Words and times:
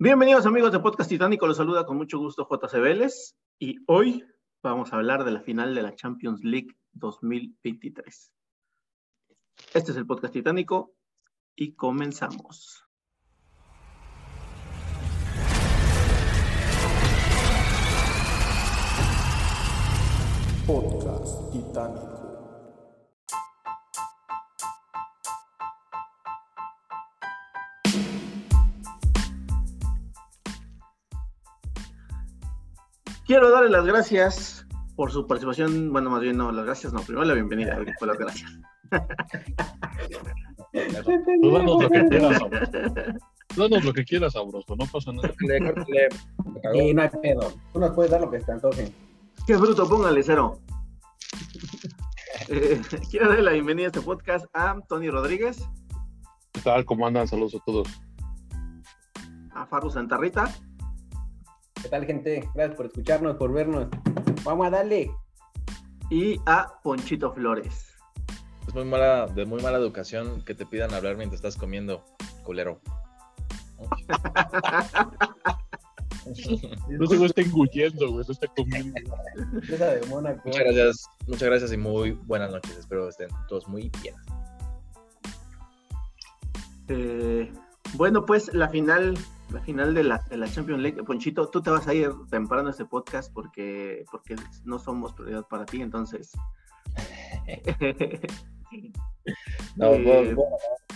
Bienvenidos 0.00 0.46
amigos 0.46 0.70
de 0.70 0.78
Podcast 0.78 1.10
Titánico, 1.10 1.48
los 1.48 1.56
saluda 1.56 1.84
con 1.84 1.96
mucho 1.96 2.20
gusto 2.20 2.46
JC 2.48 2.80
Vélez 2.80 3.34
y 3.58 3.78
hoy 3.88 4.24
vamos 4.62 4.92
a 4.92 4.96
hablar 4.96 5.24
de 5.24 5.32
la 5.32 5.40
final 5.40 5.74
de 5.74 5.82
la 5.82 5.96
Champions 5.96 6.44
League 6.44 6.68
2023. 6.92 8.32
Este 9.74 9.90
es 9.90 9.96
el 9.96 10.06
Podcast 10.06 10.34
Titánico 10.34 10.94
y 11.56 11.74
comenzamos. 11.74 12.84
Podcast 20.64 21.50
Titánico. 21.50 22.17
Quiero 33.28 33.50
darle 33.50 33.68
las 33.68 33.84
gracias 33.84 34.66
por 34.96 35.12
su 35.12 35.26
participación. 35.26 35.92
Bueno, 35.92 36.08
más 36.08 36.22
bien 36.22 36.38
no, 36.38 36.50
las 36.50 36.64
gracias, 36.64 36.94
no, 36.94 37.02
primero 37.02 37.26
la 37.26 37.34
bienvenida, 37.34 37.78
después 37.84 38.08
las 38.08 38.18
gracias. 38.18 38.58
Tú 41.42 41.52
danos 41.52 41.82
lo 41.82 41.90
que 41.90 42.06
quieras, 42.08 42.38
sabroso. 42.38 42.72
Danos 43.54 43.84
lo 43.84 43.92
que 43.92 44.04
quieras, 44.04 44.32
sabroso, 44.32 44.76
no 44.76 44.86
pasa 44.86 45.12
nada. 45.12 45.30
Sí, 46.72 46.94
no 46.94 47.02
hay 47.02 47.10
pedo. 47.22 47.52
Tú 47.74 47.80
nos 47.80 47.90
puedes 47.90 48.10
dar 48.10 48.22
lo 48.22 48.30
que 48.30 48.38
te 48.38 48.50
antoje. 48.50 48.90
Qué 49.46 49.56
bruto, 49.56 49.86
póngale 49.86 50.22
cero. 50.22 50.58
Eh, 52.50 52.80
quiero 53.10 53.28
darle 53.28 53.42
la 53.42 53.50
bienvenida 53.50 53.86
a 53.86 53.88
este 53.88 54.00
podcast 54.00 54.46
a 54.54 54.80
Tony 54.88 55.10
Rodríguez, 55.10 55.68
¿Qué 56.52 56.62
tal? 56.62 56.86
¿Cómo 56.86 57.06
andan? 57.06 57.28
Saludos 57.28 57.56
a 57.56 57.58
todos. 57.66 57.88
a 59.52 59.66
Faru 59.66 59.90
Santarrita 59.90 60.50
¿Qué 61.88 61.92
tal, 61.92 62.04
gente? 62.04 62.46
Gracias 62.54 62.76
por 62.76 62.84
escucharnos, 62.84 63.36
por 63.36 63.50
vernos. 63.50 63.88
Vamos 64.44 64.66
a 64.66 64.70
darle. 64.70 65.10
y 66.10 66.38
a 66.44 66.78
Ponchito 66.82 67.32
Flores. 67.32 67.96
Es 68.66 68.74
muy 68.74 68.84
mala, 68.84 69.26
de 69.26 69.46
muy 69.46 69.62
mala 69.62 69.78
educación 69.78 70.44
que 70.44 70.54
te 70.54 70.66
pidan 70.66 70.92
hablar 70.92 71.16
mientras 71.16 71.38
estás 71.38 71.56
comiendo, 71.56 72.04
culero. 72.44 72.78
No 76.90 77.06
se 77.06 77.24
está 77.24 77.40
engullendo, 77.40 78.12
güey, 78.12 78.22
se 78.22 78.32
está 78.32 78.48
comiendo. 78.48 78.94
Esa 79.66 79.92
de 79.92 80.06
Mónaco. 80.08 80.42
Muchas 80.44 80.64
gracias, 80.64 81.06
muchas 81.26 81.48
gracias 81.48 81.72
y 81.72 81.78
muy 81.78 82.10
buenas 82.10 82.50
noches. 82.50 82.76
Espero 82.76 83.08
estén 83.08 83.30
todos 83.48 83.66
muy 83.66 83.90
bien. 84.02 84.14
Eh, 86.88 87.50
bueno, 87.94 88.26
pues 88.26 88.52
la 88.52 88.68
final, 88.68 89.16
la 89.50 89.60
final 89.60 89.94
de 89.94 90.04
la, 90.04 90.18
de 90.28 90.36
la 90.36 90.48
Champions 90.50 90.82
League. 90.82 91.02
Ponchito, 91.04 91.48
tú 91.48 91.62
te 91.62 91.70
vas 91.70 91.86
a 91.88 91.94
ir 91.94 92.10
temprano 92.30 92.68
a 92.68 92.70
este 92.70 92.84
podcast 92.84 93.32
porque, 93.32 94.04
porque 94.10 94.36
no 94.64 94.78
somos 94.78 95.12
prioridad 95.14 95.46
para 95.48 95.64
ti, 95.64 95.80
entonces. 95.82 96.32
No, 99.76 99.86
Eh, 99.92 100.34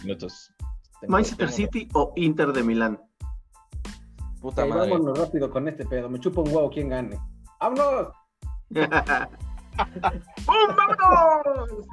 minutos. 0.02 0.52
Tengo- 1.00 1.12
Manchester 1.12 1.48
tengo- 1.48 1.56
City 1.56 1.88
o 1.94 2.12
Inter 2.16 2.52
de 2.52 2.62
Milán. 2.62 3.00
Puta 4.40 4.64
madre. 4.66 4.90
vámonos 4.90 5.18
rápido 5.18 5.50
con 5.50 5.68
este 5.68 5.84
pedo. 5.86 6.08
Me 6.08 6.18
chupa 6.18 6.40
un 6.42 6.48
huevo 6.48 6.68
quién 6.70 6.88
gane. 6.88 7.18
¡Vámonos! 7.60 8.08
¡Bum, 8.70 8.86
vámonos! 10.76 11.86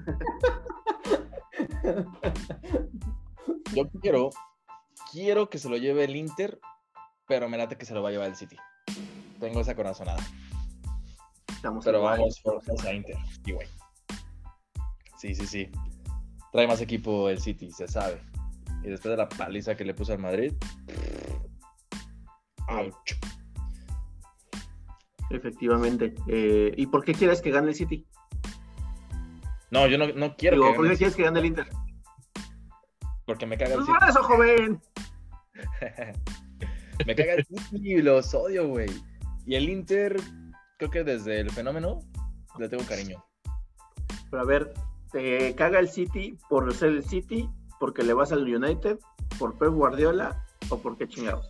Yo 3.75 3.89
quiero, 4.01 4.29
quiero 5.11 5.49
que 5.49 5.57
se 5.57 5.69
lo 5.69 5.77
lleve 5.77 6.03
el 6.05 6.15
Inter, 6.15 6.59
pero 7.27 7.49
me 7.49 7.57
late 7.57 7.77
que 7.77 7.85
se 7.85 7.93
lo 7.93 8.01
va 8.01 8.09
a 8.09 8.11
llevar 8.11 8.27
el 8.29 8.35
City. 8.35 8.57
Tengo 9.39 9.61
esa 9.61 9.75
corazonada. 9.75 10.19
Estamos 11.47 11.83
Pero 11.85 11.99
igual. 11.99 12.19
vamos 12.19 12.39
por 12.41 12.87
a 12.87 12.93
Inter. 12.93 13.15
Y 13.45 13.51
güey. 13.51 13.67
Sí, 15.17 15.35
sí, 15.35 15.45
sí. 15.45 15.71
Trae 16.51 16.67
más 16.67 16.81
equipo 16.81 17.29
el 17.29 17.39
City, 17.39 17.71
se 17.71 17.87
sabe. 17.87 18.21
Y 18.83 18.89
después 18.89 19.11
de 19.11 19.17
la 19.17 19.27
paliza 19.29 19.75
que 19.75 19.83
le 19.85 19.93
puso 19.93 20.13
al 20.13 20.19
Madrid. 20.19 20.53
¡Auch! 22.69 22.95
Efectivamente. 25.29 26.15
Eh, 26.27 26.73
¿Y 26.75 26.87
por 26.87 27.03
qué 27.03 27.13
quieres 27.13 27.41
que 27.41 27.51
gane 27.51 27.69
el 27.69 27.75
City? 27.75 28.07
No, 29.71 29.85
yo 29.87 29.97
no, 29.97 30.07
no 30.07 30.35
quiero 30.35 30.55
Digo, 30.55 30.71
que 30.71 30.75
¿por 30.77 30.89
qué 30.89 30.97
quieres 30.97 31.15
que 31.15 31.23
gane 31.23 31.39
el 31.39 31.45
Inter? 31.47 31.67
porque 33.25 33.45
me 33.45 33.59
caga 33.59 33.75
el 33.75 33.75
Pues 33.75 33.85
City. 33.85 33.99
por 33.99 34.09
eso, 34.09 34.23
joven. 34.23 34.81
me 37.05 37.15
caga 37.15 37.33
el 37.33 37.45
City, 37.45 38.01
los 38.01 38.33
odio, 38.33 38.67
güey. 38.67 38.89
Y 39.45 39.55
el 39.55 39.69
Inter, 39.69 40.15
creo 40.77 40.91
que 40.91 41.03
desde 41.03 41.39
el 41.39 41.49
fenómeno 41.49 42.01
le 42.57 42.69
tengo 42.69 42.83
cariño. 42.85 43.23
Pero 44.29 44.43
a 44.43 44.45
ver, 44.45 44.73
¿te 45.11 45.55
caga 45.55 45.79
el 45.79 45.89
City 45.89 46.37
por 46.49 46.73
ser 46.73 46.89
el 46.89 47.03
City? 47.03 47.49
¿Porque 47.79 48.03
le 48.03 48.13
vas 48.13 48.31
al 48.31 48.43
United? 48.43 48.99
¿Por 49.37 49.57
Pep 49.57 49.69
Guardiola? 49.69 50.45
¿O 50.69 50.77
por 50.77 50.97
qué 50.97 51.07
chingados? 51.07 51.49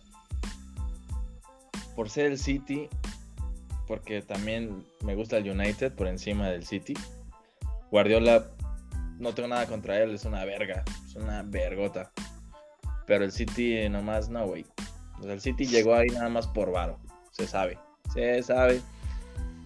Por 1.94 2.08
ser 2.08 2.26
el 2.26 2.38
City, 2.38 2.88
porque 3.86 4.22
también 4.22 4.86
me 5.04 5.14
gusta 5.14 5.36
el 5.38 5.50
United 5.50 5.92
por 5.94 6.06
encima 6.06 6.48
del 6.48 6.64
City. 6.64 6.94
Guardiola, 7.90 8.46
no 9.18 9.34
tengo 9.34 9.48
nada 9.48 9.66
contra 9.66 10.00
él, 10.00 10.14
es 10.14 10.24
una 10.24 10.44
verga, 10.44 10.84
es 11.04 11.16
una 11.16 11.42
vergota. 11.42 12.12
Pero 13.10 13.24
el 13.24 13.32
City 13.32 13.88
nomás 13.88 14.28
no, 14.28 14.46
güey. 14.46 14.64
O 15.18 15.24
sea, 15.24 15.32
el 15.32 15.40
City 15.40 15.66
llegó 15.66 15.96
ahí 15.96 16.06
nada 16.10 16.28
más 16.28 16.46
por 16.46 16.70
varo, 16.70 16.96
se 17.32 17.44
sabe, 17.44 17.76
se 18.14 18.40
sabe. 18.40 18.80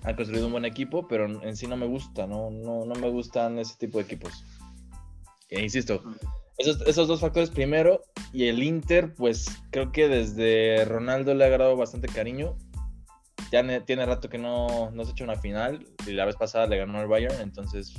Han 0.03 0.17
construido 0.17 0.47
un 0.47 0.53
buen 0.53 0.65
equipo, 0.65 1.07
pero 1.09 1.27
en 1.43 1.55
sí 1.55 1.67
no 1.67 1.77
me 1.77 1.87
gusta, 1.87 2.27
no, 2.27 2.51
no, 2.51 2.87
no 2.87 2.95
me 2.95 3.11
gustan 3.11 3.59
ese 3.59 3.77
tipo 3.77 3.99
de 3.99 4.05
equipos. 4.05 4.43
E 5.51 5.61
insisto, 5.63 6.03
esos, 6.57 6.81
esos 6.87 7.07
dos 7.07 7.21
factores 7.21 7.51
primero, 7.51 8.01
y 8.33 8.49
el 8.49 8.63
Inter, 8.63 9.13
pues 9.15 9.45
creo 9.69 9.93
que 9.93 10.09
desde 10.09 10.87
Ronaldo 10.87 11.35
le 11.35 11.45
ha 11.45 11.49
agarrado 11.49 11.77
bastante 11.77 12.09
cariño. 12.09 12.57
Ya 13.53 13.63
ne- 13.63 13.83
tiene 13.83 14.07
rato 14.07 14.31
que 14.31 14.39
no, 14.39 14.91
no 14.91 15.05
se 15.05 15.11
ha 15.11 15.13
hecho 15.13 15.25
una 15.25 15.37
final, 15.37 15.87
y 16.07 16.13
la 16.13 16.25
vez 16.25 16.37
pasada 16.37 16.67
le 16.67 16.79
ganó 16.79 16.99
el 17.03 17.09
Bayern, 17.09 17.43
entonces 17.43 17.93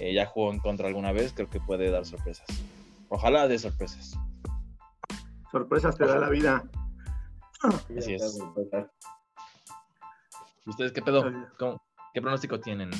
eh, 0.00 0.14
ya 0.14 0.24
jugó 0.24 0.50
en 0.50 0.60
contra 0.60 0.88
alguna 0.88 1.12
vez, 1.12 1.34
creo 1.34 1.50
que 1.50 1.60
puede 1.60 1.90
dar 1.90 2.06
sorpresas. 2.06 2.46
Ojalá 3.10 3.48
de 3.48 3.58
sorpresas. 3.58 4.14
Sorpresas 5.52 5.96
te 5.96 6.06
da 6.06 6.16
la 6.18 6.28
vida. 6.30 6.64
Así 7.96 8.14
es. 8.14 8.38
¿Ustedes 10.66 10.92
qué 10.92 11.02
pedo? 11.02 11.24
¿Cómo- 11.58 11.80
¿Qué 12.14 12.20
pronóstico 12.20 12.58
tienen? 12.60 12.90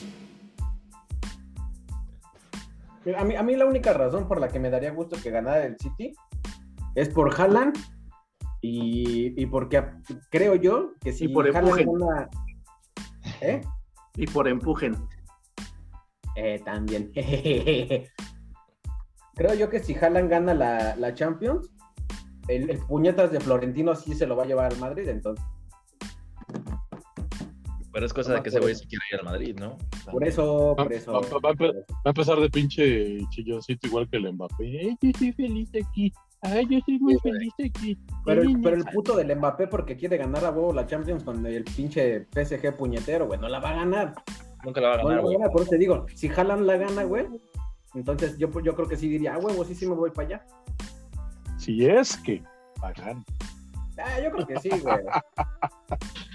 A 3.16 3.24
mí, 3.24 3.34
a 3.34 3.42
mí 3.42 3.56
la 3.56 3.66
única 3.66 3.92
razón 3.92 4.28
por 4.28 4.40
la 4.40 4.48
que 4.48 4.60
me 4.60 4.70
daría 4.70 4.92
gusto 4.92 5.16
que 5.20 5.30
ganara 5.30 5.64
el 5.66 5.76
City 5.78 6.14
es 6.94 7.08
por 7.08 7.34
Haaland 7.38 7.76
y, 8.60 9.40
y 9.40 9.46
porque 9.46 9.84
creo 10.30 10.54
yo 10.54 10.92
que 11.00 11.12
si 11.12 11.24
Y 11.24 11.28
por 11.28 11.46
Haaland. 11.56 12.28
¿Eh? 13.40 13.60
Y 14.16 14.26
por 14.26 14.46
empujen. 14.46 14.94
Eh, 16.36 16.60
también. 16.64 17.10
Creo 19.34 19.54
yo 19.54 19.68
que 19.70 19.80
si 19.80 19.94
Haaland 19.94 20.30
gana 20.30 20.52
la, 20.54 20.94
la 20.96 21.14
Champions, 21.14 21.70
el, 22.48 22.70
el 22.70 22.78
puñetas 22.78 23.30
de 23.32 23.40
Florentino 23.40 23.94
sí 23.94 24.14
se 24.14 24.26
lo 24.26 24.36
va 24.36 24.44
a 24.44 24.46
llevar 24.46 24.72
al 24.72 24.78
Madrid, 24.78 25.08
entonces. 25.08 25.44
Pero 27.92 28.06
es 28.06 28.12
cosa 28.14 28.30
No 28.30 28.36
de 28.36 28.42
que 28.42 28.48
ese 28.48 28.58
güey 28.60 28.74
sí 28.74 28.86
quiere 28.86 29.04
ir 29.12 29.18
al 29.18 29.24
Madrid, 29.26 29.56
¿no? 29.60 29.76
Por 30.10 30.26
eso, 30.26 30.74
por 30.76 30.90
eso. 30.92 31.12
va- 31.12 31.20
va- 31.20 31.52
va- 31.52 31.72
Va 31.72 32.00
a 32.06 32.08
empezar 32.08 32.38
de 32.40 32.48
pinche 32.48 33.18
chilloncito 33.28 33.86
igual 33.86 34.08
que 34.08 34.16
el 34.16 34.32
Mbappé. 34.32 34.64
Ay, 34.64 34.96
yo 35.02 35.08
estoy 35.10 35.32
feliz 35.32 35.68
aquí. 35.74 36.12
Ay, 36.40 36.66
yo 36.70 36.78
estoy 36.78 36.98
muy 36.98 37.14
Sí, 37.14 37.20
güey. 37.22 37.32
feliz 37.34 37.52
aquí. 37.70 37.98
Pero, 38.24 38.42
pero 38.62 38.76
el 38.76 38.84
puto 38.86 39.14
del 39.14 39.36
Mbappé 39.36 39.66
porque 39.66 39.96
quiere 39.96 40.16
ganar 40.16 40.42
a 40.46 40.50
huevo 40.50 40.72
la 40.72 40.86
Champions 40.86 41.22
con 41.22 41.44
el 41.44 41.64
pinche 41.64 42.26
PSG 42.32 42.74
puñetero, 42.78 43.26
güey, 43.26 43.38
no 43.38 43.48
la 43.48 43.60
va 43.60 43.70
a 43.70 43.74
ganar. 43.76 44.14
Nunca 44.64 44.80
la 44.80 44.88
va 44.88 44.94
a 44.94 44.96
ganar, 45.04 45.20
güey. 45.20 45.36
por 45.52 45.60
eso 45.60 45.70
te 45.70 45.78
digo, 45.78 46.06
si 46.14 46.28
Haaland 46.28 46.64
la 46.64 46.76
gana, 46.78 47.04
güey, 47.04 47.26
entonces 47.94 48.38
yo, 48.38 48.48
yo 48.62 48.74
creo 48.74 48.88
que 48.88 48.96
sí 48.96 49.08
diría, 49.08 49.34
ah, 49.34 49.38
huevo, 49.38 49.64
sí, 49.66 49.74
sí 49.74 49.86
me 49.86 49.94
voy 49.94 50.10
para 50.12 50.28
allá. 50.28 50.46
Si 51.62 51.86
es 51.86 52.16
que 52.16 52.42
pagan. 52.80 53.24
Ah, 53.98 54.20
yo 54.20 54.32
creo 54.32 54.46
que 54.46 54.58
sí, 54.58 54.68
güey. 54.80 54.96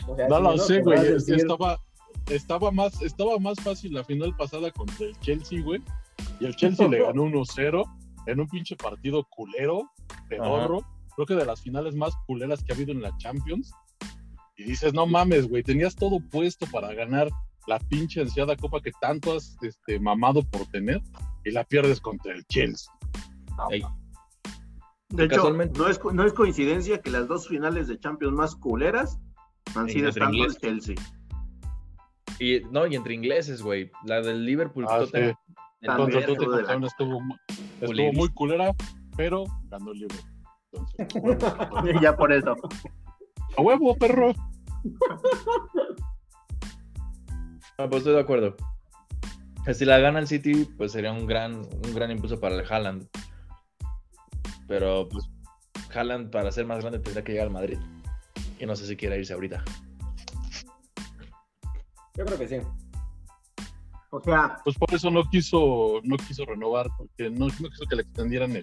O 0.08 0.16
sea, 0.16 0.28
No 0.30 0.38
si 0.38 0.44
lo 0.44 0.58
sé, 0.58 0.82
güey. 0.82 1.00
decir- 1.00 1.36
Estaba, 1.36 1.78
estaba, 2.30 2.72
más, 2.72 3.02
estaba 3.02 3.38
más 3.40 3.60
fácil 3.62 3.94
la 3.94 4.06
final 4.06 4.34
pasada 4.38 4.72
contra 4.72 5.06
el 5.06 5.20
Chelsea, 5.20 5.62
güey. 5.62 5.82
Y 6.40 6.46
el 6.46 6.56
Chelsea 6.56 6.88
le 6.88 7.02
ganó 7.04 7.24
1-0 7.26 7.84
en 8.28 8.40
un 8.40 8.48
pinche 8.48 8.76
partido 8.78 9.26
culero, 9.30 9.92
pedorro. 10.30 10.80
Creo 11.16 11.26
que 11.28 11.36
de 11.36 11.46
las 11.46 11.62
finales 11.62 11.94
más 11.96 12.14
culeras 12.26 12.64
que 12.64 12.72
ha 12.72 12.76
habido 12.76 12.94
en 12.94 13.02
la 13.02 13.16
Champions. 13.18 13.74
Y 14.56 14.64
dices, 14.64 14.94
no 14.94 15.06
mames, 15.06 15.50
güey, 15.50 15.62
tenías 15.62 15.96
todo 15.96 16.20
puesto 16.32 16.66
para 16.68 16.94
ganar 16.94 17.28
la 17.68 17.80
pinche 17.80 18.22
ansiada 18.22 18.56
copa 18.56 18.80
que 18.82 18.92
tanto 19.02 19.36
has 19.36 19.58
este, 19.62 20.00
mamado 20.00 20.42
por 20.44 20.66
tener 20.68 21.02
y 21.44 21.52
la 21.52 21.66
pierdes 21.66 22.00
contra 22.00 22.34
el 22.34 22.46
Chelsea. 22.46 22.92
Ey, 23.70 23.84
De 25.10 25.24
hecho, 25.26 25.36
Casualmente- 25.38 25.80
no 25.80 25.88
es, 25.88 26.00
no 26.14 26.24
es 26.26 26.34
coincidencia 26.34 27.02
que 27.02 27.10
las 27.12 27.28
dos 27.28 27.48
finales 27.48 27.88
de 27.88 27.98
Champions 28.00 28.34
más 28.34 28.56
culeras 28.56 29.20
han 29.76 29.88
sido 29.90 30.10
entre 30.10 30.24
estando. 30.26 30.54
Chelsea. 30.60 30.96
Y 32.40 32.62
no, 32.72 32.86
y 32.88 32.96
entre 32.96 33.14
ingleses, 33.14 33.62
güey. 33.62 33.90
La 34.06 34.22
del 34.22 34.46
Liverpool 34.46 34.86
Ah, 34.90 35.00
Tottenham, 35.00 35.36
sí. 35.82 35.88
Contra 35.88 36.26
Tottenham 36.26 36.82
la- 36.82 36.88
estuvo, 36.88 37.20
estuvo 37.82 38.14
muy 38.14 38.30
culera, 38.30 38.74
pero 39.16 39.46
ganó 39.70 39.92
el 39.92 40.00
Liverpool. 40.00 40.32
Entonces, 40.74 42.02
ya 42.02 42.16
por 42.16 42.32
eso. 42.34 42.56
¡A 43.58 43.62
huevo, 43.62 43.96
perro! 43.98 44.34
Ah, 47.78 47.88
pues 47.88 47.98
estoy 48.00 48.14
de 48.14 48.20
acuerdo. 48.20 48.56
Si 49.74 49.86
la 49.86 50.00
gana 50.00 50.20
el 50.20 50.28
City, 50.28 50.66
pues 50.78 50.92
sería 50.94 51.12
un 51.12 51.26
gran, 51.28 51.56
un 51.58 51.94
gran 51.94 52.10
impulso 52.12 52.40
para 52.40 52.56
el 52.56 52.66
Haaland. 52.72 53.08
Pero 54.68 55.08
pues 55.10 55.30
Haaland 55.94 56.30
para 56.32 56.52
ser 56.52 56.66
más 56.66 56.80
grande 56.80 57.00
tendría 57.00 57.24
que 57.24 57.32
llegar 57.34 57.48
al 57.48 57.54
Madrid. 57.54 57.78
Y 58.60 58.66
no 58.66 58.76
sé 58.76 58.88
si 58.88 58.96
quiere 58.96 59.18
irse 59.20 59.34
ahorita. 59.34 59.64
Yo 62.16 62.26
creo 62.26 62.38
que 62.38 62.48
sí. 62.48 62.56
O 64.10 64.22
sea, 64.22 64.58
Pues 64.64 64.78
por 64.78 64.94
eso 64.94 65.12
no 65.12 65.24
quiso, 65.30 66.00
no 66.04 66.18
quiso 66.18 66.46
renovar, 66.46 66.88
porque 66.98 67.30
no, 67.30 67.48
no 67.48 67.70
quiso 67.70 67.86
que 67.90 67.96
le 67.98 68.02
extendieran 68.04 68.56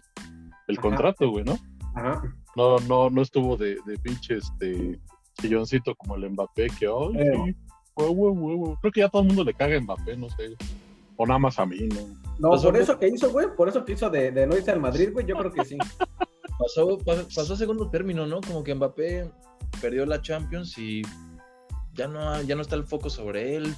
el, 0.67 0.79
contrato, 0.81 1.31
güey, 1.31 1.45
¿no? 1.45 1.57
Ajá. 1.95 2.23
No, 2.57 2.79
no, 2.81 3.11
no 3.11 3.23
estuvo 3.23 3.57
de, 3.57 3.77
de 3.87 3.99
pinche 3.99 4.39
este 4.39 4.99
chilloncito 5.41 5.95
como 5.97 6.17
el 6.17 6.31
Mbappé, 6.31 6.69
que 6.79 6.87
ay, 6.87 7.19
Eh. 7.19 7.43
sí. 7.47 7.57
Creo 7.97 8.93
que 8.93 9.01
ya 9.01 9.09
todo 9.09 9.23
el 9.23 9.29
mundo 9.29 9.45
le 9.45 9.55
caga 9.55 9.77
a 9.77 9.81
Mbappé, 9.81 10.17
no 10.17 10.29
sé. 10.31 10.57
O 11.17 11.27
nada 11.27 11.39
más 11.39 11.59
a 11.61 11.67
mí, 11.67 11.79
¿no? 11.89 12.24
No, 12.39 12.51
Pasó 12.51 12.65
por 12.73 12.77
eso 12.77 12.99
que 12.99 13.09
hizo, 13.09 13.31
güey, 13.31 13.47
por 13.57 13.69
eso 13.69 13.85
que 13.85 13.93
hizo 13.93 14.11
de, 14.11 14.31
de 14.33 14.47
no 14.47 14.57
irse 14.57 14.71
al 14.73 14.81
Madrid, 14.81 15.11
güey, 15.13 15.25
yo 15.27 15.37
creo 15.37 15.53
que 15.53 15.65
sí. 15.65 15.79
Pasó, 16.59 16.99
pasó, 16.99 17.57
segundo 17.57 17.91
término, 17.91 18.27
¿no? 18.27 18.41
Como 18.41 18.63
que 18.63 18.75
Mbappé 18.77 19.29
perdió 19.81 20.07
la 20.07 20.23
Champions 20.23 20.79
y 20.79 21.03
ya 21.95 22.07
no, 22.07 22.41
ya 22.43 22.55
no 22.55 22.63
está 22.63 22.77
el 22.77 22.85
foco 22.85 23.11
sobre 23.11 23.57
él. 23.57 23.75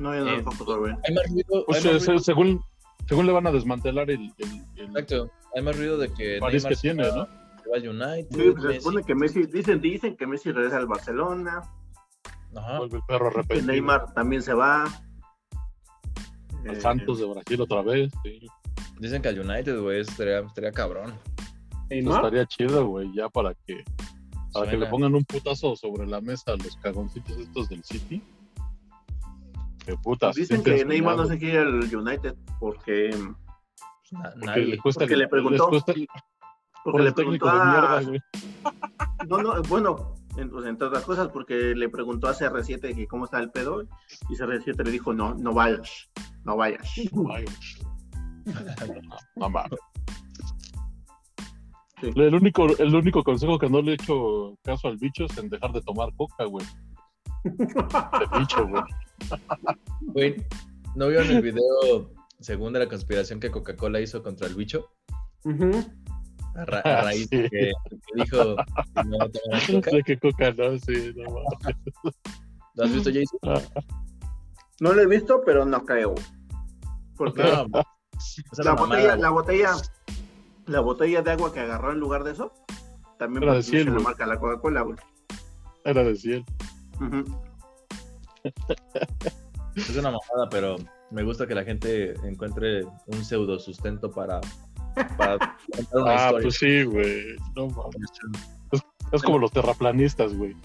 no, 0.00 0.12
yo 0.14 0.24
no 0.24 0.30
Eh, 0.32 0.36
lo 0.38 0.44
pongo 0.44 0.64
sobre 0.64 0.92
él. 0.92 0.98
Hay 1.08 1.14
más 1.14 1.24
ruido, 1.30 1.64
Pues, 1.66 1.78
hay 1.86 1.92
más 1.92 2.02
eh, 2.02 2.06
ruido- 2.06 2.18
se- 2.18 2.24
según, 2.24 2.60
según 3.08 3.26
le 3.26 3.32
van 3.32 3.46
a 3.46 3.52
desmantelar 3.52 4.10
el, 4.10 4.32
el, 4.38 4.48
el 4.76 4.86
exacto, 4.88 5.30
hay 5.54 5.62
más 5.62 5.76
ruido 5.76 5.98
de 5.98 6.12
que 6.12 6.38
París 6.40 6.64
que 6.64 6.74
tiene, 6.76 7.08
va- 7.08 7.14
¿no? 7.16 7.22
va 7.26 7.76
a 7.76 7.78
United, 8.16 8.28
Sí, 8.36 8.42
se 8.60 8.66
Messi. 8.68 8.80
supone 8.80 9.04
que 9.04 9.14
Messi, 9.14 9.42
dicen, 9.46 9.80
dicen 9.80 10.16
que 10.16 10.26
Messi 10.26 10.50
regresa 10.50 10.78
al 10.78 10.86
Barcelona, 10.86 11.62
Ajá. 12.56 12.78
Vuelve 12.78 12.96
el 12.96 13.02
perro 13.06 13.30
que 13.30 13.38
arrepentido. 13.38 13.66
Neymar 13.72 14.12
también 14.14 14.42
se 14.42 14.52
va. 14.52 14.84
Al 16.68 16.76
Eh, 16.76 16.80
Santos 16.80 17.18
de 17.18 17.26
Brasil 17.26 17.60
otra 17.60 17.82
vez. 17.82 18.12
Sí. 18.24 18.46
Dicen 18.98 19.22
que 19.22 19.28
al 19.28 19.38
United, 19.40 19.80
güey, 19.80 20.00
estaría, 20.00 20.40
estaría 20.40 20.72
cabrón. 20.72 21.14
¿Y 21.88 21.98
Eso 22.00 22.10
no? 22.10 22.16
estaría 22.16 22.46
chido, 22.46 22.86
güey, 22.86 23.10
ya 23.14 23.28
para 23.28 23.54
que 23.66 23.82
para 24.52 24.68
que 24.70 24.76
le 24.76 24.86
pongan 24.86 25.14
un 25.14 25.24
putazo 25.24 25.76
sobre 25.76 26.06
la 26.06 26.20
mesa 26.20 26.52
a 26.52 26.56
los 26.56 26.76
cagoncitos 26.78 27.36
estos 27.38 27.68
del 27.68 27.82
City. 27.84 28.22
Que 29.84 29.96
putas. 29.96 30.34
Dicen 30.36 30.62
que 30.62 30.84
Neymar 30.84 31.16
no 31.16 31.26
se 31.26 31.38
quiere 31.38 31.54
ir 31.54 31.60
al 31.60 31.96
United 31.96 32.34
porque, 32.58 33.10
Na- 34.10 34.30
Porque 34.32 34.46
nadie. 34.46 34.64
le 34.66 34.78
cuesta 34.78 35.00
porque 35.00 35.14
el- 35.14 35.20
le 35.20 35.28
preguntó. 35.28 35.70
les 35.70 35.82
cuesta- 35.84 35.92
porque 36.84 36.92
por 36.92 37.00
le 37.00 37.08
el 37.08 37.14
técnico 37.14 37.46
preguntó 37.46 37.62
a- 37.62 38.00
mierda. 38.00 38.22
No, 39.28 39.38
no, 39.42 39.62
bueno, 39.64 40.14
en- 40.36 40.50
pues, 40.50 40.66
entre 40.66 40.88
otras 40.88 41.04
cosas, 41.04 41.28
porque 41.28 41.74
le 41.74 41.88
preguntó 41.88 42.26
a 42.28 42.34
CR7 42.34 42.94
que 42.94 43.06
cómo 43.06 43.26
está 43.26 43.38
el 43.38 43.50
pedo, 43.50 43.82
y 44.28 44.34
CR7 44.36 44.82
le 44.84 44.90
dijo, 44.90 45.12
no, 45.12 45.34
no 45.34 45.52
vayas, 45.52 46.10
no 46.50 46.56
vayas. 46.56 46.82
Ay, 48.80 48.90
no, 49.02 49.16
no 49.36 49.50
mames. 49.50 49.78
Sí. 52.00 52.10
El 52.16 52.34
único, 52.34 52.66
el 52.78 52.94
único 52.94 53.22
consejo 53.22 53.58
que 53.58 53.68
no 53.68 53.82
le 53.82 53.92
he 53.92 53.94
hecho 53.94 54.56
caso 54.62 54.88
al 54.88 54.96
bicho 54.96 55.26
es 55.26 55.36
en 55.36 55.50
dejar 55.50 55.72
de 55.72 55.82
tomar 55.82 56.08
coca, 56.16 56.44
güey. 56.44 56.64
De 57.44 58.38
bicho, 58.38 58.66
güey. 58.66 58.82
Güey, 60.00 60.36
¿no 60.96 61.08
vieron 61.08 61.30
el 61.30 61.42
video 61.42 62.10
según 62.40 62.72
de 62.72 62.78
la 62.80 62.88
conspiración 62.88 63.38
que 63.38 63.50
Coca-Cola 63.50 64.00
hizo 64.00 64.22
contra 64.22 64.46
el 64.46 64.54
bicho? 64.54 64.88
Ujú. 65.44 65.70
A, 66.56 66.64
ra- 66.64 66.80
a 66.80 67.02
raíz 67.02 67.28
Sí. 67.30 67.36
de 67.36 67.50
que, 67.50 67.72
que 67.88 68.22
dijo 68.22 68.56
no 69.04 69.18
coca. 69.82 69.90
De 69.92 70.02
que 70.02 70.18
coca 70.18 70.50
no, 70.52 70.78
sí, 70.78 71.12
no 71.16 71.24
mames. 71.30 71.76
¿Lo 72.74 72.84
has 72.84 72.92
visto, 72.94 73.10
Jason? 73.12 73.62
No 74.80 74.92
lo 74.94 75.02
he 75.02 75.06
visto, 75.06 75.42
pero 75.44 75.66
no 75.66 75.84
creo. 75.84 76.14
Porque 77.20 77.42
No, 77.42 77.66
la 78.64 78.72
botella, 78.72 79.16
la 79.16 79.28
botella, 79.28 79.72
la 80.64 80.80
botella 80.80 81.20
de 81.20 81.30
agua 81.32 81.52
que 81.52 81.60
agarró 81.60 81.92
en 81.92 82.00
lugar 82.00 82.24
de 82.24 82.32
eso, 82.32 82.50
también 83.18 83.42
Era 83.42 83.60
de 83.60 83.84
la 83.84 84.00
marca 84.00 84.24
la 84.24 84.38
Coca-Cola, 84.40 84.80
güey. 84.80 84.96
Era 85.84 86.02
de 86.02 86.16
100. 86.16 86.46
Ujú. 86.98 87.42
Es 89.76 89.90
una 89.96 90.10
mamada, 90.10 90.48
pero 90.50 90.76
me 91.10 91.22
gusta 91.22 91.46
que 91.46 91.54
la 91.54 91.62
gente 91.62 92.14
encuentre 92.26 92.84
un 93.06 93.22
pseudo 93.22 93.58
sustento 93.58 94.10
para, 94.10 94.40
para 95.18 95.38
contar 95.76 96.02
una 96.02 96.10
Ah, 96.16 96.24
historia. 96.24 96.42
pues 96.42 96.54
sí, 96.56 96.82
güey. 96.84 97.36
No 97.54 97.68
mames. 97.68 98.10
Es 99.12 99.22
como 99.22 99.38
los 99.38 99.52
terraplanistas, 99.52 100.34
güey. 100.34 100.56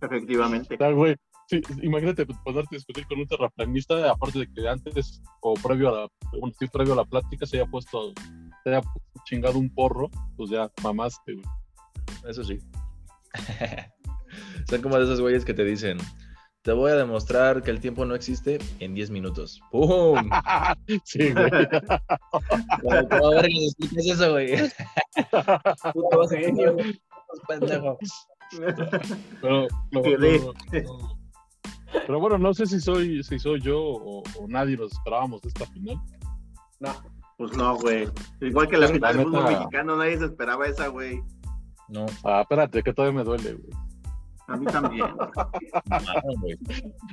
Efectivamente. 0.00 0.76
Sea, 0.76 0.90
güey, 0.92 1.16
sí, 1.48 1.60
imagínate 1.82 2.26
ponerte 2.26 2.76
a 2.76 2.78
discutir 2.78 3.06
con 3.06 3.20
un 3.20 3.26
terraplanista, 3.26 4.10
aparte 4.10 4.40
de 4.40 4.52
que 4.52 4.68
antes, 4.68 5.22
o 5.40 5.54
previo 5.54 5.88
a 5.88 5.92
la, 5.92 6.08
bueno, 6.38 6.54
sí, 6.58 6.66
previo 6.68 6.92
a 6.92 6.96
la 6.96 7.04
plática, 7.04 7.46
se 7.46 7.58
haya 7.58 7.70
puesto, 7.70 8.12
se 8.62 8.70
haya 8.70 8.82
chingado 9.24 9.58
un 9.58 9.72
porro, 9.74 10.10
pues 10.36 10.50
ya 10.50 10.70
mamaste, 10.82 11.34
güey. 11.34 11.46
Eso 12.28 12.44
sí. 12.44 12.58
Son 14.68 14.82
como 14.82 14.98
de 14.98 15.04
esos 15.04 15.20
güeyes 15.20 15.44
que 15.44 15.54
te 15.54 15.64
dicen, 15.64 15.98
te 16.62 16.72
voy 16.72 16.90
a 16.90 16.96
demostrar 16.96 17.62
que 17.62 17.70
el 17.70 17.80
tiempo 17.80 18.04
no 18.04 18.14
existe 18.14 18.58
en 18.80 18.94
10 18.94 19.10
minutos. 19.10 19.60
¡Pum! 19.70 20.28
sí, 21.04 21.32
güey. 21.32 21.50
¿Cómo, 22.82 23.08
cómo 23.08 23.42
le 23.42 23.66
explicas 23.66 24.06
eso, 24.06 24.32
güey? 24.32 24.54
Puto 25.94 26.28
genio. 26.28 26.76
Pendejo. 27.46 27.98
Pero, 29.40 29.66
no, 29.92 30.02
Quedé. 30.02 30.38
no, 30.38 30.52
no. 30.82 31.17
Pero 31.92 32.20
bueno, 32.20 32.38
no 32.38 32.52
sé 32.54 32.66
si 32.66 32.80
soy, 32.80 33.22
si 33.22 33.38
soy 33.38 33.60
yo 33.60 33.78
o, 33.80 34.22
o 34.38 34.48
nadie 34.48 34.76
nos 34.76 34.92
esperábamos 34.92 35.40
de 35.42 35.48
esta 35.48 35.66
final. 35.66 35.96
No. 36.80 36.90
Pues 37.36 37.56
no, 37.56 37.76
güey. 37.76 38.08
Igual 38.40 38.68
que 38.68 38.76
la 38.76 38.88
final 38.88 39.16
del 39.16 39.26
fútbol 39.26 39.44
mexicano, 39.44 39.96
nadie 39.96 40.18
se 40.18 40.24
esperaba 40.26 40.66
esa, 40.66 40.88
güey. 40.88 41.22
No, 41.88 42.06
Ah, 42.24 42.40
espérate, 42.42 42.82
que 42.82 42.92
todavía 42.92 43.18
me 43.18 43.24
duele, 43.24 43.54
güey. 43.54 43.70
A 44.48 44.56
mí 44.56 44.66
también. 44.66 45.06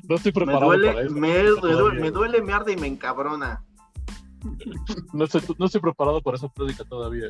no, 0.08 0.16
estoy 0.16 0.32
Me 0.32 0.34
preparado 0.34 0.68
para 0.72 0.78
duele, 0.94 1.02
eso. 1.02 1.14
me, 1.14 1.20
me 1.22 1.44
duele, 1.44 2.02
me 2.02 2.12
duele, 2.12 2.42
me 2.42 2.54
arde 2.54 2.74
y 2.74 2.78
me 2.78 2.88
encabrona. 2.88 3.64
No 5.14 5.26
estoy, 5.26 5.42
no 5.58 5.66
estoy 5.66 5.82
preparado 5.82 6.22
para 6.22 6.38
esa 6.38 6.48
prédica 6.50 6.84
todavía. 6.86 7.28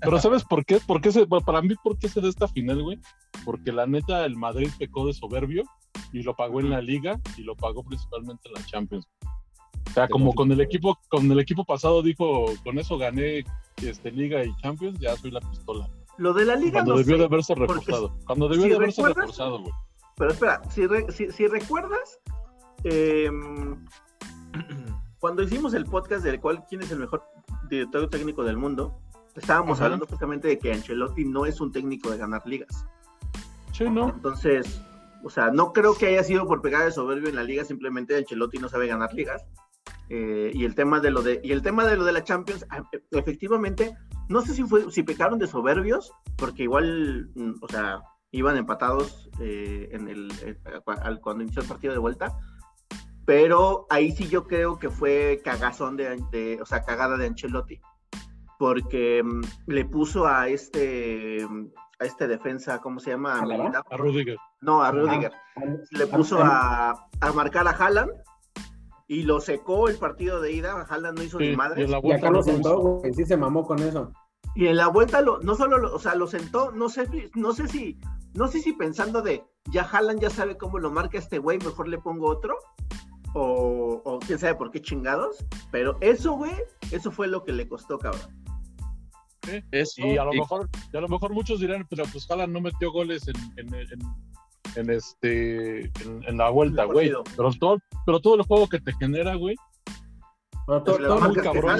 Pero 0.00 0.18
¿sabes 0.20 0.44
por 0.44 0.64
qué? 0.64 0.78
¿Por 0.86 1.00
qué 1.00 1.12
se, 1.12 1.26
para 1.26 1.62
mí, 1.62 1.74
¿por 1.82 1.98
qué 1.98 2.08
se 2.08 2.20
da 2.20 2.28
esta 2.28 2.48
final, 2.48 2.82
güey? 2.82 2.98
Porque 3.44 3.72
la 3.72 3.86
neta, 3.86 4.24
el 4.24 4.36
Madrid 4.36 4.70
pecó 4.78 5.06
de 5.06 5.12
soberbio 5.12 5.62
y 6.12 6.22
lo 6.22 6.34
pagó 6.34 6.60
en 6.60 6.70
la 6.70 6.80
Liga 6.80 7.20
y 7.36 7.42
lo 7.42 7.54
pagó 7.56 7.82
principalmente 7.84 8.48
en 8.48 8.54
la 8.54 8.66
Champions. 8.66 9.06
O 9.88 9.90
sea, 9.92 10.08
como 10.08 10.34
con 10.34 10.50
el 10.52 10.60
equipo, 10.60 10.98
con 11.08 11.30
el 11.30 11.38
equipo 11.40 11.64
pasado 11.64 12.02
dijo, 12.02 12.46
con 12.64 12.78
eso 12.78 12.98
gané 12.98 13.44
este, 13.82 14.10
Liga 14.10 14.44
y 14.44 14.54
Champions, 14.56 14.98
ya 15.00 15.16
soy 15.16 15.30
la 15.30 15.40
pistola. 15.40 15.88
Lo 16.18 16.32
de 16.32 16.44
la 16.44 16.56
liga 16.56 16.72
Cuando 16.72 16.92
no 16.92 16.98
debió 16.98 17.14
sé, 17.14 17.18
de 17.20 17.24
haberse 17.26 17.54
porque 17.54 17.74
reforzado. 17.74 18.18
Cuando 18.26 18.48
debió 18.48 18.64
si 18.64 18.70
de 18.70 18.76
haberse 18.76 19.02
reforzado, 19.02 19.60
güey. 19.60 19.72
Pero 20.16 20.32
espera, 20.32 20.60
si, 20.70 20.86
re- 20.86 21.10
si, 21.12 21.30
si 21.30 21.46
recuerdas, 21.46 22.18
em, 22.84 23.86
cuando 25.20 25.42
hicimos 25.42 25.74
el 25.74 25.84
podcast 25.84 26.24
del 26.24 26.40
cual 26.40 26.64
quién 26.68 26.82
es 26.82 26.90
el 26.90 26.98
mejor 26.98 27.22
director 27.70 28.08
técnico 28.10 28.42
del 28.42 28.56
mundo, 28.56 28.98
estábamos 29.38 29.80
hablando 29.80 30.06
justamente 30.06 30.48
de 30.48 30.58
que 30.58 30.72
Ancelotti 30.72 31.24
no 31.24 31.46
es 31.46 31.60
un 31.60 31.72
técnico 31.72 32.10
de 32.10 32.18
ganar 32.18 32.42
ligas. 32.46 32.84
Sí, 33.72 33.88
¿no? 33.88 34.08
Entonces, 34.10 34.80
o 35.24 35.30
sea, 35.30 35.50
no 35.50 35.72
creo 35.72 35.94
que 35.94 36.06
haya 36.08 36.24
sido 36.24 36.46
por 36.46 36.60
pegar 36.62 36.84
de 36.84 36.92
soberbio 36.92 37.28
en 37.28 37.36
la 37.36 37.42
liga, 37.44 37.64
simplemente 37.64 38.16
Ancelotti 38.16 38.58
no 38.58 38.68
sabe 38.68 38.86
ganar 38.88 39.12
ligas. 39.14 39.44
Eh, 40.10 40.50
y 40.54 40.64
el 40.64 40.74
tema 40.74 41.00
de 41.00 41.10
lo 41.10 41.20
de 41.22 41.40
y 41.44 41.52
el 41.52 41.60
tema 41.62 41.84
de 41.86 41.96
lo 41.96 42.04
de 42.04 42.12
la 42.12 42.24
Champions 42.24 42.64
ah, 42.70 42.82
efectivamente 43.10 43.94
no 44.30 44.40
sé 44.40 44.54
si 44.54 44.64
fue 44.64 44.90
si 44.90 45.02
pecaron 45.02 45.38
de 45.38 45.46
soberbios 45.46 46.12
porque 46.36 46.62
igual 46.62 47.30
mm, 47.34 47.52
o 47.60 47.68
sea 47.68 48.00
iban 48.30 48.56
empatados 48.56 49.28
eh, 49.38 49.90
en 49.92 50.08
el 50.08 50.32
eh, 50.42 50.58
al- 51.02 51.20
cuando 51.20 51.42
inició 51.42 51.60
el 51.60 51.68
partido 51.68 51.92
de 51.92 51.98
vuelta 51.98 52.34
pero 53.26 53.86
ahí 53.90 54.12
sí 54.12 54.28
yo 54.28 54.46
creo 54.46 54.78
que 54.78 54.88
fue 54.88 55.40
cagazón 55.44 55.96
de, 55.98 56.16
de- 56.32 56.58
o 56.62 56.64
sea 56.66 56.82
cagada 56.84 57.18
de 57.18 57.26
Ancelotti 57.26 57.78
porque 58.58 59.22
mm, 59.22 59.40
le 59.66 59.84
puso 59.84 60.26
a 60.26 60.48
este 60.48 61.46
mm, 61.48 61.68
a 62.00 62.04
este 62.04 62.28
defensa 62.28 62.80
cómo 62.80 63.00
se 63.00 63.10
llama. 63.10 63.40
A 63.40 63.96
Rudiger. 63.96 64.36
no 64.60 64.82
a 64.82 64.90
Rudiger 64.92 65.32
le 65.90 66.06
puso 66.06 66.38
a, 66.42 66.90
a 67.20 67.32
marcar 67.32 67.66
a 67.66 67.72
Haaland 67.72 68.10
y 69.08 69.22
lo 69.22 69.40
secó 69.40 69.88
el 69.88 69.96
partido 69.96 70.40
de 70.40 70.52
ida. 70.52 70.86
Haaland 70.88 71.18
no 71.18 71.24
hizo 71.24 71.38
Sí, 71.38 71.46
ni 71.46 71.52
y 71.52 71.56
madre. 71.56 71.84
en 71.84 71.90
la 71.90 71.98
Y 71.98 72.02
vuelta 72.02 72.26
acá 72.26 72.30
lo 72.36 72.42
sentó, 72.42 72.78
güey. 72.78 73.14
Sí 73.14 73.24
se 73.24 73.36
mamó 73.36 73.66
con 73.66 73.78
eso. 73.80 74.12
Y 74.54 74.66
en 74.66 74.76
la 74.76 74.88
vuelta 74.88 75.20
lo, 75.22 75.40
no 75.40 75.54
solo 75.54 75.78
lo, 75.78 75.94
o 75.94 75.98
sea, 75.98 76.14
lo 76.14 76.26
sentó, 76.26 76.72
no 76.72 76.88
sé, 76.88 77.08
no 77.34 77.52
sé 77.52 77.68
si, 77.68 77.98
no 78.34 78.48
sé 78.48 78.60
si 78.60 78.72
pensando 78.72 79.22
de 79.22 79.44
ya 79.70 79.82
Haaland 79.82 80.20
ya 80.20 80.30
sabe 80.30 80.56
cómo 80.56 80.78
lo 80.78 80.90
marca 80.90 81.16
este 81.18 81.38
güey, 81.38 81.58
mejor 81.58 81.88
le 81.88 81.98
pongo 81.98 82.28
otro. 82.28 82.56
O, 83.34 84.00
o 84.04 84.18
quién 84.20 84.38
sabe 84.38 84.54
por 84.54 84.70
qué 84.70 84.80
chingados. 84.80 85.44
Pero 85.70 85.96
eso, 86.00 86.32
güey, 86.32 86.52
eso 86.90 87.10
fue 87.10 87.28
lo 87.28 87.44
que 87.44 87.52
le 87.52 87.68
costó, 87.68 87.98
cabrón. 87.98 88.22
Eso, 89.70 90.06
Y 90.06 90.16
a 90.18 90.24
lo 90.24 90.34
y- 90.34 90.38
mejor, 90.38 90.68
y 90.92 90.96
a 90.96 91.00
lo 91.00 91.08
mejor 91.08 91.32
muchos 91.32 91.60
dirán, 91.60 91.86
pero 91.88 92.04
pues 92.12 92.30
Haaland 92.30 92.52
no 92.52 92.60
metió 92.60 92.90
goles 92.92 93.26
en, 93.28 93.36
en, 93.56 93.74
en, 93.74 93.98
en 94.76 94.90
este 94.90 95.80
en, 96.04 96.22
en 96.26 96.36
la 96.38 96.50
vuelta, 96.50 96.84
güey. 96.84 97.12
Pero 97.36 97.50
todo, 97.52 97.78
pero 98.04 98.20
todo 98.20 98.34
el 98.34 98.42
juego 98.42 98.68
que 98.68 98.80
te 98.80 98.92
genera, 98.94 99.34
güey. 99.36 99.56
Todo 100.66 101.20
muy 101.20 101.34
cabrón. 101.36 101.78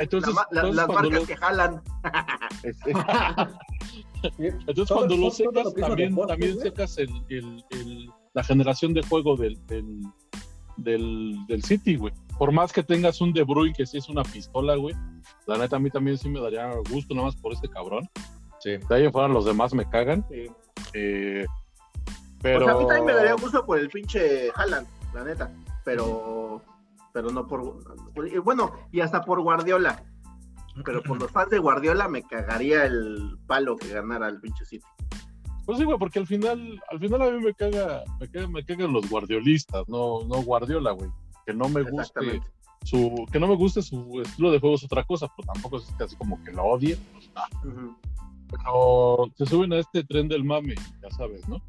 Entonces, 0.00 0.34
La 0.34 0.40
ma- 0.42 0.46
la- 0.50 0.60
entonces 0.62 0.76
las 0.76 0.86
cuando 0.86 1.10
marcas 1.10 1.20
lo, 1.20 1.26
que 1.26 1.36
jalan. 1.36 1.82
es- 2.64 2.76
Sí. 4.36 4.44
entonces 4.46 4.86
Todo- 4.88 4.98
cuando 4.98 5.16
lo 5.16 5.22
todo- 5.22 5.30
secas, 5.30 5.74
también, 5.74 6.14
también 6.26 6.58
secas 6.58 6.98
el, 6.98 7.08
el, 7.30 7.64
el- 7.70 8.10
la 8.34 8.42
generación 8.44 8.92
de 8.94 9.02
juego 9.02 9.36
del, 9.36 9.64
del, 9.66 10.00
del, 10.82 11.36
del 11.46 11.62
City, 11.62 11.96
güey. 11.96 12.12
Por 12.38 12.52
más 12.52 12.72
que 12.72 12.82
tengas 12.82 13.20
un 13.20 13.32
De 13.32 13.42
Bruyne 13.44 13.74
que 13.74 13.86
sí 13.86 13.98
es 13.98 14.08
una 14.08 14.22
pistola, 14.22 14.74
güey. 14.76 14.94
La 15.46 15.58
neta, 15.58 15.76
a 15.76 15.78
mí 15.78 15.90
también 15.90 16.16
sí 16.16 16.28
me 16.28 16.40
daría 16.40 16.72
gusto, 16.90 17.14
nada 17.14 17.26
más 17.26 17.36
por 17.36 17.52
este 17.52 17.68
cabrón. 17.68 18.08
sí. 18.60 18.78
De 18.88 18.94
ahí 18.94 19.04
en 19.04 19.12
fuera 19.12 19.28
los 19.28 19.44
demás 19.44 19.74
me 19.74 19.88
cagan. 19.88 20.24
Sí. 20.30 20.46
Eh, 20.94 21.44
Pero... 22.42 22.66
pero. 22.66 22.70
a 22.70 22.80
mí 22.80 22.86
también 22.86 23.04
me 23.06 23.12
daría 23.12 23.34
gusto 23.34 23.64
por 23.66 23.78
el 23.78 23.88
pinche 23.90 24.50
Haaland, 24.54 24.86
la 25.14 25.24
neta. 25.24 25.52
Pero, 25.84 26.62
pero 27.12 27.30
no 27.30 27.46
por, 27.46 27.82
bueno, 28.42 28.72
y 28.92 29.00
hasta 29.00 29.22
por 29.22 29.40
Guardiola. 29.42 30.02
Pero 30.84 31.02
por 31.02 31.20
los 31.20 31.30
fans 31.30 31.50
de 31.50 31.58
Guardiola 31.58 32.08
me 32.08 32.22
cagaría 32.22 32.84
el 32.86 33.36
palo 33.46 33.76
que 33.76 33.88
ganara 33.88 34.28
el 34.28 34.40
pinche 34.40 34.64
City. 34.64 34.84
Pues 35.70 35.78
sí, 35.78 35.84
güey, 35.84 35.98
porque 35.98 36.18
al 36.18 36.26
final, 36.26 36.82
al 36.90 36.98
final 36.98 37.22
a 37.22 37.30
mí 37.30 37.44
me 37.44 37.54
caga, 37.54 38.02
me 38.18 38.28
caga, 38.28 38.48
me 38.48 38.64
cagan 38.64 38.92
los 38.92 39.08
guardiolistas, 39.08 39.88
no, 39.88 40.24
no 40.24 40.42
Guardiola, 40.42 40.90
güey. 40.90 41.08
Que 41.46 41.54
no 41.54 41.68
me 41.68 41.82
guste 41.82 42.42
su, 42.82 43.24
que 43.30 43.38
no 43.38 43.46
me 43.46 43.54
guste 43.54 43.80
su 43.80 44.20
estilo 44.20 44.50
de 44.50 44.58
juego 44.58 44.74
es 44.74 44.82
otra 44.82 45.04
cosa, 45.04 45.28
pero 45.36 45.46
tampoco 45.52 45.76
es 45.76 45.84
casi 45.96 46.16
como 46.16 46.42
que 46.42 46.50
lo 46.50 46.64
odie. 46.64 46.98
pues. 47.12 47.30
Ujú. 47.62 47.96
Pero 48.50 49.30
se 49.38 49.46
suben 49.46 49.72
a 49.72 49.78
este 49.78 50.02
tren 50.02 50.26
del 50.26 50.42
mame, 50.42 50.74
ya 51.00 51.10
sabes, 51.16 51.48
¿no? 51.48 51.62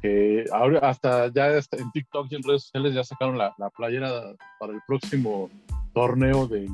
Que 0.00 0.46
ahora 0.50 0.78
hasta 0.78 1.30
ya 1.30 1.48
en 1.48 1.90
TikTok 1.92 2.28
y 2.30 2.36
en 2.36 2.42
redes 2.44 2.62
sociales 2.62 2.94
ya 2.94 3.04
sacaron 3.04 3.36
la, 3.36 3.54
la 3.58 3.68
playera 3.68 4.22
para 4.58 4.72
el 4.72 4.80
próximo 4.86 5.50
torneo 5.92 6.46
del, 6.46 6.70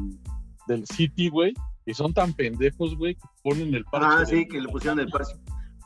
del 0.68 0.86
City, 0.86 1.30
güey. 1.30 1.52
Y 1.84 1.94
son 1.94 2.14
tan 2.14 2.32
pendejos, 2.32 2.94
güey, 2.96 3.16
que 3.16 3.26
ponen 3.42 3.74
el 3.74 3.84
parche. 3.86 4.08
Ah, 4.08 4.24
sí, 4.24 4.46
que 4.46 4.60
le 4.60 4.68
pusieron 4.68 5.00
el 5.00 5.08
parche. 5.08 5.34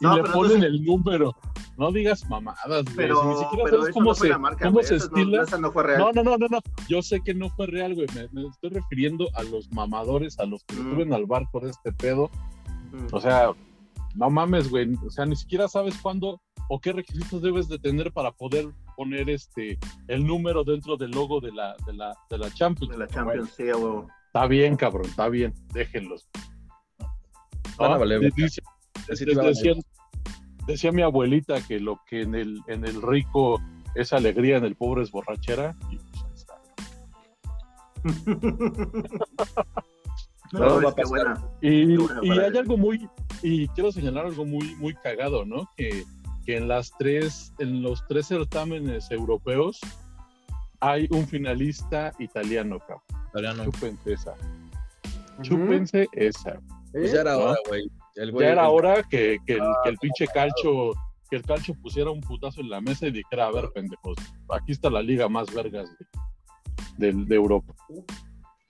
Y 0.00 0.04
No, 0.04 0.16
le 0.16 0.22
ponen 0.24 0.62
el 0.64 0.84
número. 0.84 1.34
No 1.76 1.90
digas 1.90 2.28
mamadas, 2.28 2.84
güey. 2.84 2.96
Pero, 2.96 3.20
si 3.22 3.26
ni 3.28 3.34
siquiera 3.36 3.64
pero 3.64 3.78
sabes 3.80 3.94
cómo 3.94 4.06
no 4.10 4.14
se, 4.14 4.38
marca, 4.38 4.64
cómo 4.66 4.82
se 4.82 4.96
estila. 4.96 5.44
no 5.58 5.72
fue 5.72 5.82
real. 5.82 5.98
No, 6.00 6.12
no, 6.12 6.22
no, 6.22 6.36
no, 6.38 6.46
no. 6.48 6.58
Yo 6.88 7.02
sé 7.02 7.20
que 7.20 7.34
no 7.34 7.50
fue 7.50 7.66
real, 7.66 7.94
güey. 7.94 8.06
Me, 8.14 8.28
me 8.42 8.48
estoy 8.48 8.70
refiriendo 8.70 9.26
a 9.34 9.42
los 9.42 9.70
mamadores, 9.72 10.38
a 10.38 10.44
los 10.46 10.62
que 10.64 10.76
Mm. 10.76 10.90
suben 10.92 11.12
al 11.12 11.26
barco 11.26 11.60
de 11.60 11.70
este 11.70 11.92
pedo. 11.92 12.30
Ujú. 12.92 13.16
O 13.16 13.20
sea, 13.20 13.50
no 14.14 14.30
mames, 14.30 14.70
güey. 14.70 14.94
O 15.04 15.10
sea, 15.10 15.26
ni 15.26 15.34
siquiera 15.36 15.66
sabes 15.68 15.96
cuándo 16.00 16.40
o 16.68 16.80
qué 16.80 16.92
requisitos 16.92 17.42
debes 17.42 17.68
de 17.68 17.78
tener 17.78 18.12
para 18.12 18.30
poder 18.32 18.66
poner 18.96 19.28
este 19.28 19.78
el 20.06 20.24
número 20.24 20.62
dentro 20.64 20.96
del 20.96 21.10
logo 21.10 21.40
de 21.40 21.50
la, 21.52 21.74
de 21.86 21.92
la, 21.92 22.14
de 22.30 22.38
la 22.38 22.50
Champions. 22.52 22.92
de 22.92 22.98
la 22.98 23.06
Güey, 23.06 23.14
Champions, 23.16 23.52
sí. 23.56 23.64
Está 24.26 24.46
bien, 24.46 24.76
cabrón, 24.76 25.06
está 25.06 25.28
bien. 25.28 25.52
Déjenlos. 25.72 26.28
Van 27.76 27.90
a 27.92 27.94
Ah, 27.96 27.98
valer, 27.98 28.32
dice- 28.34 28.62
A 29.10 30.66
decía, 30.66 30.92
mi 30.92 31.02
abuelita 31.02 31.60
que 31.66 31.78
lo 31.78 32.00
que 32.08 32.22
en 32.22 32.34
el, 32.34 32.60
en 32.68 32.84
el 32.86 33.02
rico 33.02 33.60
es 33.94 34.12
alegría, 34.12 34.56
en 34.56 34.64
el 34.64 34.76
pobre 34.76 35.02
es 35.02 35.10
borrachera. 35.10 35.74
Y 35.90 35.96
pues 35.96 36.24
ahí 36.24 36.32
está. 36.34 36.54
no, 40.52 40.60
No, 40.60 40.74
va 40.76 40.80
es 40.80 40.86
a 40.86 40.94
que 40.94 41.02
pasar. 41.02 41.06
buena. 41.08 41.42
Y, 41.60 41.96
hay 42.40 42.56
algo 42.56 42.76
muy, 42.76 43.08
y 43.42 43.68
quiero 43.68 43.92
señalar 43.92 44.26
algo 44.26 44.44
muy, 44.44 44.74
muy 44.76 44.94
cagado, 44.94 45.44
¿no? 45.44 45.68
Que, 45.76 46.04
que 46.46 46.56
en 46.56 46.68
las 46.68 46.92
tres, 46.98 47.52
en 47.58 47.82
los 47.82 48.04
tres 48.08 48.28
certámenes 48.28 49.10
europeos 49.10 49.80
hay 50.80 51.06
un 51.10 51.26
finalista 51.26 52.12
italiano, 52.18 52.78
cabrón. 52.78 53.00
Italiano. 53.30 53.64
Chúpense 53.64 54.12
esa. 54.12 54.32
Ujú. 54.32 55.42
Chúpense 55.42 56.08
esa. 56.12 56.60
Pues 56.92 57.12
ya 57.12 57.22
era 57.22 57.32
¿no? 57.34 57.38
hora, 57.40 57.56
güey. 57.68 57.82
El 58.16 58.32
güey- 58.32 58.44
Ya 58.46 58.52
era 58.52 58.62
el- 58.66 58.70
hora 58.72 59.02
que, 59.02 59.38
que 59.46 59.54
el, 59.54 59.62
Ah, 59.62 59.80
que 59.82 59.90
el 59.90 59.98
pinche 59.98 60.26
calcho, 60.28 60.92
que 61.30 61.36
el 61.36 61.42
calcho 61.42 61.74
pusiera 61.74 62.10
un 62.10 62.20
putazo 62.20 62.60
en 62.60 62.70
la 62.70 62.80
mesa 62.80 63.06
y 63.06 63.10
dijera, 63.12 63.46
a 63.46 63.52
ver, 63.52 63.70
pendejos, 63.74 64.16
aquí 64.50 64.72
está 64.72 64.88
la 64.90 65.02
liga 65.02 65.28
más 65.28 65.52
vergas 65.52 65.88
de, 66.96 67.06
del- 67.08 67.26
de 67.26 67.34
Europa. 67.34 67.74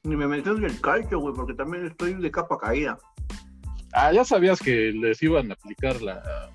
Ni 0.04 0.16
me 0.16 0.26
metes 0.26 0.56
en 0.56 0.64
el 0.64 0.80
calcio, 0.80 1.18
güey, 1.18 1.34
porque 1.34 1.54
también 1.54 1.86
estoy 1.86 2.14
de 2.14 2.30
capa 2.30 2.58
caída. 2.58 2.98
Ah, 3.92 4.12
ya 4.12 4.24
sabías 4.24 4.60
que 4.60 4.92
les 4.92 5.22
iban 5.22 5.50
a 5.50 5.54
aplicar 5.54 6.00
la. 6.02 6.50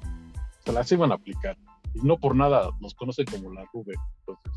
Se 0.65 0.72
las 0.74 0.91
iban 0.91 1.12
a 1.12 1.15
aplicar. 1.15 1.58
Y 1.93 2.00
no 2.05 2.17
por 2.17 2.36
nada 2.36 2.69
nos 2.81 2.93
conocen 2.93 3.25
como 3.25 3.51
la 3.53 3.65
Rube. 3.74 3.93
Entonces, 4.19 4.51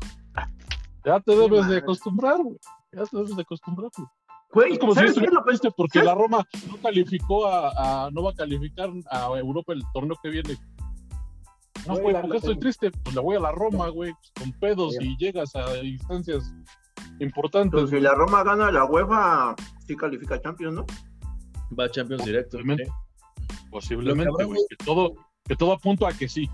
ya 1.05 1.19
te 1.21 1.35
debes 1.35 1.67
de 1.67 1.77
acostumbrar, 1.77 2.41
güey. 2.43 2.57
Ya 2.91 3.03
te 3.05 3.17
debes 3.17 3.35
de 3.35 3.41
acostumbrar, 3.41 3.89
güey. 3.97 4.07
Güey, 4.53 4.73
Es 4.73 4.79
como 4.79 4.91
si 4.93 4.99
¿sabes 4.99 5.13
qué 5.13 5.19
es 5.19 5.23
estuviera 5.23 5.43
triste 5.45 5.71
porque 5.75 5.99
¿sabes? 5.99 6.07
la 6.07 6.15
Roma 6.15 6.47
no 6.69 6.77
calificó 6.77 7.47
a, 7.47 8.05
a- 8.05 8.11
no 8.11 8.23
va 8.23 8.31
a 8.31 8.35
calificar 8.35 8.89
a 9.09 9.25
Europa 9.37 9.73
el 9.73 9.81
torneo 9.93 10.15
que 10.21 10.29
viene. 10.29 10.57
No, 11.87 11.93
Güey, 11.93 12.01
güey, 12.03 12.13
la- 12.13 12.21
¿por 12.21 12.29
qué 12.29 12.33
la- 12.33 12.39
estoy 12.39 12.59
triste? 12.59 12.91
Pues 13.03 13.15
le 13.15 13.21
voy 13.21 13.35
a 13.35 13.39
la 13.39 13.51
Roma, 13.51 13.89
güey, 13.89 14.13
pues, 14.13 14.31
con 14.39 14.51
pedos 14.59 14.95
y 15.01 15.17
llegas 15.17 15.55
a 15.55 15.77
instancias 15.83 16.53
importantes. 17.19 17.73
Entonces, 17.79 17.99
si 17.99 18.03
la 18.03 18.13
Roma 18.13 18.43
gana 18.43 18.71
la 18.71 18.85
UEFA, 18.85 19.55
sí 19.87 19.95
califica 19.95 20.39
Champions, 20.41 20.75
¿no? 20.75 20.85
Va 21.77 21.85
a 21.85 21.89
Champions 21.91 22.23
directo. 22.23 22.57
Posiblemente. 23.71 24.31
Cabrón, 24.31 24.47
güey. 24.47 24.61
Que 24.69 24.75
todo, 24.85 25.15
que 25.45 25.55
todo 25.55 25.73
apunta 25.73 26.07
a 26.07 26.13
que 26.13 26.29
sí. 26.29 26.49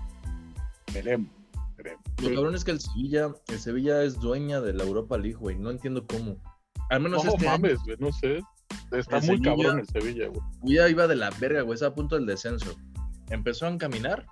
Veremos. 0.94 1.30
veremos. 1.76 2.02
Lo 2.22 2.28
Sí. 2.28 2.34
cabrón 2.34 2.54
es 2.54 2.64
que 2.64 2.70
el 2.72 2.80
Sevilla, 2.80 3.28
el 3.48 3.58
Sevilla 3.58 4.02
es 4.02 4.18
dueña 4.20 4.60
de 4.60 4.72
la 4.72 4.84
Europa 4.84 5.16
League, 5.18 5.36
güey. 5.36 5.56
No 5.58 5.70
entiendo 5.70 6.06
cómo. 6.06 6.36
Al 6.90 7.00
menos 7.00 7.24
No 7.24 7.30
este 7.32 7.48
año, 7.48 7.58
mames, 7.58 7.78
güey, 7.84 7.96
no 7.98 8.12
sé. 8.12 8.40
Está 8.92 9.16
muy 9.18 9.26
Sevilla- 9.26 9.44
cabrón 9.56 9.78
el 9.80 9.86
Sevilla, 9.88 10.28
güey. 10.28 10.40
ya 10.64 10.88
iba 10.88 11.06
de 11.06 11.16
la 11.16 11.30
verga, 11.30 11.62
güey. 11.62 11.74
Está 11.74 11.86
a 11.86 11.94
punto 11.94 12.16
del 12.16 12.26
descenso. 12.26 12.76
Empezó 13.30 13.66
a 13.66 13.70
encaminar. 13.70 14.26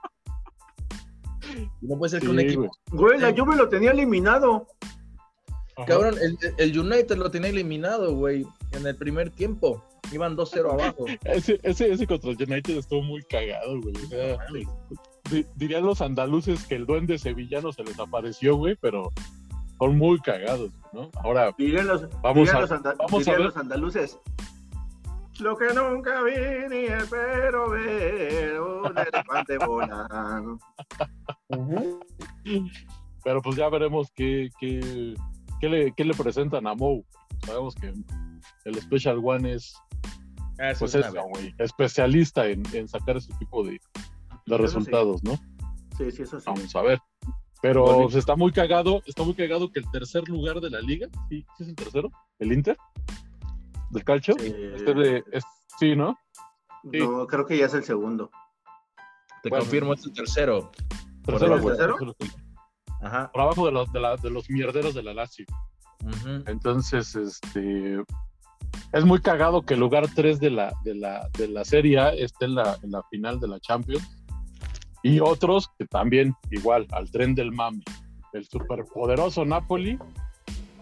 Y 1.80 1.86
no 1.86 1.96
puede 1.98 2.10
ser 2.10 2.20
que 2.20 2.26
Sí, 2.26 2.32
un 2.32 2.40
equipo. 2.40 2.70
Güey, 2.90 3.18
la 3.20 3.32
Juve 3.36 3.56
lo 3.56 3.68
tenía 3.68 3.92
eliminado. 3.92 4.66
Ajá. 5.76 5.86
Cabrón, 5.86 6.16
el, 6.20 6.36
el 6.58 6.78
United 6.78 7.16
lo 7.16 7.30
tenía 7.30 7.50
eliminado, 7.50 8.14
güey. 8.14 8.44
En 8.72 8.86
el 8.86 8.96
primer 8.96 9.30
tiempo. 9.30 9.84
Iban 10.12 10.36
2-0 10.36 10.72
abajo. 10.72 11.04
Ese, 11.24 11.58
ese, 11.62 11.92
ese 11.92 12.06
contra 12.06 12.30
el 12.30 12.36
United 12.42 12.78
estuvo 12.78 13.02
muy 13.02 13.22
cagado, 13.22 13.80
güey. 13.80 13.94
O 13.96 14.08
sea, 14.08 14.38
di- 15.30 15.46
dirían 15.56 15.84
los 15.84 16.00
andaluces 16.00 16.64
que 16.66 16.76
el 16.76 16.86
duende 16.86 17.18
sevillano 17.18 17.72
se 17.72 17.84
les 17.84 17.98
apareció, 18.00 18.56
güey, 18.56 18.74
pero 18.80 19.12
son 19.78 19.96
muy 19.98 20.18
cagados, 20.20 20.70
¿no? 20.92 21.10
Ahora, 21.22 21.54
los, 21.58 22.08
Vamos 22.22 22.48
a- 22.52 22.60
los, 22.60 22.72
anda- 22.72 22.94
vamos 22.98 23.26
a 23.28 23.30
ver. 23.32 23.40
los 23.40 23.56
andaluces. 23.56 24.18
Lo 25.40 25.56
que 25.56 25.72
nunca 25.72 26.22
vi 26.24 26.32
ni 26.68 26.84
espero 26.86 27.70
ver, 27.70 28.60
un 28.60 28.92
elefante 28.98 29.56
volando. 29.58 30.58
Ujú. 31.50 32.00
pero 33.24 33.40
pues 33.42 33.56
ya 33.56 33.68
veremos 33.68 34.10
qué, 34.14 34.48
qué, 34.58 35.14
qué, 35.60 35.68
le, 35.68 35.92
qué 35.92 36.04
le 36.04 36.14
presentan 36.14 36.66
a 36.66 36.74
Mou. 36.74 37.04
Sabemos 37.46 37.74
que 37.76 37.92
el 38.64 38.74
Special 38.82 39.20
One 39.22 39.54
es, 39.54 39.74
Ah, 40.60 40.70
eso 40.70 40.80
pues 40.80 40.96
es 40.96 41.12
güey, 41.12 41.54
especialista 41.58 42.46
en, 42.48 42.64
en 42.72 42.88
sacar 42.88 43.16
ese 43.16 43.32
tipo 43.38 43.62
de, 43.62 43.80
de 44.46 44.58
resultados, 44.58 45.22
¿no? 45.22 45.34
Sí, 45.96 46.10
sí, 46.10 46.22
eso 46.22 46.40
sí. 46.40 46.46
Vamos 46.46 46.74
a 46.74 46.82
ver. 46.82 46.98
Pero 47.60 48.08
se 48.10 48.18
está 48.20 48.36
muy 48.36 48.52
cagado, 48.52 49.02
está 49.06 49.22
muy 49.24 49.34
cagado 49.34 49.70
que 49.72 49.80
el 49.80 49.90
tercer 49.90 50.28
lugar 50.28 50.60
de 50.60 50.70
la 50.70 50.80
liga, 50.80 51.08
¿sí, 51.28 51.44
¿sí 51.56 51.62
es 51.64 51.68
el 51.70 51.74
tercero? 51.74 52.10
¿El 52.38 52.52
Inter? 52.52 52.76
¿Del 53.90 54.04
calcio? 54.04 54.34
Eh, 54.40 54.74
Este 54.76 54.94
de- 54.94 55.24
es- 55.32 55.44
sí, 55.78 55.96
¿no? 55.96 56.16
sí. 56.92 56.98
No, 56.98 57.26
creo 57.26 57.46
que 57.46 57.58
ya 57.58 57.66
es 57.66 57.74
el 57.74 57.82
segundo. 57.84 58.30
Te 59.42 59.48
Bueno. 59.50 59.64
confirmo, 59.64 59.94
es 59.94 60.04
el 60.04 60.12
tercero. 60.12 60.70
Tercero, 61.24 61.56
el 61.56 61.64
tercero? 61.64 61.96
Ajá. 63.00 63.30
Por 63.32 63.40
abajo 63.42 63.66
de 63.66 63.72
los, 63.72 63.90
de, 63.92 64.00
la- 64.00 64.16
de 64.16 64.30
los 64.30 64.48
mierderos 64.50 64.94
de 64.94 65.02
la 65.02 65.14
Lazio. 65.14 65.46
Entonces, 66.46 67.14
este. 67.16 68.02
Es 68.92 69.04
muy 69.04 69.20
cagado 69.20 69.62
que 69.62 69.74
el 69.74 69.80
lugar 69.80 70.06
3 70.14 70.38
de 70.40 70.50
la, 70.50 70.72
de 70.84 70.94
la, 70.94 71.28
de 71.36 71.48
la 71.48 71.64
Serie 71.64 71.98
A 71.98 72.10
esté 72.10 72.44
en 72.46 72.54
la, 72.54 72.78
en 72.82 72.90
la 72.92 73.02
final 73.10 73.38
de 73.40 73.48
la 73.48 73.60
Champions. 73.60 74.06
Y 75.02 75.20
otros 75.20 75.68
que 75.78 75.86
también, 75.86 76.34
igual, 76.50 76.86
al 76.92 77.10
tren 77.10 77.34
del 77.34 77.52
mame. 77.52 77.82
El 78.32 78.44
superpoderoso 78.46 79.44
Napoli, 79.44 79.98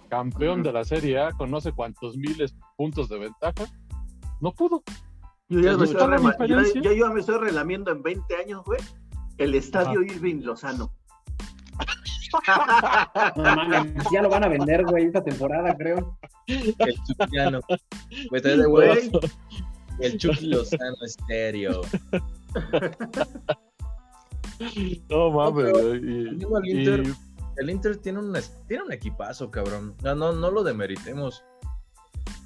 campeón 0.08 0.62
de 0.62 0.72
la 0.72 0.84
Serie 0.84 1.18
A, 1.20 1.32
con 1.32 1.50
no 1.50 1.60
sé 1.60 1.72
cuántos 1.72 2.16
miles 2.16 2.54
puntos 2.76 3.08
de 3.08 3.18
ventaja. 3.18 3.66
No 4.40 4.52
pudo. 4.52 4.82
Yo 5.48 5.60
ya, 5.60 5.76
me 5.76 5.84
estoy 5.84 6.82
yo- 6.96 7.12
me 7.12 7.20
estoy 7.20 7.38
relamiendo 7.38 7.92
en 7.92 8.02
20 8.02 8.36
años, 8.36 8.62
güey. 8.64 8.80
El 9.38 9.54
estadio 9.54 10.02
Irving 10.02 10.42
Lozano. 10.42 10.92
No 13.36 13.42
mames, 13.56 14.04
ya 14.12 14.22
lo 14.22 14.28
van 14.28 14.44
a 14.44 14.48
vender, 14.48 14.84
güey, 14.84 15.04
esta 15.06 15.22
temporada, 15.22 15.74
creo. 15.76 16.18
El 16.46 16.94
Chuquiano. 17.06 17.60
Güey, 17.68 18.28
estaría 18.32 18.56
de 18.58 18.66
Güey, 18.66 18.88
huevos. 19.08 19.38
El 20.00 20.18
Chucky 20.18 20.46
Lozano 20.46 20.96
estéreo. 21.04 21.82
No 25.10 25.30
mames. 25.30 25.72
y- 26.02 26.06
y- 26.06 26.70
Inter, 26.70 27.02
El 27.56 27.70
Inter 27.70 27.96
tiene 27.98 28.18
un, 28.20 28.36
tiene 28.68 28.84
un 28.84 28.92
equipazo, 28.92 29.50
cabrón. 29.50 29.94
No, 30.02 30.14
no, 30.14 30.32
no 30.32 30.50
lo 30.50 30.62
demeritemos. 30.62 31.42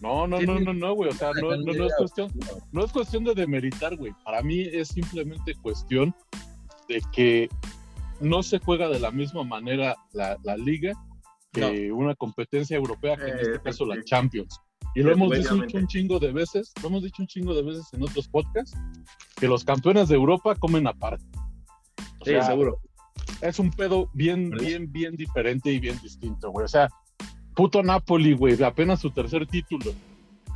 no, 0.00 0.26
no, 0.26 0.40
no, 0.40 0.60
no, 0.60 0.72
no, 0.72 0.94
güey. 0.94 1.10
O 1.10 1.12
sea, 1.12 1.32
no, 1.34 1.50
no, 1.56 1.72
no 1.72 1.86
es 1.86 1.94
cuestión. 1.96 2.30
no 2.72 2.84
es 2.84 2.92
cuestión 2.92 3.24
de 3.24 3.34
demeritar, 3.34 3.96
güey. 3.96 4.12
Para 4.24 4.42
mí 4.42 4.60
es 4.62 4.88
simplemente 4.88 5.54
cuestión 5.62 6.14
de 6.88 7.02
que 7.12 7.48
no 8.20 8.42
se 8.42 8.58
juega 8.58 8.88
de 8.88 8.98
la 9.00 9.10
misma 9.10 9.44
manera 9.44 9.96
la, 10.12 10.36
la 10.42 10.56
liga 10.56 10.92
que 11.52 11.90
una 11.90 12.14
competencia 12.14 12.76
europea, 12.76 13.16
que 13.16 13.24
en 13.28 13.38
Eh, 13.38 13.42
este 13.42 13.60
caso 13.60 13.84
la. 13.84 14.02
Champions. 14.04 14.56
Y 14.94 15.02
lo 15.02 15.12
hemos 15.12 15.30
dicho 15.30 15.54
un 15.54 15.86
chingo 15.86 16.18
de 16.18 16.32
veces, 16.32 16.72
lo 16.82 16.88
hemos 16.88 17.02
dicho 17.02 17.22
un 17.22 17.26
chingo 17.28 17.54
de 17.54 17.62
veces 17.62 17.86
en 17.92 18.02
otros 18.02 18.26
podcasts, 18.28 18.76
que 19.36 19.46
los 19.48 19.64
campeones 19.64 20.08
de 20.08 20.14
Europa 20.16 20.54
comen 20.56 20.86
aparte. 20.86 21.24
O 22.20 22.24
Sí, 22.24 22.30
sea, 22.32 22.44
seguro. 22.44 22.78
es 23.40 23.58
un 23.58 23.70
pedo 23.70 24.08
bien, 24.12 24.50
¿Verdad? 24.50 24.66
bien, 24.66 24.92
bien 24.92 25.16
diferente 25.16 25.72
y 25.72 25.78
bien 25.80 25.98
distinto, 26.02 26.50
güey. 26.50 26.64
O 26.64 26.68
sea, 26.68 26.88
puto 27.54 27.82
Napoli, 27.82 28.34
güey, 28.34 28.56
de 28.56 28.64
apenas 28.64 29.00
su 29.00 29.10
tercer 29.10 29.46
título. 29.46 29.92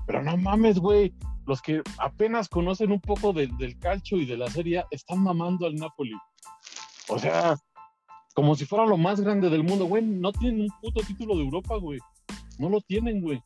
Pero 0.06 0.22
no 0.22 0.36
mames, 0.36 0.78
güey. 0.78 1.12
Los 1.46 1.60
que 1.60 1.82
apenas 1.98 2.48
conocen 2.48 2.90
un 2.92 3.00
poco 3.00 3.32
del, 3.32 3.54
del 3.58 3.78
calcio 3.78 4.18
y 4.18 4.24
de 4.24 4.36
la 4.36 4.48
serie 4.48 4.84
están 4.90 5.22
mamando 5.22 5.66
al 5.66 5.74
Napoli. 5.74 6.14
O 7.08 7.18
sea, 7.18 7.56
como 8.34 8.54
si 8.54 8.64
fuera 8.64 8.86
lo 8.86 8.96
más 8.96 9.20
grande 9.20 9.50
del 9.50 9.62
mundo, 9.62 9.84
güey. 9.86 10.02
No 10.02 10.32
tienen 10.32 10.62
un 10.62 10.68
puto 10.80 11.00
título 11.06 11.36
de 11.36 11.42
Europa, 11.42 11.76
güey. 11.76 11.98
No 12.58 12.68
lo 12.68 12.80
tienen, 12.80 13.20
güey. 13.20 13.42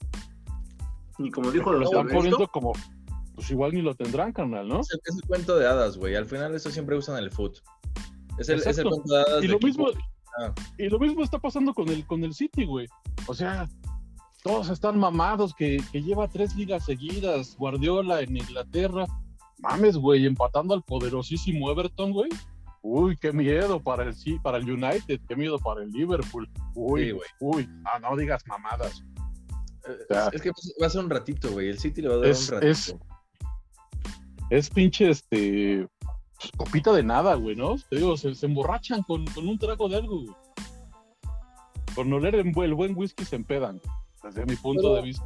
Y 1.19 1.31
como 1.31 1.51
dijo 1.51 1.73
Lo 1.73 1.81
los 1.81 1.91
están 1.91 2.07
poniendo 2.09 2.47
como, 2.49 2.73
pues 3.39 3.53
igual 3.53 3.73
ni 3.73 3.83
lo 3.83 3.95
tendrán, 3.95 4.33
carnal, 4.33 4.67
¿no? 4.67 4.81
Es 4.81 4.91
el, 4.93 5.01
es 5.05 5.15
el 5.15 5.23
cuento 5.29 5.57
de 5.57 5.65
hadas, 5.69 5.97
güey. 5.97 6.17
Al 6.17 6.27
final 6.27 6.53
eso 6.57 6.71
siempre 6.73 6.97
usan 6.97 7.23
el 7.23 7.31
foot. 7.31 7.59
Es 8.37 8.49
el, 8.49 8.59
es 8.59 8.67
el 8.67 8.71
Exacto. 8.73 8.91
cuento 8.91 9.15
de 9.15 9.21
hadas. 9.21 9.45
Y 9.45 9.47
lo 9.47 9.59
mismo, 9.61 9.87
Ah. 10.41 10.53
y 10.77 10.89
lo 10.89 10.99
mismo 10.99 11.23
está 11.23 11.39
pasando 11.39 11.73
con 11.73 11.89
el, 11.89 12.05
con 12.05 12.25
el 12.25 12.35
City, 12.35 12.65
güey. 12.65 12.89
O 13.29 13.35
sea, 13.35 13.69
todos 14.43 14.71
están 14.71 14.99
mamados 14.99 15.55
que, 15.55 15.81
que 15.93 16.03
lleva 16.03 16.27
tres 16.27 16.57
ligas 16.57 16.85
seguidas, 16.85 17.55
Guardiola 17.57 18.23
en 18.23 18.37
Inglaterra. 18.37 19.05
Mames, 19.61 19.97
güey, 19.97 20.27
empatando 20.27 20.75
al 20.75 20.83
poderosísimo 20.83 21.71
Everton, 21.71 22.13
güey. 22.13 22.29
Uy, 22.83 23.17
qué 23.21 23.33
miedo 23.33 23.81
para 23.81 24.03
el 24.03 24.15
sí, 24.17 24.37
para 24.43 24.59
el 24.59 24.69
United, 24.69 25.21
qué 25.29 25.37
miedo 25.37 25.59
para 25.59 25.83
el 25.85 25.91
Liverpool. 25.91 26.49
Uy, 26.75 27.05
Sí, 27.05 27.11
güey. 27.13 27.29
uy, 27.41 27.69
ah, 27.85 28.01
no 28.01 28.17
digas 28.17 28.43
mamadas. 28.49 29.05
Eh. 29.89 30.31
Es 30.33 30.43
que 30.43 30.51
va 30.81 30.87
a 30.87 30.91
ser 30.91 31.05
un 31.05 31.11
ratito, 31.11 31.51
güey. 31.53 31.69
El 31.69 31.79
City 31.79 32.03
le 32.03 32.09
va 32.09 32.15
a 32.15 32.19
dar 32.19 32.27
Es- 32.29 32.49
un 32.49 32.55
ratito. 32.55 32.71
es- 32.71 32.97
Es 34.51 34.71
pinche, 34.71 35.11
este, 35.11 35.87
pues, 36.41 36.53
copita 36.57 36.93
de 36.93 37.03
nada, 37.03 37.35
güey, 37.35 37.55
¿no? 37.57 37.77
Te 37.91 37.97
digo, 37.97 38.17
se, 38.17 38.35
se 38.35 38.47
emborrachan 38.47 39.03
con, 39.03 39.25
con 39.27 39.47
un 39.49 39.59
trago 39.59 39.89
de 39.89 39.97
algo, 39.97 40.23
güey. 40.23 40.35
Oler 41.97 42.37
el, 42.37 42.53
buen- 42.53 42.71
el 42.71 42.75
buen 42.75 42.97
whisky 42.97 43.25
se 43.25 43.37
empedan, 43.37 43.81
desde 44.23 44.47
mi 44.47 44.55
punto 44.57 44.83
Pero- 44.83 44.95
de 44.97 45.03
vista. 45.03 45.25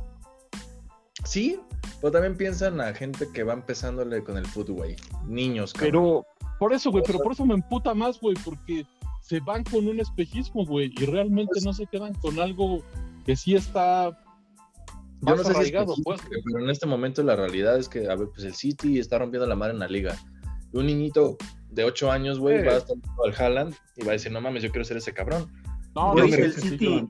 Sí, 1.24 1.61
pero 2.00 2.11
también 2.12 2.37
piensan 2.37 2.80
a 2.80 2.92
gente 2.94 3.28
que 3.32 3.44
va 3.44 3.52
empezándole 3.52 4.24
con 4.24 4.37
el 4.38 4.46
foot, 4.46 4.70
güey. 4.70 4.96
Niños, 5.26 5.72
cabrón. 5.72 5.90
Pero, 5.90 6.26
por 6.58 6.72
eso, 6.72 6.90
güey, 6.90 7.04
pero 7.06 7.18
por 7.20 7.32
eso 7.32 7.44
me 7.46 7.54
emputa 7.54 7.94
más, 7.94 8.18
güey, 8.20 8.35
porque 8.44 8.85
se 9.20 9.38
van 9.40 9.62
con 9.64 9.87
un 9.87 10.00
espejismo, 10.00 10.64
güey, 10.66 10.92
y 10.98 11.04
realmente 11.06 11.50
Pues- 11.52 11.64
no 11.64 11.72
se 11.74 11.87
quedan 11.87 12.14
con 12.14 12.40
algo 12.40 12.82
que 13.24 13.37
sí 13.37 13.54
está 13.54 14.18
Yo 15.22 15.37
no 15.37 15.44
sé 15.44 15.54
si 15.54 15.74
es 15.76 15.85
pues. 16.04 16.20
pero 16.44 16.64
en 16.64 16.70
este 16.70 16.87
momento 16.87 17.22
la 17.22 17.37
realidad 17.37 17.78
es 17.78 17.88
que, 17.88 18.08
a 18.11 18.16
ver, 18.16 18.28
pues 18.28 18.44
el 18.44 18.54
City 18.54 18.98
está 18.98 19.18
rompiendo 19.18 19.46
la 19.46 19.54
madre 19.56 19.72
en 19.74 19.78
la 19.78 19.88
liga. 19.88 20.16
Un 20.72 20.87
niñito 20.87 21.37
de 21.70 21.85
8 21.85 22.11
años, 22.11 22.38
güey, 22.38 22.61
Sí. 22.61 22.66
va 22.66 22.72
a 22.72 22.76
estar 22.78 22.96
al 23.24 23.35
Haaland 23.35 23.74
y 23.96 24.02
va 24.04 24.11
a 24.11 24.12
decir, 24.12 24.32
no 24.32 24.40
mames, 24.40 24.62
yo 24.62 24.70
quiero 24.70 24.85
ser 24.85 24.96
ese 24.96 25.14
cabrón. 25.14 25.50
No, 25.94 26.12
Güey, 26.12 26.30
no, 26.30 26.37
el 26.37 26.52
sí, 26.52 26.68
City-. 26.70 27.08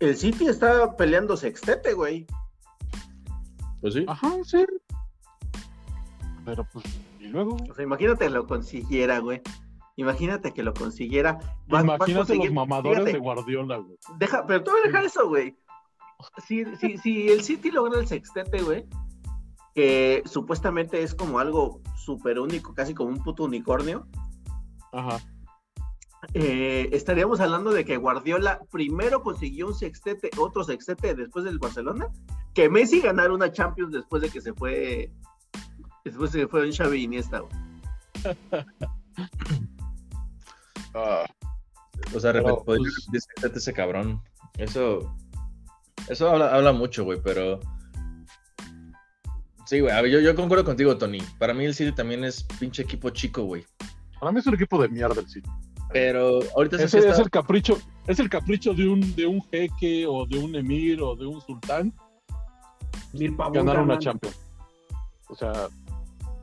El 0.00 0.16
City 0.16 0.46
está 0.46 0.96
peleando 0.96 1.36
sextete, 1.36 1.92
güey. 1.92 2.26
Pues 3.80 3.94
sí. 3.94 4.04
Ajá, 4.08 4.32
sí. 4.44 4.64
Pero 6.44 6.66
pues, 6.72 6.84
y 7.20 7.28
luego, 7.28 7.56
O 7.70 7.74
sea, 7.74 7.84
imagínate 7.84 8.24
que 8.24 8.30
lo 8.30 8.46
consiguiera, 8.46 9.18
güey. 9.20 9.40
Imagínate 9.96 10.52
que 10.52 10.62
lo 10.62 10.72
consiguiera. 10.74 11.38
Vas- 11.68 11.84
imagínate 11.84 12.34
los 12.36 12.50
mamadores 12.52 12.98
fíjate, 13.00 13.12
de 13.12 13.18
Guardiola, 13.18 13.76
güey. 13.76 13.98
Deja, 14.18 14.46
pero 14.46 14.64
tú 14.64 14.72
deja 14.84 15.02
eso, 15.04 15.28
güey. 15.28 15.54
Si, 16.46 16.64
si, 16.76 16.98
si 16.98 17.28
el 17.28 17.42
City 17.42 17.70
logra 17.70 18.00
el 18.00 18.06
sextete, 18.06 18.62
güey, 18.62 18.86
que 19.74 20.22
supuestamente 20.26 21.02
es 21.02 21.14
como 21.14 21.38
algo 21.38 21.80
súper 21.96 22.38
único, 22.38 22.74
casi 22.74 22.94
como 22.94 23.10
un 23.10 23.22
puto 23.22 23.44
unicornio, 23.44 24.06
Ajá. 24.92 25.18
eh, 26.34 26.88
estaríamos 26.92 27.40
hablando 27.40 27.70
de 27.70 27.84
que 27.84 27.96
Guardiola 27.96 28.60
primero 28.70 29.22
consiguió 29.22 29.68
un 29.68 29.74
sextete, 29.74 30.30
otro 30.38 30.62
sextete 30.64 31.14
después 31.14 31.44
del 31.44 31.58
Barcelona, 31.58 32.08
que 32.54 32.68
Messi 32.68 33.00
ganara 33.00 33.32
una 33.32 33.50
Champions 33.50 33.92
después 33.92 34.20
de 34.22 34.28
que 34.30 34.40
se 34.40 34.52
fue, 34.52 35.10
después 36.04 36.32
de 36.32 36.40
que 36.40 36.48
fue 36.48 36.66
un 36.66 36.72
Xavi 36.72 37.02
Iniesta, 37.04 37.40
güey. 37.40 37.52
Ah, 40.94 41.24
O 42.14 42.20
sea, 42.20 42.32
Pero, 42.32 42.62
pues- 42.64 42.80
ese 43.54 43.72
cabrón. 43.72 44.20
Eso. 44.58 45.16
Eso 46.08 46.28
habla, 46.30 46.54
habla 46.54 46.72
mucho, 46.72 47.04
güey, 47.04 47.20
pero. 47.22 47.60
Sí, 49.66 49.80
güey. 49.80 49.92
a 49.92 50.00
ver, 50.02 50.10
Yo, 50.10 50.20
yo 50.20 50.34
concuerdo 50.34 50.64
contigo, 50.64 50.96
Tony. 50.98 51.18
Para 51.38 51.54
mí 51.54 51.64
el 51.64 51.74
City 51.74 51.92
también 51.92 52.24
es 52.24 52.42
pinche 52.58 52.82
equipo 52.82 53.10
chico, 53.10 53.42
güey. 53.44 53.64
para 54.20 54.32
mí 54.32 54.40
es 54.40 54.46
un 54.46 54.54
equipo 54.54 54.80
de 54.80 54.88
mierda 54.88 55.20
el 55.20 55.28
City. 55.28 55.48
Pero 55.92 56.40
ahorita 56.56 56.76
Ese 56.76 56.98
es 56.98 57.04
está- 57.04 57.22
el 57.22 57.30
capricho, 57.30 57.78
es 58.06 58.18
el 58.18 58.28
capricho 58.30 58.72
de 58.72 58.88
un, 58.88 59.14
de 59.14 59.26
un 59.26 59.42
jeque 59.50 60.06
o 60.06 60.24
de 60.26 60.38
un 60.38 60.54
emir 60.56 61.02
o 61.02 61.14
de 61.14 61.26
un 61.26 61.40
sultán 61.42 61.92
Pavón, 63.36 63.52
ganar 63.52 63.76
una 63.76 63.94
carnal. 63.94 63.98
Champions. 63.98 64.40
O 65.28 65.34
sea, 65.34 65.52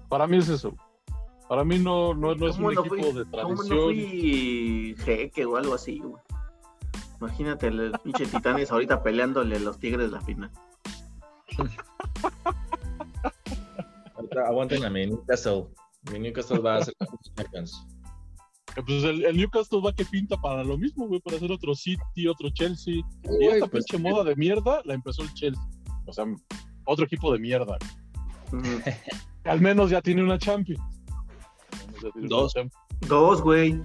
para 0.07 0.27
mí 0.27 0.37
es 0.37 0.49
eso. 0.49 0.75
Para 1.47 1.63
mí 1.63 1.79
no, 1.79 2.13
no, 2.13 2.35
no 2.35 2.47
es 2.47 2.57
un 2.57 2.63
¿Cómo 2.65 2.71
no 2.73 2.81
equipo 2.81 2.95
fui- 2.95 3.13
de 3.13 3.25
¿Cómo 3.25 3.49
no 3.49 3.55
tradición. 3.55 3.79
fui 3.85 4.95
jeque 4.99 5.45
o 5.45 5.55
algo 5.57 5.73
así, 5.73 5.99
güey? 5.99 6.21
Imagínate 7.19 7.69
los 7.71 7.99
pinches 8.01 8.31
titanes 8.31 8.71
ahorita 8.71 9.03
peleándole 9.03 9.57
a 9.57 9.59
los 9.59 9.77
tigres 9.79 10.11
la 10.11 10.21
final. 10.21 10.51
Aguanten 14.47 14.85
a 14.85 14.89
mi 14.89 15.07
Newcastle. 15.07 15.65
Mi 16.11 16.19
Newcastle 16.19 16.59
va 16.59 16.77
a 16.77 16.85
ser 16.85 16.93
Champions. 17.35 17.85
Que, 18.73 18.83
Pues 18.83 19.03
el, 19.03 19.25
el 19.25 19.35
Newcastle 19.37 19.81
va 19.81 19.93
que 19.93 20.05
pinta 20.05 20.37
para 20.37 20.63
lo 20.63 20.77
mismo, 20.77 21.07
güey, 21.07 21.19
para 21.19 21.37
hacer 21.37 21.51
otro 21.51 21.75
City, 21.75 22.27
otro 22.27 22.49
Chelsea. 22.51 23.01
Y 23.39 23.45
esta 23.45 23.67
pues, 23.67 23.85
pinche 23.85 24.01
moda 24.01 24.23
de 24.23 24.35
mierda 24.35 24.81
la 24.85 24.93
empezó 24.93 25.23
el 25.23 25.33
Chelsea. 25.33 25.61
O 26.05 26.13
sea, 26.13 26.25
otro 26.85 27.05
equipo 27.05 27.33
de 27.33 27.39
mierda. 27.39 27.77
Al 29.43 29.61
menos 29.61 29.89
ya 29.89 30.01
tiene 30.01 30.23
una 30.23 30.37
Champions. 30.37 30.81
Tiene 31.99 32.11
una 32.15 32.27
Dos. 32.27 32.53
Champions. 32.53 32.85
Dos, 33.07 33.41
güey. 33.41 33.81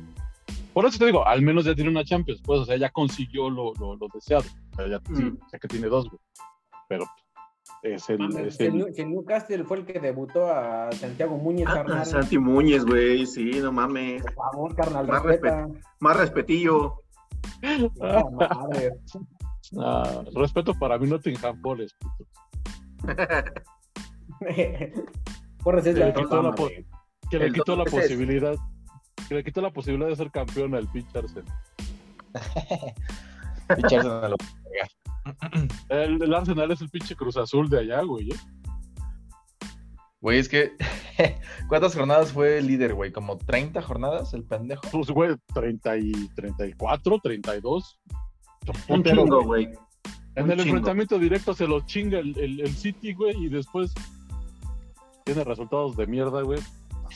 Por 0.75 0.85
eso 0.87 0.99
te 0.99 1.07
digo, 1.07 1.25
al 1.27 1.41
menos 1.41 1.65
ya 1.65 1.75
tiene 1.75 1.89
una 1.91 2.05
Champions, 2.05 2.43
pues, 2.45 2.61
o 2.61 2.65
sea, 2.67 2.77
ya 2.77 2.91
consiguió 2.91 3.49
lo, 3.49 3.73
lo, 3.81 3.95
lo 3.97 4.07
deseado. 4.13 4.45
O 4.73 4.77
sea, 4.77 4.89
ya 4.89 5.01
sí, 5.15 5.23
Mm. 5.25 5.39
que 5.61 5.69
tiene 5.69 5.87
dos, 5.87 6.09
güey. 6.11 6.21
Pero 6.89 7.05
es 7.83 8.11
el, 8.11 8.37
es 8.39 8.57
si 8.57 8.65
el, 8.65 9.11
Newcastle 9.11 9.65
fue 9.65 9.79
el 9.79 9.87
que 9.87 10.01
debutó 10.01 10.49
a 10.51 10.91
Santiago 10.93 11.37
Muñez, 11.39 11.67
Ah, 11.69 11.75
carnal. 11.75 12.05
Santi 12.05 12.39
Muñez, 12.39 12.85
güey, 12.85 13.25
sí, 13.25 13.51
no 13.63 13.71
mames. 13.73 14.23
Por 14.23 14.35
favor, 14.35 14.75
carnal, 14.75 15.07
Más 15.07 15.23
respeta. 15.23 15.69
Más 16.01 16.17
respetillo. 16.17 16.95
No, 17.97 18.31
madre. 18.33 18.91
Ah, 19.79 20.23
respeto 20.35 20.75
para 20.79 20.99
mí 20.99 21.09
Nottingham 21.09 21.61
puto. 21.63 21.85
Porras 25.63 25.87
es 25.87 25.95
Le 25.97 26.07
la 26.07 26.13
quitó 26.13 26.29
fama, 26.29 26.49
la 26.51 26.55
po- 26.55 26.65
güey. 26.65 26.87
Que 27.31 27.39
le 27.39 27.53
quitó 27.53 27.75
la 27.77 27.85
posibilidad. 27.85 28.55
Que 29.29 29.35
le 29.37 29.45
quitó 29.45 29.61
la 29.61 29.71
posibilidad 29.71 30.09
de 30.09 30.17
ser 30.17 30.31
campeón 30.31 30.75
al 30.75 30.87
pinche 30.89 31.19
Arsenal. 31.19 31.45
Pinche 33.77 33.97
Arsenal 33.97 34.31
lo- 34.33 34.37
El, 35.89 36.23
el 36.23 36.35
Arsenal 36.35 36.71
es 36.71 36.81
el 36.83 36.91
pinche 36.91 37.17
Cruz 37.17 37.37
Azul 37.37 37.69
de 37.71 37.81
allá, 37.81 38.03
güey. 38.03 38.31
¿eh? 38.31 38.37
Güey, 40.21 40.39
es 40.39 40.49
que. 40.49 40.73
¿Cuántas 41.69 41.95
jornadas 41.95 42.33
fue 42.33 42.59
el 42.59 42.67
líder, 42.67 42.95
güey? 42.95 43.13
¿Como 43.13 43.39
30 43.39 43.81
jornadas 43.83 44.35
el 44.35 44.45
pendejo? 44.45 44.83
Pues, 44.91 45.09
güey, 45.11 45.37
30 45.55 45.97
y 45.99 46.13
34, 46.35 47.19
32. 47.23 48.01
Un 48.89 49.05
chingo, 49.05 49.43
güey. 49.45 49.67
güey. 49.67 49.79
En 50.37 50.45
un 50.45 50.51
el 50.51 50.57
chingo. 50.59 50.69
enfrentamiento 50.77 51.19
directo 51.19 51.55
se 51.55 51.67
lo 51.67 51.81
chinga 51.87 52.19
el, 52.19 52.37
el- 52.39 52.61
el 52.61 52.75
City, 52.75 53.13
güey, 53.15 53.37
y 53.45 53.49
después 53.49 53.95
tiene 55.25 55.45
resultados 55.45 55.97
de 55.97 56.07
mierda, 56.07 56.43
güey. 56.43 56.61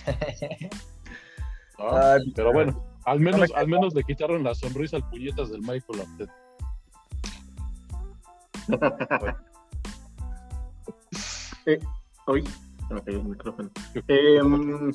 Ah, 1.78 2.14
Ay, 2.18 2.32
pero 2.34 2.52
bueno, 2.52 2.84
al 3.04 3.20
No 3.20 3.30
menos, 3.30 3.50
me 3.50 3.56
al 3.56 3.68
menos 3.68 3.94
le 3.94 4.02
quitaron 4.04 4.42
la 4.42 4.54
sonrisa 4.54 4.96
al 4.96 5.08
puñetas 5.08 5.50
del 5.50 5.60
Michael 5.60 6.00
se 12.88 12.94
me 12.94 13.02
cayó 13.02 13.18
el 13.20 13.24
micrófono. 13.24 13.70
Em, 14.08 14.92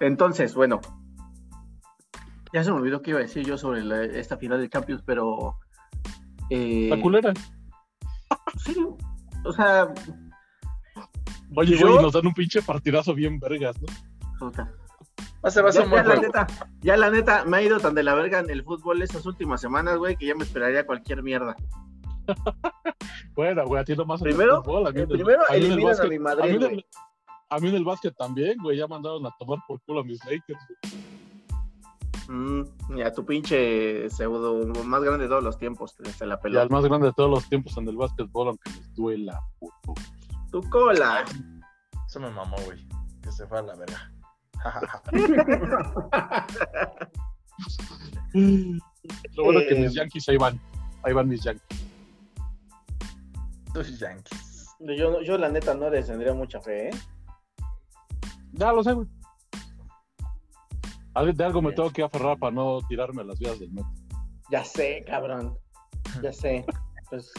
entonces, 0.00 0.54
bueno. 0.54 0.80
Ya 2.52 2.62
se 2.62 2.70
me 2.70 2.76
olvidó 2.76 3.02
qué 3.02 3.10
iba 3.10 3.18
a 3.18 3.22
decir 3.22 3.44
yo 3.44 3.58
sobre 3.58 3.82
la- 3.82 4.04
esta 4.04 4.36
final 4.36 4.60
de 4.60 4.68
Champions, 4.68 5.02
pero. 5.04 5.58
eh, 6.50 6.88
La 6.90 7.00
culera. 7.00 7.32
sí, 8.58 8.76
o 9.44 9.52
sea, 9.52 9.92
Oye, 11.56 11.76
Yo- 11.78 11.88
güey, 11.88 12.02
nos 12.02 12.12
dan 12.12 12.26
un 12.26 12.34
pinche 12.34 12.62
partidazo 12.62 13.14
bien 13.14 13.38
vergas, 13.38 13.76
¿no? 13.80 13.86
puta. 14.38 14.72
Va 15.44 15.48
a 15.48 15.50
ser, 15.50 15.64
va 15.64 15.68
a 15.68 15.72
ser 15.72 15.88
Ya, 15.90 16.02
la 16.02 16.16
neta, 16.16 16.46
ya 16.80 16.96
la 16.96 17.10
neta, 17.10 17.44
me 17.44 17.56
ha 17.58 17.62
ido 17.62 17.78
tan 17.78 17.94
de 17.94 18.02
la 18.02 18.14
verga 18.14 18.38
en 18.38 18.48
el 18.48 18.64
fútbol 18.64 19.02
estas 19.02 19.26
últimas 19.26 19.60
semanas, 19.60 19.98
güey, 19.98 20.16
que 20.16 20.26
ya 20.26 20.34
me 20.34 20.44
esperaría 20.44 20.86
cualquier 20.86 21.22
mierda. 21.22 21.54
Bueno, 23.34 23.66
güey, 23.66 23.82
a 23.82 23.84
ti 23.84 23.96
nomás 23.96 24.20
en 24.22 24.28
el 24.28 24.34
Primero, 24.34 24.62
fútbol, 24.62 24.86
a 24.86 24.90
mí 24.92 25.00
el- 25.00 25.08
primero 25.08 25.42
a 25.48 25.52
mí 25.52 25.56
el 25.58 25.64
eliminan 25.64 25.92
a 25.92 25.96
básquet- 25.96 26.08
mi 26.08 26.16
a 26.16 26.20
Madrid, 26.20 26.44
mí 26.44 26.50
en 26.54 26.58
güey. 26.60 26.74
el- 26.74 26.86
A 27.50 27.58
mí 27.58 27.68
en 27.68 27.74
el 27.74 27.84
básquet 27.84 28.16
también, 28.16 28.56
güey, 28.62 28.78
ya 28.78 28.86
mandaron 28.86 29.26
a 29.26 29.30
tomar 29.38 29.58
por 29.68 29.80
culo 29.82 30.00
a 30.00 30.04
mis 30.04 30.24
Lakers. 30.24 30.58
güey. 30.82 31.04
Mm, 32.28 32.64
y 32.96 33.02
a 33.02 33.12
tu 33.12 33.26
pinche 33.26 34.08
pseudo 34.08 34.64
más 34.84 35.02
grande 35.02 35.24
de 35.24 35.28
todos 35.28 35.42
los 35.44 35.58
tiempos, 35.58 35.94
se 36.16 36.26
la 36.26 36.34
Y 36.36 36.38
peló. 36.38 36.60
al 36.62 36.70
más 36.70 36.84
grande 36.84 37.08
de 37.08 37.12
todos 37.12 37.28
los 37.28 37.46
tiempos 37.48 37.76
en 37.76 37.88
el 37.88 37.96
básquetbol, 37.96 38.48
aunque 38.48 38.70
les 38.70 38.94
duela, 38.94 39.40
puto. 39.58 39.94
Tu 40.50 40.62
cola. 40.70 41.24
Eso 42.06 42.20
me 42.20 42.30
mamó, 42.30 42.56
güey. 42.64 42.86
Que 43.20 43.30
se 43.32 43.46
fue 43.46 43.58
a 43.58 43.62
la 43.62 43.74
verga. 43.74 44.10
Lo 49.34 49.44
bueno 49.44 49.60
que 49.60 49.74
Eh, 49.76 49.80
mis 49.80 49.94
Yankees 49.94 50.28
ahí 50.28 50.36
van. 50.36 50.58
Ahí 51.02 51.12
van 51.12 51.28
mis 51.28 51.42
Yankees. 51.42 51.84
Tus 53.72 53.98
Yankees. 53.98 54.66
Yo, 54.80 55.20
yo 55.22 55.38
la 55.38 55.48
neta 55.48 55.74
no 55.74 55.88
les 55.90 56.06
tendría 56.06 56.34
mucha 56.34 56.60
fe, 56.60 56.88
¿eh? 56.88 56.90
Ya 58.52 58.72
lo 58.72 58.82
sé, 58.84 58.92
güey. 58.92 59.06
De 61.34 61.44
algo 61.44 61.62
me 61.62 61.72
tengo 61.72 61.90
que 61.92 62.02
aferrar 62.02 62.36
para 62.38 62.52
no 62.52 62.80
tirarme 62.88 63.22
a 63.22 63.24
las 63.24 63.38
vías 63.38 63.58
del 63.60 63.70
metro. 63.70 63.90
Ya 64.50 64.64
sé, 64.64 65.04
cabrón. 65.06 65.56
Ya 66.22 66.32
sé. 66.32 66.64
Pues, 67.08 67.32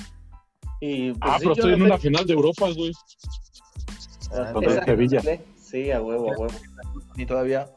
y, 0.79 1.11
pues, 1.13 1.21
Ah, 1.21 1.37
sí, 1.37 1.43
pero 1.43 1.53
estoy 1.53 1.71
no 1.71 1.75
en 1.75 1.81
sé- 1.81 1.85
una 1.87 1.97
final 1.97 2.25
de 2.25 2.33
Europa, 2.33 2.65
güey. 2.75 2.91
Ah, 4.33 4.51
contra 4.53 4.85
Sevilla. 4.85 5.21
Sí, 5.57 5.91
a 5.91 6.01
huevo, 6.01 6.31
a 6.33 6.37
huevo. 6.37 6.53
Ni 7.15 7.25
todavía. 7.25 7.67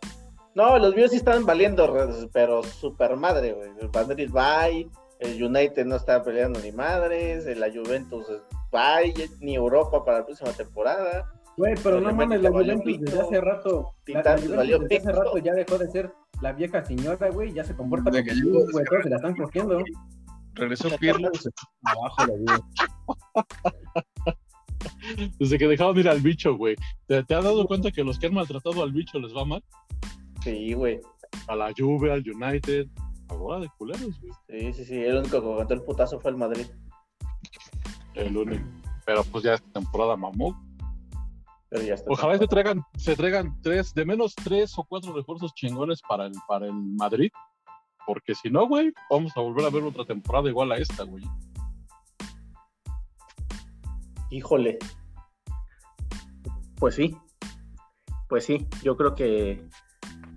No, 0.54 0.78
los 0.78 0.94
míos 0.94 1.10
sí 1.10 1.18
están 1.18 1.46
valiendo, 1.46 1.94
pero 2.32 2.62
super 2.64 3.16
madre, 3.16 3.52
güey. 3.52 3.70
El 3.80 3.90
Madrid 3.90 4.30
bye, 4.32 4.88
el 5.20 5.42
United 5.42 5.86
no 5.86 5.96
está 5.96 6.22
peleando 6.22 6.58
ni 6.60 6.72
madres, 6.72 7.44
la 7.56 7.68
Juventus 7.70 8.26
bye, 8.72 9.14
ni 9.40 9.54
Europa 9.54 10.04
para 10.04 10.18
la 10.20 10.24
próxima 10.26 10.50
temporada. 10.52 11.30
Güey, 11.56 11.74
pero 11.82 12.00
no 12.00 12.12
mames, 12.12 12.40
la 12.42 12.50
Juventus 12.50 13.00
desde 13.00 13.20
hace 13.20 13.40
rato. 13.40 13.94
La, 14.06 14.14
la 14.14 14.22
Titán, 14.22 14.36
Juventus 14.36 14.56
valió 14.56 14.78
desde 14.80 14.96
hace 14.96 15.12
rato 15.12 15.38
ya 15.38 15.54
dejó 15.54 15.78
de 15.78 15.90
ser 15.90 16.12
la 16.40 16.52
vieja 16.52 16.84
señora, 16.84 17.30
güey, 17.30 17.52
ya 17.52 17.64
se 17.64 17.74
comporta 17.74 18.10
De 18.10 18.24
como 18.24 18.60
güey, 18.70 18.84
todos 18.84 19.02
se 19.02 19.10
la 19.10 19.16
están 19.16 19.36
cogiendo. 19.36 19.82
Regresó 20.54 20.88
Pirlo. 20.98 21.30
se- 21.34 21.50
Abajo 21.84 22.26
la 22.26 22.34
vida. 22.34 22.60
Desde 25.38 25.58
que 25.58 25.66
dejaron 25.66 25.98
ir 25.98 26.08
al 26.08 26.20
bicho, 26.20 26.56
güey. 26.56 26.76
¿Te, 27.06 27.22
te 27.24 27.34
has 27.34 27.44
dado 27.44 27.66
cuenta 27.66 27.90
que 27.90 28.04
los 28.04 28.18
que 28.18 28.26
han 28.26 28.34
maltratado 28.34 28.82
al 28.82 28.92
bicho 28.92 29.18
les 29.18 29.34
va 29.34 29.44
mal? 29.44 29.62
Sí, 30.42 30.72
güey. 30.72 31.00
A 31.46 31.56
la 31.56 31.72
Juve, 31.76 32.12
al 32.12 32.24
United. 32.28 32.86
Ahora 33.28 33.60
de 33.60 33.68
culeros, 33.76 34.20
güey. 34.20 34.32
Sí, 34.48 34.72
sí, 34.72 34.84
sí. 34.84 34.94
El 34.96 35.18
único 35.18 35.40
que 35.40 35.46
aguantó 35.46 35.74
el 35.74 35.82
putazo 35.82 36.18
fue 36.20 36.30
el 36.30 36.36
Madrid. 36.36 36.66
El 38.14 38.36
único. 38.36 38.64
Pero 39.04 39.24
pues 39.24 39.44
ya 39.44 39.54
esta 39.54 39.70
temporada 39.72 40.16
mamó. 40.16 40.58
Pero 41.70 41.84
ya 41.84 41.94
está. 41.94 42.10
Ojalá 42.10 42.38
se 42.38 42.46
traigan, 42.46 42.82
se 42.96 43.16
traigan 43.16 43.60
tres, 43.62 43.92
de 43.94 44.04
menos 44.04 44.34
tres 44.34 44.72
o 44.78 44.84
cuatro 44.84 45.12
refuerzos 45.12 45.52
chingones 45.54 46.00
para 46.08 46.26
el, 46.26 46.32
para 46.46 46.66
el 46.66 46.72
Madrid. 46.72 47.30
Porque 48.06 48.34
si 48.34 48.48
no, 48.50 48.66
güey, 48.66 48.90
vamos 49.10 49.32
a 49.36 49.40
volver 49.40 49.66
a 49.66 49.70
ver 49.70 49.82
otra 49.82 50.04
temporada 50.04 50.48
igual 50.48 50.72
a 50.72 50.78
esta, 50.78 51.04
güey. 51.04 51.22
Híjole. 54.30 54.78
Pues 56.76 56.94
sí. 56.94 57.16
Pues 58.28 58.44
sí, 58.44 58.66
yo 58.82 58.96
creo 58.96 59.14
que 59.14 59.64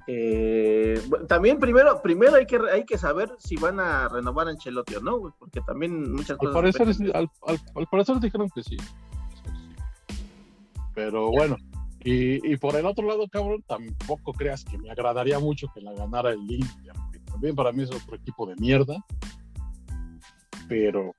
eh, 0.08 1.00
también 1.28 1.60
primero, 1.60 2.02
primero 2.02 2.36
hay 2.36 2.46
que 2.46 2.58
hay 2.72 2.86
que 2.86 2.98
saber 2.98 3.30
si 3.38 3.58
van 3.58 3.80
a 3.82 4.08
renovar 4.08 4.48
a 4.48 4.52
Ancelotti 4.52 4.96
o 4.96 5.02
no, 5.02 5.18
güey, 5.20 5.34
porque 5.38 5.60
también 5.62 6.12
muchas 6.14 6.32
Al 6.32 6.38
cosas. 6.38 6.54
parecer, 6.54 6.88
dependen 6.88 7.08
es- 7.10 7.16
al, 7.16 7.30
al- 7.48 7.62
al 7.76 7.88
parecer 7.88 8.20
dijeron 8.22 8.50
que 8.56 8.64
sí. 8.64 8.78
Pero 10.96 11.32
bueno, 11.32 11.58
y, 12.04 12.52
y 12.54 12.58
por 12.58 12.76
el 12.76 12.86
otro 12.86 13.06
lado, 13.08 13.28
cabrón, 13.30 13.64
tampoco 13.68 14.34
creas 14.34 14.64
que 14.64 14.78
me 14.78 14.90
agradaría 14.90 15.40
mucho 15.40 15.68
que 15.74 15.82
la 15.82 15.92
ganara 15.94 16.32
el 16.32 16.50
Inter. 16.50 16.94
También 17.26 17.56
para 17.56 17.72
mí 17.72 17.84
es 17.84 17.92
otro 17.92 18.16
equipo 18.16 18.46
de 18.46 18.56
mierda. 18.56 18.96
Pero 20.68 21.14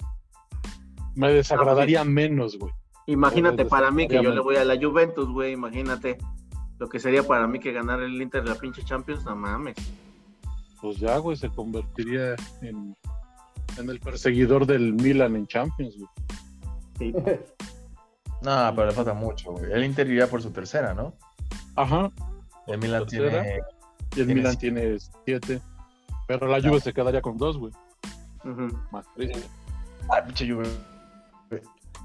me 1.15 1.33
desagradaría 1.33 2.05
menos, 2.05 2.59
güey. 2.59 2.73
Imagínate 3.07 3.65
para 3.65 3.91
mí 3.91 4.07
que 4.09 4.23
yo 4.23 4.33
le 4.33 4.41
voy 4.41 4.57
a 4.57 4.65
la 4.65 4.77
Juventus, 4.81 5.29
güey, 5.29 5.53
imagínate 5.53 6.19
lo 6.79 6.89
que 6.89 6.99
sería 6.99 7.23
para 7.23 7.47
mí 7.47 7.59
que 7.59 7.73
ganar 7.73 8.01
el 8.01 8.21
Inter 8.21 8.43
de 8.43 8.51
la 8.51 8.57
pinche 8.57 8.83
Champions, 8.85 9.25
no 9.25 9.37
mames. 9.37 9.77
Pues 10.81 10.99
ya, 10.99 11.17
güey, 11.19 11.37
se 11.37 11.49
convertiría 11.49 12.35
en, 12.61 12.97
en 13.79 13.89
el 13.91 14.01
perseguidor 14.01 14.67
del 14.67 14.93
Milan 14.95 15.37
en 15.37 15.47
Champions, 15.47 15.97
güey. 15.97 16.11
Sí. 16.99 17.15
No, 18.43 18.73
pero 18.75 18.89
le 18.89 18.93
falta 18.93 19.15
mucho, 19.15 19.53
güey. 19.53 19.71
El 19.73 19.85
Inter 19.85 20.05
iría 20.09 20.27
por 20.27 20.43
su 20.43 20.51
tercera, 20.51 20.93
¿no? 20.95 21.15
Ajá, 21.77 22.11
El 22.67 22.79
Milan 22.79 23.07
¿Tercera? 23.07 23.43
tiene. 23.43 23.55
y 23.55 23.59
el 23.59 24.27
Tiene 24.27 24.35
Milan 24.35 24.57
tiene 24.59 24.99
siete. 25.25 25.61
Pero 26.27 26.49
la 26.49 26.61
Juve 26.61 26.81
se 26.81 26.93
quedaría 26.93 27.23
con 27.23 27.37
dos, 27.39 27.57
güey. 27.57 27.73
Más 28.91 29.07
triste. 29.15 29.41
Ah, 30.09 30.25
pinche 30.25 30.51
Juve. 30.53 30.65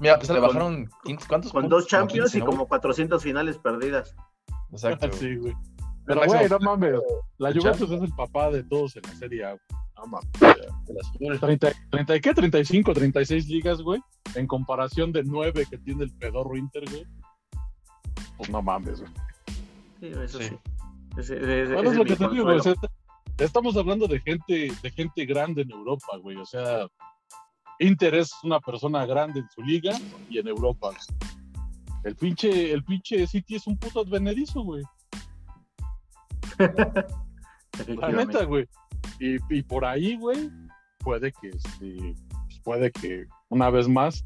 Mira, 0.00 0.16
pues 0.16 0.28
le 0.30 0.38
Con- 0.38 0.46
bajaron 0.48 0.90
15, 1.04 1.26
¿cuántos 1.28 1.52
Con 1.52 1.62
puntos? 1.62 1.80
dos 1.82 1.88
Champions 1.88 2.34
y 2.34 2.38
Como 2.40 2.50
15, 2.50 2.52
¿no, 2.52 2.58
como 2.58 2.68
400 2.68 3.22
finales 3.22 3.58
perdidas. 3.58 4.14
Exacto. 4.70 5.08
Sí, 5.12 5.36
güey. 5.36 5.54
Pero, 6.06 6.22
güey, 6.26 6.48
no 6.48 6.58
mames. 6.60 6.94
La. 7.36 7.52
Juventus 7.52 7.90
es 7.90 8.02
el 8.02 8.12
papá 8.14 8.50
de 8.50 8.62
todos 8.64 8.96
en 8.96 9.02
la 9.02 9.14
Serie 9.16 9.44
A. 9.44 9.48
güey. 9.50 9.60
No 9.96 10.06
mames. 10.06 10.28
el 10.88 10.98
azul. 11.00 11.40
30, 11.40 11.72
30 11.90 12.16
¿y 12.16 12.20
qué? 12.20 12.32
35, 12.34 12.94
36 12.94 13.48
ligas, 13.48 13.82
güey. 13.82 14.00
En 14.34 14.46
comparación 14.46 15.12
de 15.12 15.22
9 15.24 15.66
que 15.68 15.76
tiene 15.78 16.04
el 16.04 16.12
pedorro 16.12 16.56
Inter, 16.56 16.84
güey. 16.88 17.04
Pues 18.36 18.48
no 18.50 18.62
mames, 18.62 19.00
güey. 19.00 19.12
Sí, 20.00 20.06
eso 20.06 20.38
sí. 20.38 20.48
Sí. 20.48 20.58
Ese- 21.18 21.36
ese- 21.36 21.62
ese 21.64 21.74
Bueno, 21.74 21.90
es 21.90 21.92
es 21.92 21.98
lo 21.98 22.04
que 22.04 22.16
te 22.16 22.28
digo, 22.28 22.44
güey. 22.44 22.60
estamos 23.38 23.76
hablando 23.76 24.06
de 24.06 24.20
gente, 24.20 24.72
de 24.82 24.90
gente 24.90 25.26
grande 25.26 25.62
en 25.62 25.70
Europa, 25.72 26.16
güey. 26.22 26.36
O 26.36 26.46
sea, 26.46 26.86
Inter 27.80 28.14
es 28.14 28.32
una 28.42 28.60
persona 28.60 29.06
grande 29.06 29.40
en 29.40 29.48
su 29.50 29.62
liga 29.62 29.92
y 30.28 30.38
en 30.38 30.48
Europa. 30.48 30.90
El 32.04 32.16
pinche, 32.16 32.72
el 32.72 32.84
pinche 32.84 33.26
City 33.26 33.56
es 33.56 33.66
un 33.66 33.76
puto 33.78 34.00
advenedizo, 34.00 34.62
güey. 34.62 34.82
La 37.86 38.08
neta, 38.10 38.44
güey. 38.44 38.66
Y, 39.20 39.36
y 39.50 39.62
por 39.62 39.84
ahí, 39.84 40.16
güey, 40.16 40.50
puede 40.98 41.32
que, 41.32 41.48
este, 41.48 42.14
pues, 42.44 42.60
puede 42.64 42.90
que 42.90 43.24
una 43.48 43.70
vez 43.70 43.88
más 43.88 44.22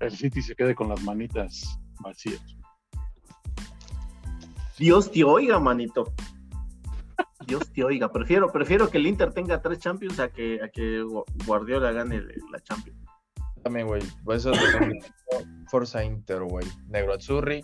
el 0.00 0.16
City 0.16 0.42
se 0.42 0.54
quede 0.54 0.74
con 0.74 0.88
las 0.88 1.02
manitas 1.02 1.78
vacías. 2.00 2.42
Dios 4.78 5.10
te 5.10 5.24
oiga, 5.24 5.58
manito. 5.58 6.12
Dios 7.48 7.72
te 7.72 7.82
oiga. 7.82 8.12
Prefiero, 8.12 8.52
prefiero 8.52 8.88
que 8.88 8.98
el 8.98 9.06
Inter 9.08 9.32
tenga 9.32 9.60
tres 9.60 9.80
Champions 9.80 10.20
a 10.20 10.28
que, 10.28 10.60
a 10.62 10.68
que 10.68 11.02
Gu- 11.02 11.24
Guardiola 11.46 11.90
gane 11.92 12.20
la 12.52 12.60
Champions. 12.62 12.98
También, 13.64 13.86
güey. 13.88 14.02
Por 14.24 14.36
eso 14.36 14.52
te 14.52 15.00
Forza 15.68 16.04
Inter, 16.04 16.42
güey. 16.44 16.66
Negro 16.86 17.14
Azzurri. 17.14 17.60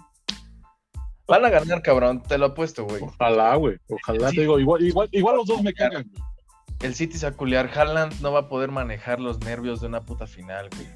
Van 1.28 1.44
a 1.44 1.48
ganar, 1.50 1.80
cabrón. 1.82 2.22
Te 2.22 2.36
lo 2.36 2.46
apuesto, 2.46 2.84
güey. 2.84 3.02
Ojalá, 3.02 3.54
güey. 3.56 3.78
Ojalá, 3.88 4.30
Sí. 4.30 4.36
te 4.36 4.40
digo, 4.42 4.58
igual, 4.58 4.82
igual, 4.82 5.08
igual 5.12 5.36
los 5.36 5.46
dos 5.46 5.62
me 5.62 5.72
cagan, 5.72 6.04
güey. 6.10 6.22
El 6.82 6.94
City 6.94 7.16
culiar. 7.36 7.70
Haaland 7.74 8.20
no 8.20 8.32
va 8.32 8.40
a 8.40 8.48
poder 8.48 8.70
manejar 8.70 9.20
los 9.20 9.38
nervios 9.40 9.80
de 9.80 9.86
una 9.86 10.00
puta 10.02 10.26
final, 10.26 10.68
güey. 10.74 10.88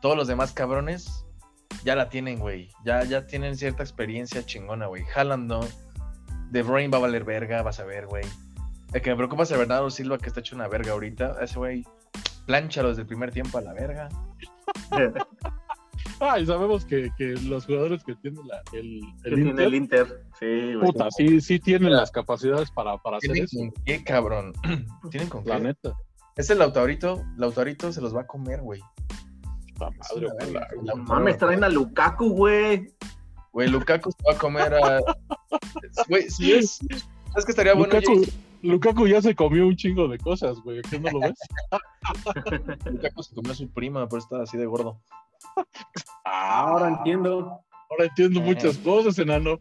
Todos 0.00 0.16
los 0.16 0.26
demás 0.26 0.52
cabrones 0.52 1.24
ya 1.84 1.94
la 1.94 2.08
tienen, 2.08 2.38
güey. 2.40 2.70
Ya, 2.84 3.04
ya 3.04 3.26
tienen 3.26 3.56
cierta 3.56 3.82
experiencia 3.84 4.44
chingona, 4.44 4.86
güey. 4.86 5.04
Haaland 5.14 5.46
no. 5.46 5.60
De 6.52 6.62
Bruyne 6.62 6.88
va 6.90 6.98
a 6.98 7.00
valer 7.00 7.24
verga, 7.24 7.62
vas 7.62 7.80
a 7.80 7.84
ver, 7.84 8.06
güey. 8.06 8.24
El 8.92 9.00
que 9.00 9.10
me 9.10 9.16
preocupa 9.16 9.44
es 9.44 9.50
el 9.52 9.58
Bernardo 9.58 9.88
Silva, 9.90 10.18
que 10.18 10.26
está 10.28 10.40
hecho 10.40 10.54
una 10.54 10.68
verga 10.68 10.92
ahorita. 10.92 11.36
Ese 11.40 11.58
güey, 11.58 11.84
plánchalo 12.46 12.90
desde 12.90 13.02
el 13.02 13.08
primer 13.08 13.30
tiempo 13.32 13.58
a 13.58 13.62
la 13.62 13.72
verga. 13.72 14.08
Ah, 16.20 16.38
y 16.38 16.46
sabemos 16.46 16.84
que, 16.84 17.10
que 17.18 17.34
los 17.48 17.66
jugadores 17.66 18.04
que 18.04 18.14
tiene 18.14 18.38
la- 18.46 18.62
el, 18.72 19.00
el 19.24 19.34
tiene 19.34 19.50
Inter, 19.50 19.66
el 19.66 19.74
Inter. 19.74 20.24
Sí, 20.38 20.74
güey. 20.74 20.80
puta, 20.92 21.10
sí, 21.10 21.40
sí 21.40 21.58
tienen 21.58 21.92
las 21.92 22.12
capacidades 22.12 22.70
para, 22.70 22.96
para 22.98 23.16
hacer 23.16 23.32
¿Tienen 23.32 23.44
eso. 23.52 23.58
con 23.58 23.84
qué, 23.84 24.04
cabrón? 24.04 24.52
¿Tienen 25.10 25.28
con 25.28 25.44
La 25.44 25.56
qué? 25.56 25.62
neta. 25.64 25.94
Ese 26.36 26.54
Lautarito, 26.54 27.24
Lautarito 27.36 27.92
se 27.92 28.00
los 28.00 28.14
va 28.14 28.20
a 28.22 28.26
comer, 28.26 28.60
güey. 28.60 28.80
La 29.80 29.90
madre. 29.90 30.28
No 30.84 30.96
mames, 30.96 31.38
traen 31.38 31.64
a 31.64 31.68
Lukaku, 31.68 32.28
güey. 32.30 32.86
Güey, 33.52 33.68
Lukaku 33.68 34.10
se 34.10 34.18
va 34.26 34.32
a 34.34 34.38
comer 34.38 34.74
a. 34.74 35.00
Güey, 36.08 36.30
si 36.30 36.52
es. 36.52 36.78
¿Sabes 37.28 37.44
que 37.44 37.52
estaría 37.52 37.74
bueno? 37.74 37.94
Lukaku, 37.94 38.20
Jason? 38.20 38.34
Lukaku 38.62 39.06
ya 39.08 39.22
se 39.22 39.34
comió 39.34 39.66
un 39.66 39.76
chingo 39.76 40.08
de 40.08 40.18
cosas, 40.18 40.58
güey. 40.60 40.80
¿Qué 40.82 40.98
no 40.98 41.10
lo 41.10 41.20
ves? 41.20 41.34
Lukaku 42.84 43.22
se 43.22 43.34
comió 43.34 43.52
a 43.52 43.54
su 43.54 43.70
prima, 43.70 44.08
pero 44.08 44.22
está 44.22 44.42
así 44.42 44.56
de 44.56 44.66
gordo. 44.66 45.00
Ahora 46.24 46.88
entiendo. 46.88 47.60
Ahora 47.90 48.06
entiendo 48.06 48.40
muchas 48.40 48.78
cosas, 48.78 49.18
enano. 49.18 49.58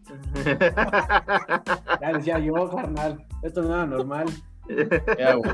Ya 2.02 2.14
decía 2.14 2.40
yo, 2.40 2.54
carnal. 2.70 3.26
Esto 3.44 3.62
no 3.62 3.74
era 3.74 3.86
normal. 3.86 4.28
Ya, 5.20 5.34
güey. 5.36 5.52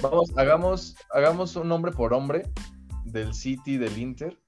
Vamos, 0.00 0.32
hagamos, 0.38 0.96
hagamos 1.10 1.56
un 1.56 1.70
hombre 1.70 1.92
por 1.92 2.14
hombre 2.14 2.44
del 3.04 3.34
City, 3.34 3.76
del 3.76 3.98
Inter. 3.98 4.38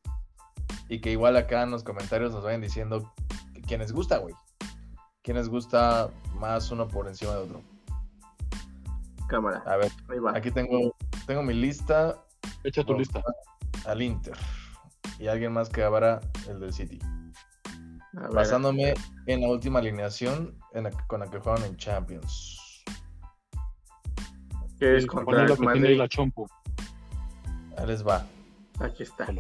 Y 0.91 1.01
que 1.01 1.13
igual 1.13 1.37
acá 1.37 1.63
en 1.63 1.71
los 1.71 1.83
comentarios 1.85 2.33
nos 2.33 2.43
vayan 2.45 2.61
diciendo 2.61 3.15
que- 3.55 3.63
quién 3.63 3.81
les 3.81 3.93
gusta, 3.93 4.19
güey. 4.19 4.35
Quién 5.23 5.37
les 5.39 5.49
gusta 5.49 6.11
más 6.35 6.71
uno 6.71 6.89
por 6.89 7.07
encima 7.09 7.33
de 7.33 7.39
otro. 7.39 7.63
Cámara, 9.29 9.63
A 9.67 9.77
ver, 9.77 9.93
ahí 10.09 10.19
va. 10.19 10.37
aquí 10.37 10.51
tengo, 10.51 10.97
tengo 11.27 11.43
mi 11.43 11.55
lista 11.55 12.17
Echa 12.65 12.83
tu 12.83 12.99
lista. 12.99 13.23
al 13.87 14.03
Inter. 14.03 14.37
Y 15.21 15.29
alguien 15.29 15.53
más 15.53 15.69
que 15.69 15.85
habrá 15.85 16.21
el 16.49 16.59
del 16.59 16.73
City. 16.73 16.99
Ver, 18.13 18.31
Basándome 18.33 18.95
en 19.27 19.41
la 19.43 19.49
última 19.49 19.79
alineación 19.79 20.59
en 20.73 20.85
la- 20.85 20.91
con 21.07 21.21
la 21.21 21.31
que 21.31 21.39
jugaron 21.39 21.65
en 21.65 21.77
Champions. 21.77 22.83
¿Qué 24.81 24.97
es 24.97 25.07
contra 25.07 25.45
el 25.45 25.59
Madrid? 25.61 25.97
la 25.99 26.09
chompo. 26.09 26.49
Ahí 27.79 27.87
les 27.87 28.05
va. 28.05 28.27
Aquí 28.81 29.03
está. 29.05 29.25
A 29.25 29.27
ver, 29.29 29.39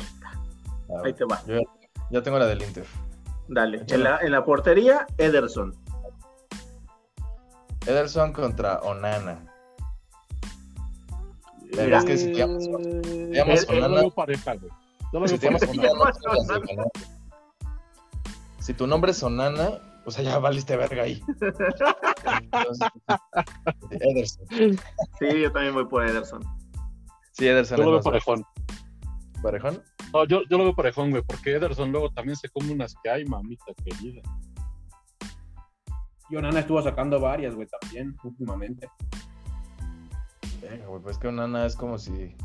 Ahí 1.04 1.12
te 1.12 1.24
va. 1.24 1.42
yo 1.46 1.60
ya 2.10 2.22
tengo 2.22 2.38
la 2.38 2.46
del 2.46 2.62
Inter. 2.62 2.84
Dale. 3.48 3.84
En 3.88 4.04
la, 4.04 4.18
en 4.18 4.32
la 4.32 4.44
portería, 4.44 5.06
Ederson. 5.18 5.74
Ederson 7.86 8.32
contra 8.32 8.78
Onana. 8.80 9.46
Verga, 11.72 11.84
Mira, 11.84 11.98
es 11.98 12.04
que 12.04 12.16
si 12.16 12.32
te 12.32 12.38
llamas, 12.38 12.64
te 12.64 13.32
llamas 13.32 13.62
Eh, 13.62 13.66
Yo 13.68 13.74
lo 13.74 13.86
Onana, 13.86 14.00
veo 14.00 14.10
pareja, 14.10 14.54
güey. 14.54 14.72
Yo 15.12 15.20
lo 15.20 15.28
si 15.28 15.38
veo 15.38 15.58
te 15.58 15.76
llamas. 15.76 16.18
Onana. 16.26 16.84
Si 18.60 18.74
tu 18.74 18.86
nombre 18.86 19.12
es 19.12 19.22
Onana, 19.22 19.80
o 20.04 20.10
sea, 20.10 20.22
ya 20.22 20.38
valiste 20.38 20.76
verga 20.76 21.04
ahí. 21.04 21.22
Entonces, 22.52 22.88
Ederson. 23.90 24.46
Sí, 25.18 25.40
yo 25.40 25.50
también 25.50 25.74
voy 25.74 25.86
por 25.86 26.06
Ederson. 26.06 26.42
Sí, 27.32 27.48
Ederson 27.48 27.78
Yo 27.78 27.84
lo 27.84 27.90
veo 27.92 28.02
parejón. 28.02 28.44
Parejón. 29.40 29.82
No, 30.12 30.24
yo, 30.24 30.42
yo 30.48 30.58
lo 30.58 30.64
veo 30.64 30.74
parejón, 30.74 31.10
güey, 31.10 31.22
porque 31.22 31.54
Ederson 31.54 31.92
luego 31.92 32.10
también 32.10 32.36
se 32.36 32.48
come 32.48 32.72
unas 32.72 32.94
que 33.02 33.10
hay, 33.10 33.24
mamita 33.24 33.72
querida. 33.84 34.22
Y 36.28 36.36
Onana 36.36 36.60
estuvo 36.60 36.80
sacando 36.80 37.20
varias, 37.20 37.54
güey, 37.54 37.66
también, 37.80 38.16
últimamente. 38.22 38.88
Venga, 40.60 40.86
güey, 40.86 41.02
pues 41.02 41.18
que 41.18 41.28
Onana 41.28 41.66
es 41.66 41.74
como 41.74 41.98
si. 41.98 42.36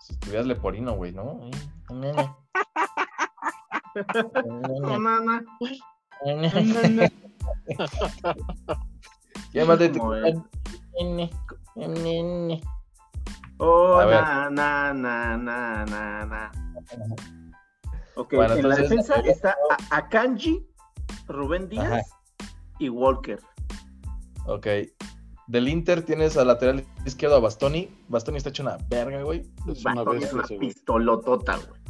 Si 0.00 0.12
estuvieras 0.14 0.46
leporino, 0.46 0.94
güey, 0.94 1.12
¿no? 1.12 1.38
Onana. 1.88 2.36
Onana. 4.82 5.44
Onana. 6.22 7.12
¿Qué 9.52 9.64
más 9.64 9.78
de 9.78 9.88
tu 9.88 10.00
Oh, 13.58 13.94
A 13.98 14.06
ver. 14.06 14.20
na, 14.22 14.50
na, 14.50 14.94
na, 14.94 15.36
na, 15.36 15.84
na, 15.86 16.24
na. 16.26 16.52
Ok, 18.16 18.34
Bueno, 18.34 18.54
en 18.54 18.68
la 18.68 18.74
entonces- 18.76 18.88
defensa 18.88 19.14
está 19.20 19.56
a- 19.90 19.96
Akanji, 19.96 20.66
Rubén 21.26 21.68
Díaz 21.68 21.86
Ajá. 21.92 22.02
y 22.78 22.88
Walker. 22.88 23.40
Ok. 24.46 24.66
Del 25.46 25.68
Inter 25.68 26.02
tienes 26.02 26.36
al 26.36 26.48
lateral 26.48 26.84
izquierdo 27.06 27.36
a 27.36 27.40
Bastoni. 27.40 27.88
Bastoni 28.08 28.36
está 28.38 28.50
hecho 28.50 28.62
una 28.62 28.76
verga, 28.88 29.22
güey. 29.22 29.40
Es 29.66 29.84
una 29.84 29.94
Bastoni 30.02 30.24
es 30.24 30.32
una 30.32 30.42
ese, 30.44 30.56
pistolotota, 30.56 31.56
güey. 31.56 31.80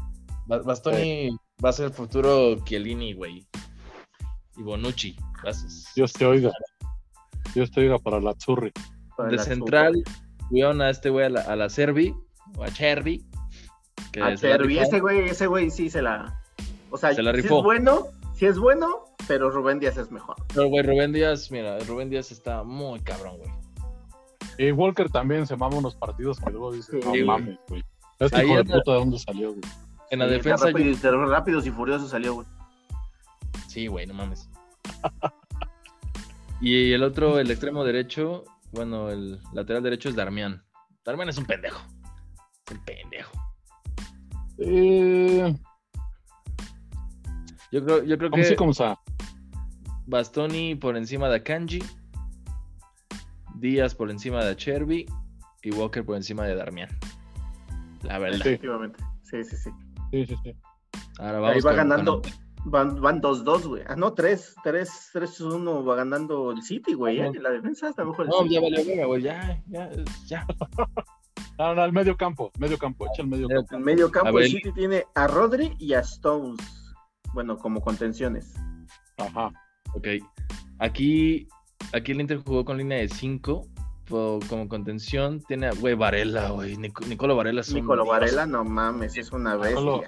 Ba- 0.46 0.62
Bastoni 0.62 1.30
va 1.64 1.70
a 1.70 1.72
ser 1.72 1.86
el 1.86 1.92
futuro 1.92 2.56
Chiellini, 2.64 3.14
güey. 3.14 3.46
Y 4.56 4.62
Bonucci. 4.62 5.16
Vas- 5.44 5.92
Dios 5.94 6.12
te 6.12 6.24
oiga. 6.24 6.50
Dios 7.54 7.70
te 7.70 7.80
oiga 7.80 7.98
para 7.98 8.20
la 8.20 8.34
Zurri. 8.38 8.72
Para 9.16 9.30
De 9.30 9.36
la 9.36 9.42
central, 9.42 9.94
cuidaron 10.48 10.80
a 10.82 10.90
este 10.90 11.10
güey 11.10 11.26
a 11.26 11.30
la, 11.30 11.40
a 11.42 11.56
la 11.56 11.68
Servi. 11.68 12.14
O 12.56 12.64
a 12.64 12.68
Chervi. 12.70 13.24
que 14.12 14.22
A 14.22 14.30
rifó. 14.30 14.82
ese 14.82 15.00
güey, 15.00 15.18
ese 15.28 15.46
güey 15.46 15.70
sí 15.70 15.90
se 15.90 16.00
la. 16.02 16.40
O 16.90 16.96
sea, 16.96 17.12
Se 17.14 17.22
la 17.22 17.32
rifó. 17.32 17.58
es 17.58 17.64
bueno, 17.64 18.06
sí 18.34 18.46
es 18.46 18.58
bueno, 18.58 19.04
pero 19.26 19.50
Rubén 19.50 19.78
Díaz 19.78 19.96
es 19.98 20.10
mejor. 20.10 20.36
Pero, 20.54 20.68
güey, 20.68 20.82
Rubén 20.82 21.12
Díaz, 21.12 21.50
mira, 21.50 21.78
Rubén 21.80 22.08
Díaz 22.08 22.32
está 22.32 22.62
muy 22.64 23.00
cabrón, 23.00 23.36
güey. 23.38 23.50
Y 24.56 24.72
Walker 24.72 25.08
también 25.10 25.46
se 25.46 25.56
mama 25.56 25.76
unos 25.76 25.94
partidos 25.94 26.40
que 26.40 26.50
luego 26.50 26.72
dice, 26.72 26.92
Sí, 26.92 27.00
no 27.04 27.10
güey. 27.10 27.24
mames, 27.24 27.58
güey. 27.68 27.84
Este 28.18 28.36
Ahí 28.38 28.46
hijo 28.46 28.56
de 28.56 28.64
puta 28.64 28.92
de 28.92 28.98
dónde 28.98 29.18
salió, 29.18 29.50
güey. 29.50 29.60
En 30.10 30.18
la 30.20 30.24
Sí, 30.28 30.30
defensa, 30.32 30.70
yo- 30.70 30.76
rápido- 30.78 30.96
de 31.20 31.26
rápidos 31.26 31.66
y 31.66 31.70
furiosos 31.70 32.10
salió, 32.10 32.34
güey. 32.34 32.46
Sí, 33.68 33.86
güey, 33.86 34.06
no 34.06 34.14
mames. 34.14 34.48
y 36.60 36.92
el 36.92 37.02
otro, 37.02 37.38
el 37.38 37.50
extremo 37.50 37.84
derecho, 37.84 38.44
bueno, 38.72 39.10
el 39.10 39.40
lateral 39.52 39.82
derecho 39.82 40.08
es 40.08 40.14
Darmian. 40.16 40.62
Darmian 41.04 41.28
es 41.28 41.38
un 41.38 41.46
pendejo. 41.46 41.80
Es 42.66 42.72
un 42.76 42.84
pendejo. 42.84 43.32
Eh, 44.58 45.54
Yo 47.70 47.84
creo, 47.84 48.02
yo 48.04 48.18
creo 48.18 48.30
como 48.30 48.42
que 48.42 48.48
sí, 48.48 48.56
sea. 48.74 48.98
Bastoni 50.06 50.74
por 50.74 50.96
encima 50.96 51.28
de 51.28 51.36
Akanji, 51.36 51.82
Díaz 53.56 53.94
por 53.94 54.10
encima 54.10 54.44
de 54.44 54.56
Cherby 54.56 55.06
y 55.62 55.70
Walker 55.72 56.04
por 56.04 56.16
encima 56.16 56.44
de 56.44 56.54
Darmian. 56.54 56.88
La 58.02 58.18
verdad. 58.18 58.36
Sí, 58.42 58.48
Efectivamente. 58.50 59.02
Sí, 59.24 59.44
sí, 59.44 59.56
sí. 59.56 59.70
sí, 60.12 60.26
sí, 60.26 60.36
sí. 60.44 60.56
Ahora 61.18 61.40
vamos 61.40 61.56
Ahí 61.56 61.60
va 61.62 61.70
con- 61.70 61.76
ganando. 61.76 62.22
con- 62.22 62.32
Van, 62.70 63.00
van 63.00 63.20
2-2, 63.20 63.66
güey. 63.66 63.82
Ah, 63.86 63.96
no, 63.96 64.12
3, 64.14 64.54
3, 64.62 65.10
3-1 65.14 65.86
va 65.88 65.94
ganando 65.96 66.50
el 66.52 66.62
City, 66.62 66.94
güey. 66.94 67.20
¿eh? 67.20 67.32
La 67.40 67.50
defensa 67.50 67.88
está 67.88 68.04
mejor. 68.04 68.26
el 68.26 68.30
No, 68.30 68.46
ya 68.46 68.60
valió 68.60 68.84
verga, 68.84 69.06
güey. 69.06 69.22
Ya, 69.22 69.62
ya, 69.66 69.90
ya. 70.26 70.46
No, 71.58 71.74
no, 71.74 71.82
al 71.82 71.92
medio 71.92 72.16
campo, 72.16 72.52
medio 72.58 72.78
campo, 72.78 73.06
echa 73.06 73.22
el 73.22 73.28
medio 73.28 73.48
campo. 73.48 73.74
En 73.76 73.82
medio 73.82 74.10
campo 74.12 74.38
el 74.38 74.48
City 74.48 74.70
tiene 74.72 75.04
a 75.16 75.26
Rodri 75.26 75.74
y 75.80 75.92
a 75.92 76.00
Stones. 76.00 76.94
Bueno, 77.32 77.58
como 77.58 77.80
contenciones. 77.80 78.54
Ajá. 79.16 79.50
Ok. 79.92 80.06
Aquí, 80.78 81.48
aquí 81.92 82.12
el 82.12 82.20
Inter 82.20 82.38
jugó 82.44 82.64
con 82.64 82.78
línea 82.78 82.98
de 82.98 83.08
5. 83.08 83.66
Como 84.08 84.68
contención 84.68 85.40
tiene 85.42 85.66
a, 85.66 85.72
güey, 85.72 85.94
Varela, 85.94 86.50
güey. 86.50 86.76
Nic- 86.76 87.06
Nicolo 87.06 87.34
Varela 87.36 87.60
es 87.60 87.74
dios, 87.74 87.84
Varela, 87.86 88.46
no 88.46 88.64
mames, 88.64 89.16
es 89.18 89.32
una 89.32 89.56
bestia. 89.56 89.80
Nicolo 89.80 90.02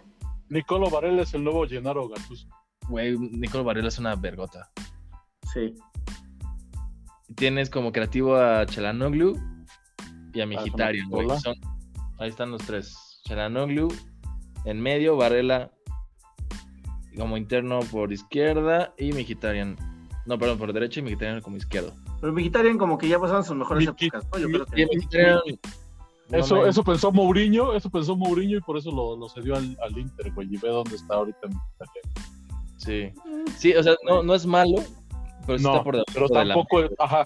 Varela 0.91 1.23
es 1.23 1.35
el 1.35 1.45
nuevo 1.45 1.67
Gennaro 1.67 2.09
Gattuso. 2.09 2.49
Güey, 2.89 3.17
Nicolo 3.19 3.65
Varela 3.65 3.89
es 3.89 3.99
una 3.99 4.17
vergota. 4.17 4.71
Sí. 5.53 5.75
Tienes 7.37 7.71
como 7.71 7.93
creativo 7.93 8.37
a 8.37 8.67
Chalanoglu 8.67 9.39
y 10.35 10.41
a 10.41 10.47
Migitarian, 10.47 11.07
una 11.13 11.25
güey. 11.25 11.41
Son- 11.41 11.55
Ahí 12.19 12.29
están 12.29 12.51
los 12.51 12.63
tres. 12.63 13.21
Chalanoglu 13.25 13.89
en 14.65 14.81
medio, 14.81 15.17
Varela 15.17 15.71
como 17.17 17.37
interno 17.37 17.81
por 17.91 18.13
izquierda 18.13 18.95
y 18.97 19.13
Migitarian 19.13 19.77
No, 20.27 20.39
perdón, 20.39 20.59
por 20.59 20.73
derecha 20.73 21.01
y 21.01 21.03
Mkhitaryan 21.03 21.41
como 21.41 21.57
izquierdo. 21.57 21.93
Pero 22.21 22.33
Mkhitaryan 22.33 22.79
como 22.79 22.99
que 22.99 23.09
ya 23.09 23.19
pasaron 23.19 23.43
sus 23.43 23.57
mejores 23.57 23.89
épocas, 23.89 24.27
¿no? 24.33 24.39
Yo 24.39 24.49
creo 24.49 24.67
que... 24.67 24.87
No 26.31 26.39
Eso, 26.39 26.63
me- 26.63 26.69
eso 26.69 26.85
pensó 26.85 27.11
Mourinho, 27.13 27.73
eso 27.75 27.91
pensó 27.91 28.15
Mourinho 28.17 28.59
y 28.59 28.61
por 28.61 28.77
eso 28.77 28.91
lo, 28.93 29.17
lo 29.17 29.29
cedió 29.29 29.57
al, 29.57 29.77
al 29.83 29.99
Inter, 29.99 30.33
güey. 30.33 30.49
Y 30.53 30.57
ve 30.59 30.69
dónde 30.69 30.95
está 30.97 31.15
ahorita. 31.15 31.39
Mkhitaryan. 31.49 32.05
Sí. 32.77 33.13
Sí, 33.57 33.75
o 33.75 33.83
sea, 33.83 33.95
no, 34.09 34.23
no 34.23 34.35
es 34.35 34.47
malo, 34.47 34.77
pero 35.47 35.59
sí 35.59 35.65
No, 35.65 35.71
está 35.73 35.85
por 35.85 35.95
debajo 35.95 36.11
pero 36.15 36.29
de 36.29 36.45
la- 36.45 36.55
tampoco, 36.55 36.81
ajá. 36.99 37.25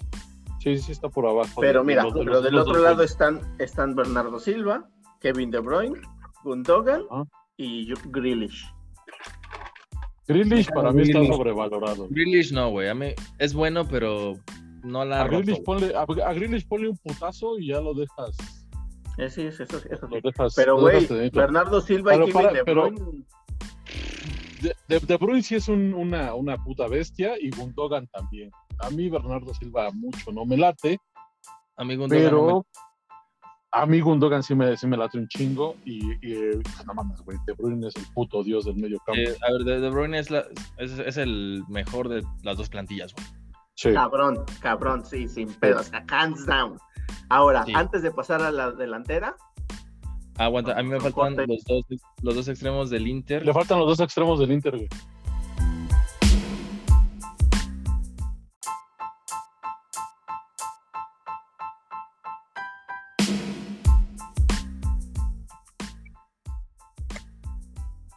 Sí, 0.59 0.77
sí 0.79 0.91
está 0.91 1.07
por 1.09 1.27
abajo. 1.27 1.61
Pero 1.61 1.81
de- 1.81 1.85
mira, 1.85 2.03
de 2.03 2.09
los- 2.09 2.13
de 2.19 2.25
pero 2.25 2.41
del 2.41 2.57
otro 2.57 2.79
lado 2.81 3.03
están, 3.03 3.41
están 3.59 3.95
Bernardo 3.95 4.39
Silva, 4.39 4.89
Kevin 5.21 5.51
De 5.51 5.59
Bruyne, 5.59 5.99
Gundogan 6.43 7.03
y 7.57 7.93
Grealish. 8.05 8.65
Grealish 10.27 10.67
para 10.73 10.91
mí 10.91 11.03
está 11.03 11.23
sobrevalorado. 11.25 12.07
Grealish 12.09 12.51
no, 12.51 12.69
güey. 12.71 12.89
A 12.89 12.95
mí 12.95 13.09
es 13.37 13.53
bueno, 13.53 13.87
pero 13.87 14.33
no 14.83 15.05
la 15.05 15.21
A 15.21 15.27
Grealish, 15.27 15.61
ponle, 15.63 15.93
a, 15.95 16.01
a 16.01 16.33
Grealish 16.33 16.67
ponle 16.67 16.89
un 16.89 16.97
putazo 16.97 17.59
y 17.59 17.67
ya 17.67 17.79
lo 17.79 17.93
dejas. 17.93 18.35
Eh, 19.17 19.29
sí, 19.29 19.43
eso, 19.43 19.63
eso, 19.63 19.77
eso 19.89 20.07
sí. 20.07 20.15
Lo 20.15 20.21
dejas 20.21 20.53
Pero, 20.55 20.79
güey. 20.79 21.07
Bernardo 21.31 21.79
Silva 21.81 22.11
Pero 22.11 22.27
y 22.27 22.31
Kevin 22.31 22.41
para- 22.43 22.53
De 22.53 22.63
pero- 22.65 22.91
Bruyne. 22.91 23.25
De, 24.61 24.75
de, 24.87 24.99
De 24.99 25.17
Bruyne 25.17 25.43
sí 25.43 25.55
es 25.55 25.67
un- 25.67 25.93
una, 25.93 26.33
una 26.33 26.57
puta 26.63 26.87
bestia 26.87 27.33
y 27.39 27.49
Gundogan 27.51 28.07
también. 28.07 28.51
A 28.79 28.89
mí 28.89 29.09
Bernardo 29.09 29.53
Silva 29.53 29.89
mucho 29.91 30.31
no 30.31 30.45
me 30.45 30.57
late, 30.57 30.97
Amigo, 31.77 32.05
un 32.05 32.09
Dogan 32.09 32.23
no 32.31 32.41
me- 32.41 32.47
pero 32.47 32.65
a 33.71 33.85
mí 33.85 33.99
Gundogan 33.99 34.41
sí 34.43 34.55
me, 34.55 34.75
sí 34.77 34.87
me 34.87 34.95
late 34.97 35.17
un 35.17 35.27
chingo 35.27 35.75
y, 35.85 36.13
y, 36.25 36.33
eh, 36.33 36.59
no 36.85 36.93
mames, 36.93 37.21
güey, 37.21 37.37
De 37.45 37.53
Bruyne 37.53 37.87
es 37.87 37.95
el 37.97 38.05
puto 38.13 38.43
dios 38.43 38.65
del 38.65 38.75
medio 38.77 38.97
campo. 39.05 39.19
Eh, 39.21 39.35
a 39.47 39.51
ver, 39.51 39.63
De, 39.65 39.79
De 39.81 39.89
Bruyne 39.89 40.17
es, 40.19 40.31
la- 40.31 40.45
es, 40.77 40.97
es 40.97 41.17
el 41.17 41.63
mejor 41.67 42.07
de 42.09 42.23
las 42.43 42.57
dos 42.57 42.69
plantillas, 42.69 43.13
güey. 43.13 43.25
Sí. 43.75 43.93
Cabrón, 43.93 44.43
cabrón, 44.61 45.05
sí, 45.05 45.27
sin 45.27 45.53
pedo. 45.53 45.79
O 45.79 45.83
sea, 45.83 46.03
hands 46.09 46.45
down. 46.45 46.77
Ahora, 47.29 47.63
Sí. 47.65 47.73
antes 47.75 48.01
de 48.01 48.11
pasar 48.11 48.41
a 48.41 48.51
la 48.51 48.71
delantera, 48.71 49.35
Aguanta, 50.37 50.77
a 50.77 50.83
mí 50.83 50.89
me 50.89 50.99
faltan 50.99 51.35
los 51.47 51.63
dos, 51.63 51.85
los 52.21 52.35
dos 52.35 52.47
extremos 52.49 52.89
del 52.89 53.07
Inter. 53.07 53.45
Le 53.45 53.53
faltan 53.53 53.79
los 53.79 53.87
dos 53.87 53.99
extremos 54.01 54.37
del 54.37 54.51
Inter, 54.51 54.75
güey. 54.75 54.89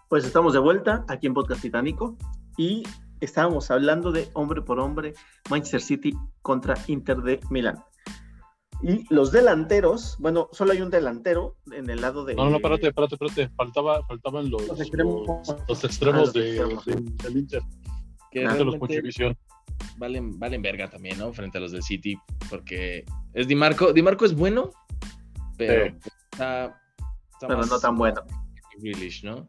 pues 0.08 0.24
estamos 0.24 0.52
de 0.54 0.58
vuelta 0.58 1.04
aquí 1.08 1.26
en 1.26 1.34
Podcast 1.34 1.60
Titánico 1.62 2.16
y 2.56 2.82
estábamos 3.20 3.70
hablando 3.70 4.12
de 4.12 4.28
hombre 4.34 4.62
por 4.62 4.78
hombre, 4.80 5.14
Manchester 5.50 5.80
City 5.80 6.12
contra 6.42 6.74
Inter 6.86 7.18
de 7.18 7.40
Milán. 7.50 7.82
Y 8.82 9.12
los 9.12 9.32
delanteros, 9.32 10.16
bueno, 10.20 10.48
solo 10.52 10.70
hay 10.72 10.80
un 10.82 10.90
delantero 10.90 11.56
en 11.72 11.90
el 11.90 12.00
lado 12.00 12.24
de. 12.24 12.34
No, 12.36 12.48
no, 12.48 12.56
espérate, 12.56 12.86
espérate, 12.88 13.16
espérate. 13.16 13.48
Faltaba, 13.56 14.06
faltaban 14.06 14.48
los, 14.50 14.68
Los 14.68 14.80
extremos. 14.80 15.26
los, 15.26 15.56
los 15.68 15.84
extremos 15.84 16.20
Ah, 16.20 16.24
los 16.26 16.32
de- 16.32 16.50
extremos. 16.56 16.84
del- 16.84 17.16
del 17.16 17.36
Inter, 17.36 17.62
que 18.30 18.46
Ah, 18.46 18.54
de 18.54 18.64
los 18.64 18.76
valen, 19.96 20.38
valen 20.38 20.62
verga 20.62 20.88
también, 20.88 21.18
¿no? 21.18 21.32
Frente 21.32 21.58
a 21.58 21.60
los 21.60 21.72
del 21.72 21.82
City. 21.82 22.16
Porque 22.48 23.04
es 23.34 23.48
Di 23.48 23.56
Marco. 23.56 23.92
Di 23.92 24.00
Marco 24.02 24.24
es 24.24 24.34
bueno, 24.34 24.70
pero 25.56 25.86
Sí. 25.86 25.96
está, 26.32 26.64
está 27.32 27.46
Pero 27.48 27.58
más- 27.58 27.68
no 27.70 27.80
tan 27.80 27.96
bueno. 27.96 28.22
Grealish, 28.80 29.24
¿no? 29.24 29.48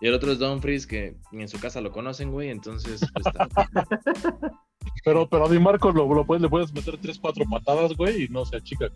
Y 0.00 0.06
el 0.08 0.14
otro 0.14 0.30
es 0.32 0.38
Dumfries, 0.38 0.86
que 0.86 1.16
ni 1.32 1.42
en 1.42 1.48
su 1.48 1.58
casa 1.60 1.80
lo 1.80 1.90
conocen, 1.90 2.30
güey. 2.30 2.50
Entonces, 2.50 3.00
pues, 3.12 3.26
está- 3.26 3.48
Pero, 5.04 5.28
pero 5.28 5.46
a 5.46 5.48
Di 5.48 5.58
Marcos 5.58 5.94
lo, 5.94 6.12
lo 6.12 6.24
puedes, 6.26 6.42
le 6.42 6.48
puedes 6.48 6.72
meter 6.72 6.98
3, 7.00 7.18
4 7.20 7.44
patadas, 7.50 7.94
güey, 7.96 8.24
y 8.24 8.28
no 8.28 8.44
se 8.44 8.56
achica. 8.56 8.88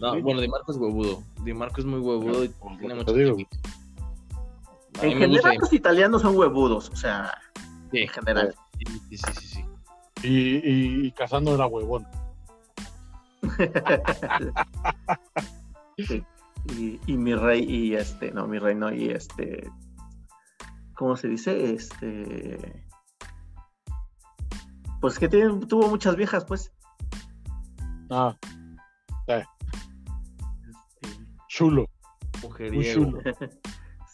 no, 0.00 0.20
bueno, 0.22 0.40
Di 0.40 0.48
Marco 0.48 0.70
es 0.72 0.78
huevudo. 0.78 1.22
Di 1.44 1.52
Marco 1.52 1.80
es 1.80 1.86
muy 1.86 1.98
huevudo 2.00 2.44
y 2.44 2.50
tiene 2.78 2.94
mucho 2.94 3.12
digo. 3.12 3.36
En 5.02 5.18
general, 5.18 5.56
los 5.60 5.72
italianos 5.72 6.22
son 6.22 6.36
huevudos, 6.36 6.88
o 6.90 6.96
sea, 6.96 7.32
Sí, 7.90 7.98
en 7.98 8.08
general. 8.08 8.54
sí, 8.78 8.84
sí, 9.10 9.16
sí, 9.16 9.46
sí. 9.48 9.64
Y, 10.22 10.56
y, 10.56 11.06
y 11.06 11.12
Casano 11.12 11.54
era 11.54 11.66
huevón. 11.66 12.06
Sí. 15.98 16.24
Y, 16.76 16.98
y 17.06 17.16
mi 17.16 17.34
rey, 17.34 17.62
y 17.68 17.94
este, 17.94 18.30
no, 18.32 18.46
mi 18.46 18.58
rey 18.58 18.74
no, 18.74 18.92
y 18.92 19.10
este, 19.10 19.68
¿cómo 20.94 21.16
se 21.16 21.28
dice? 21.28 21.74
Este, 21.74 22.86
pues 25.00 25.18
que 25.18 25.28
tiene- 25.28 25.66
tuvo 25.66 25.88
muchas 25.88 26.16
viejas, 26.16 26.44
pues. 26.44 26.72
Ah, 28.10 28.36
Este, 29.26 29.46
chulo. 31.48 31.86
Mujeriego. 32.42 32.94
chulo. 32.94 33.20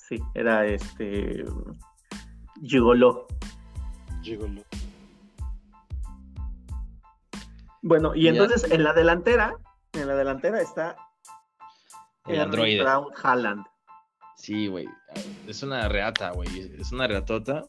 sí, 0.09 0.19
era 0.35 0.64
este, 0.66 1.45
Gigoló. 2.62 3.27
Gigolo. 4.23 4.62
Bueno, 7.83 8.14
y 8.14 8.29
entonces 8.29 8.71
en 8.71 8.85
la 8.85 8.93
delantera, 8.93 9.57
en 9.93 10.07
la 10.07 10.14
delantera 10.14 10.61
está 10.61 10.97
El 12.27 12.40
androide. 12.40 12.83
Braut 12.83 13.14
Haaland. 13.23 13.64
Sí, 14.40 14.66
güey. 14.68 14.87
Es 15.46 15.62
una 15.62 15.87
reata, 15.88 16.31
güey. 16.33 16.48
Es 16.79 16.92
una 16.92 17.07
reatota. 17.07 17.64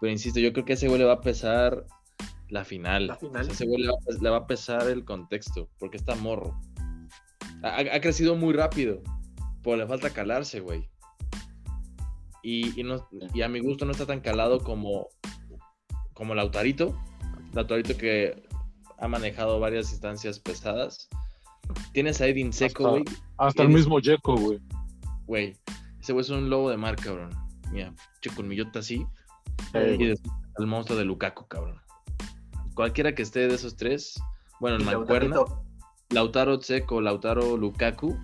Pero 0.00 0.12
insisto, 0.12 0.38
yo 0.40 0.52
creo 0.52 0.64
que 0.64 0.72
a 0.72 0.74
ese 0.74 0.86
güey 0.88 0.98
le 1.00 1.04
va 1.04 1.14
a 1.14 1.20
pesar 1.20 1.84
la 2.48 2.64
final. 2.64 3.08
La 3.08 3.16
final. 3.16 3.42
O 3.42 3.44
sea, 3.44 3.52
ese 3.54 3.66
güey 3.66 3.82
le 3.82 3.88
va, 3.88 3.94
a- 3.94 4.22
le 4.22 4.30
va 4.30 4.36
a 4.38 4.46
pesar 4.46 4.88
el 4.88 5.04
contexto. 5.04 5.68
Porque 5.78 5.96
está 5.96 6.14
morro. 6.14 6.58
Ha, 7.62 7.78
ha 7.80 8.00
crecido 8.00 8.36
muy 8.36 8.52
rápido. 8.54 9.02
Pero 9.62 9.76
le 9.76 9.86
falta 9.86 10.10
calarse, 10.10 10.60
güey. 10.60 10.88
Y, 12.42 12.78
y 12.80 12.84
no- 12.84 13.06
y 13.34 13.42
a 13.42 13.48
mi 13.48 13.60
gusto 13.60 13.84
no 13.84 13.92
está 13.92 14.06
tan 14.06 14.20
calado 14.20 14.60
como, 14.62 15.08
como 16.14 16.34
Lautarito. 16.34 16.96
Lautarito 17.52 17.96
que 17.96 18.42
ha 18.98 19.08
manejado 19.08 19.60
varias 19.60 19.90
instancias 19.92 20.38
pesadas. 20.40 21.08
Tienes 21.92 22.20
a 22.20 22.26
Edin 22.26 22.52
Seco, 22.52 22.86
Hasta- 22.86 22.90
güey. 22.90 23.04
Hasta 23.38 23.62
el 23.62 23.68
mismo 23.70 23.98
Jeco, 24.00 24.36
güey. 24.36 24.58
Güey, 25.26 25.56
ese 26.02 26.12
güey 26.12 26.22
es 26.24 26.30
un 26.30 26.50
lobo 26.50 26.68
de 26.68 26.76
mar, 26.76 26.96
cabrón. 26.96 27.30
Mira, 27.70 27.94
che 28.20 28.30
colmillote 28.34 28.80
así. 28.80 29.06
Eh, 29.72 29.96
Y 29.98 30.06
después 30.06 30.34
el 30.58 30.66
monstruo 30.66 30.98
de 30.98 31.04
Lukaku, 31.04 31.46
cabrón. 31.48 31.80
Cualquiera 32.74 33.14
que 33.14 33.22
esté 33.22 33.46
de 33.48 33.54
esos 33.54 33.76
tres, 33.76 34.20
bueno, 34.60 34.76
el 34.76 34.84
Mancuerna. 34.84 35.36
Lautaro 36.10 36.58
Tseco, 36.58 37.00
Lautaro 37.00 37.56
Lukaku. 37.56 38.18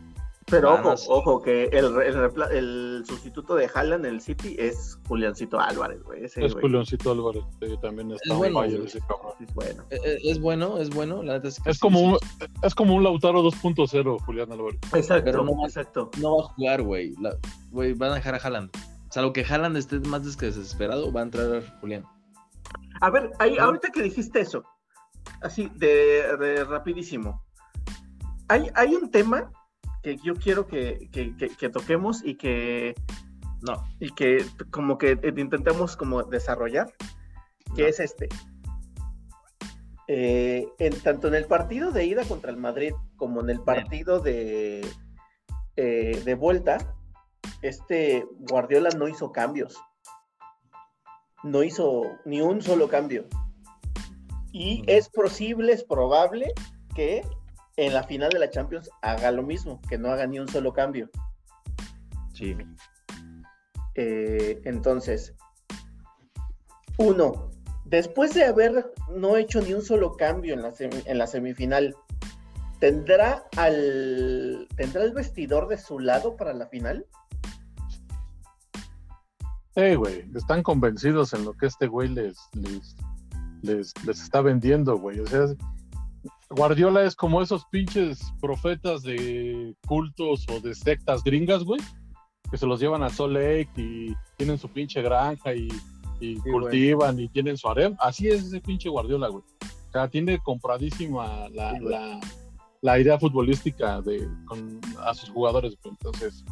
Pero 0.50 0.74
ojo, 0.74 0.94
ojo, 1.08 1.42
que 1.42 1.64
el, 1.64 1.84
el, 2.00 2.14
repla- 2.14 2.50
el 2.50 3.04
sustituto 3.06 3.54
de 3.54 3.68
Haaland 3.72 4.06
en 4.06 4.14
el 4.14 4.20
City 4.20 4.56
es 4.58 4.98
Juliancito 5.06 5.60
Álvarez, 5.60 6.02
güey. 6.02 6.24
Ese, 6.24 6.44
es 6.44 6.52
güey, 6.52 6.62
Juliancito 6.62 7.10
Álvarez, 7.12 7.42
que 7.60 7.76
también 7.78 8.12
está 8.12 8.32
Es 8.32 8.38
bueno, 8.38 8.60
fire 8.60 8.74
güey. 8.76 8.86
ese 8.86 9.00
cabrón. 9.00 9.32
es 9.40 9.54
bueno. 9.54 9.84
Eh, 9.90 9.98
eh, 10.04 10.18
Es 10.24 10.40
bueno, 10.40 10.78
es 10.78 10.90
bueno, 10.90 11.22
la 11.22 11.34
neta 11.34 11.48
es 11.48 11.60
que 11.60 11.70
Es 11.70 11.76
sí, 11.76 11.80
como, 11.80 11.98
sí, 11.98 12.04
un, 12.06 12.18
es 12.62 12.74
como 12.74 12.94
un 12.94 13.04
Lautaro 13.04 13.42
2.0, 13.42 14.18
Julián 14.24 14.50
Álvarez. 14.52 14.80
Exacto, 14.94 15.24
Pero 15.24 15.44
no- 15.44 15.64
exacto. 15.66 16.10
No 16.20 16.36
va 16.38 16.44
a 16.44 16.48
jugar, 16.48 16.82
güey. 16.82 17.14
La- 17.20 17.36
Güey, 17.70 17.92
van 17.92 18.12
a 18.12 18.14
dejar 18.14 18.34
a 18.34 18.38
Haaland. 18.38 18.70
Salvo 19.10 19.32
que 19.34 19.44
Haaland 19.44 19.76
esté 19.76 20.00
más 20.00 20.24
des- 20.24 20.36
que 20.36 20.46
desesperado, 20.46 21.12
va 21.12 21.20
a 21.20 21.24
entrar 21.24 21.62
Julián. 21.80 22.04
A 23.00 23.10
ver, 23.10 23.30
ahí, 23.38 23.56
ahorita 23.58 23.88
que 23.90 24.02
dijiste 24.02 24.40
eso, 24.40 24.64
así 25.42 25.70
de, 25.76 26.36
de 26.38 26.64
rapidísimo, 26.64 27.42
hay, 28.48 28.70
hay 28.74 28.94
un 28.94 29.10
tema 29.10 29.50
que 30.02 30.16
yo 30.18 30.34
quiero 30.34 30.66
que, 30.66 31.08
que- 31.12 31.36
que- 31.36 31.48
que 31.48 31.68
toquemos 31.68 32.24
y 32.24 32.36
que, 32.36 32.94
No, 33.60 33.84
y 33.98 34.10
que 34.10 34.44
como 34.70 34.98
que 34.98 35.18
intentemos 35.36 35.96
como 35.96 36.22
desarrollar, 36.22 36.92
que 37.74 37.82
No. 37.82 37.88
es 37.88 37.98
este. 37.98 38.28
Eh, 40.06 40.66
en, 40.78 40.98
tanto 41.02 41.28
en 41.28 41.34
el 41.34 41.44
partido 41.46 41.90
de 41.90 42.06
ida 42.06 42.24
contra 42.24 42.50
el 42.50 42.56
Madrid 42.56 42.92
como 43.16 43.40
en 43.42 43.50
el 43.50 43.60
partido 43.60 44.20
de, 44.20 44.86
eh, 45.76 46.22
de 46.24 46.34
vuelta, 46.34 46.94
este 47.60 48.24
Guardiola 48.48 48.90
no 48.96 49.06
hizo 49.08 49.32
cambios. 49.32 49.76
No 51.42 51.62
hizo 51.62 52.04
ni 52.24 52.40
un 52.40 52.62
solo 52.62 52.88
cambio. 52.88 53.26
Y 54.52 54.82
es 54.86 55.08
posible, 55.10 55.72
es 55.72 55.84
probable 55.84 56.52
que 56.94 57.22
en 57.78 57.94
la 57.94 58.02
final 58.02 58.28
de 58.30 58.40
la 58.40 58.50
Champions 58.50 58.90
haga 59.02 59.30
lo 59.30 59.44
mismo, 59.44 59.80
que 59.88 59.96
no 59.96 60.10
haga 60.10 60.26
ni 60.26 60.40
un 60.40 60.48
solo 60.48 60.72
cambio. 60.72 61.08
sí. 62.34 62.56
Eh, 63.94 64.60
entonces, 64.64 65.34
uno, 66.98 67.50
después 67.84 68.32
de 68.34 68.44
haber 68.44 68.92
no 69.16 69.36
hecho 69.36 69.60
ni 69.60 69.74
un 69.74 69.82
solo 69.82 70.16
cambio 70.16 70.54
en 70.54 70.62
la, 70.62 70.72
en 70.78 71.18
la 71.18 71.26
semifinal, 71.26 71.96
¿tendrá 72.78 73.44
al 73.56 74.68
tendrá 74.76 75.02
el 75.02 75.12
vestidor 75.12 75.66
de 75.66 75.78
su 75.78 75.98
lado 75.98 76.36
para 76.36 76.54
la 76.54 76.68
final? 76.68 77.06
Eh, 79.74 79.96
güey, 79.96 80.28
están 80.34 80.62
convencidos 80.62 81.32
en 81.32 81.44
lo 81.44 81.54
que 81.54 81.66
este 81.66 81.88
güey 81.88 82.08
les, 82.08 82.36
les, 82.52 82.96
les, 83.62 83.92
les 84.04 84.20
está 84.20 84.42
vendiendo, 84.42 84.96
güey. 84.96 85.18
O 85.18 85.26
sea, 85.26 85.46
Guardiola 86.50 87.04
es 87.04 87.14
como 87.14 87.42
esos 87.42 87.64
pinches 87.66 88.32
profetas 88.40 89.02
de 89.02 89.74
cultos 89.86 90.46
o 90.50 90.60
de 90.60 90.74
sectas 90.74 91.22
gringas, 91.22 91.62
güey, 91.64 91.80
que 92.50 92.56
se 92.56 92.66
los 92.66 92.80
llevan 92.80 93.02
a 93.02 93.10
Salt 93.10 93.34
Lake 93.34 93.68
y 93.76 94.14
tienen 94.36 94.58
su 94.58 94.68
pinche 94.68 95.02
granja 95.02 95.54
y, 95.54 95.68
y 96.20 96.36
Sí, 96.36 96.50
cultivan 96.50 97.20
y 97.20 97.28
tienen 97.28 97.56
su 97.58 97.68
harem. 97.68 97.96
Así 98.00 98.28
es 98.28 98.44
ese 98.44 98.60
pinche 98.60 98.88
Guardiola, 98.88 99.28
güey. 99.28 99.44
O 99.62 99.92
sea, 99.92 100.08
tiene 100.08 100.38
compradísima 100.38 101.48
la, 101.50 101.72
Sí, 101.72 101.80
güey. 101.80 101.92
la, 101.92 102.20
la 102.80 102.98
idea 102.98 103.18
futbolística 103.18 104.00
de, 104.00 104.26
con, 104.46 104.80
a 105.04 105.12
sus 105.14 105.28
jugadores, 105.30 105.76
güey. 105.82 105.94
Entonces, 106.00 106.44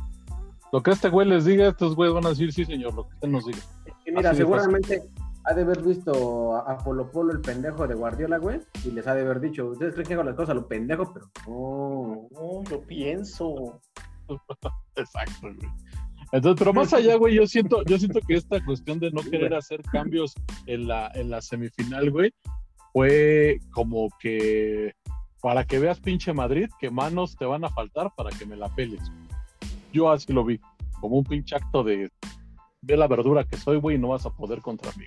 lo 0.73 0.83
que 0.83 0.91
este 0.91 1.09
güey 1.09 1.27
les 1.27 1.45
diga, 1.47 1.69
estos 1.69 1.95
güeyes 1.95 2.15
van 2.15 2.27
a 2.27 2.31
decir, 2.31 2.53
sí, 2.53 2.65
señor, 2.65 2.95
lo 2.95 3.09
que 3.09 3.15
usted 3.15 3.29
nos 3.29 3.47
diga. 3.47 3.59
Y 4.05 4.11
mira, 4.13 4.31
Así 4.31 4.39
seguramente 4.39 5.03
ha 5.47 5.55
de 5.55 5.63
haber 5.63 5.81
visto 5.81 6.57
a, 6.57 6.77
Polo 6.79 7.11
Polo 7.11 7.33
el 7.33 7.41
pendejo 7.41 7.87
de 7.87 7.95
Guardiola, 7.95 8.39
güey, 8.39 8.61
y 8.85 8.91
les 8.91 9.07
ha 9.07 9.15
de 9.15 9.23
haber 9.23 9.41
dicho, 9.41 9.67
ustedes 9.67 9.95
creen 9.95 10.09
que 10.09 10.15
hago 10.15 10.25
las 10.25 10.35
cosas 10.35 10.51
a 10.51 10.55
lo 10.55 10.67
pendejo, 10.67 11.13
pero 11.13 11.31
no. 11.47 12.29
No, 12.33 12.65
yo 12.65 12.83
pienso. 12.83 13.81
Exacto, 14.97 15.43
güey. 15.43 15.71
Entonces, 16.33 16.59
pero 16.59 16.73
más 16.75 16.93
allá, 16.93 17.15
güey, 17.15 17.37
yo 17.37 17.47
siento, 17.47 17.85
yo 17.85 17.97
siento 17.97 18.21
que 18.27 18.35
esta 18.35 18.63
cuestión 18.65 18.99
de 18.99 19.13
no 19.13 19.23
querer 19.23 19.55
hacer 19.55 19.81
cambios 19.83 20.35
en 20.67 20.89
la, 20.89 21.13
en 21.15 21.31
la 21.31 21.41
semifinal, 21.41 22.11
güey, 22.11 22.35
fue 22.93 23.61
como 23.71 24.09
que 24.19 24.95
para 25.41 25.65
que 25.65 25.79
veas 25.79 26.01
pinche 26.01 26.33
Madrid, 26.33 26.69
que 26.81 26.91
manos 26.91 27.37
te 27.37 27.45
van 27.45 27.65
a 27.65 27.71
faltar 27.71 28.11
para 28.17 28.31
que 28.31 28.47
me 28.47 28.57
la 28.57 28.69
peles. 28.75 29.13
Yo 29.93 30.11
así 30.11 30.33
lo 30.33 30.45
vi, 30.45 30.61
como 31.01 31.19
un 31.19 31.25
pinche 31.25 31.55
acto 31.55 31.85
de 31.85 32.11
ve 32.83 32.97
la 32.97 33.07
verdura 33.07 33.45
que 33.45 33.57
soy, 33.57 33.79
güey, 33.79 33.95
y 33.97 33.99
no 34.01 34.09
vas 34.09 34.27
a 34.27 34.31
poder 34.31 34.61
contra 34.61 34.91
mí. 34.97 35.07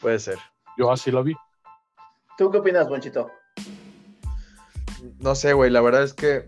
Puede 0.00 0.18
ser. 0.18 0.38
Yo 0.76 0.90
así 0.92 1.10
lo 1.10 1.22
vi. 1.24 1.34
¿Tú 2.36 2.50
qué 2.50 2.58
opinas, 2.58 2.88
Bonchito? 2.88 3.30
No 5.18 5.34
sé, 5.34 5.52
güey, 5.52 5.70
la 5.70 5.80
verdad 5.80 6.02
es 6.04 6.14
que 6.14 6.46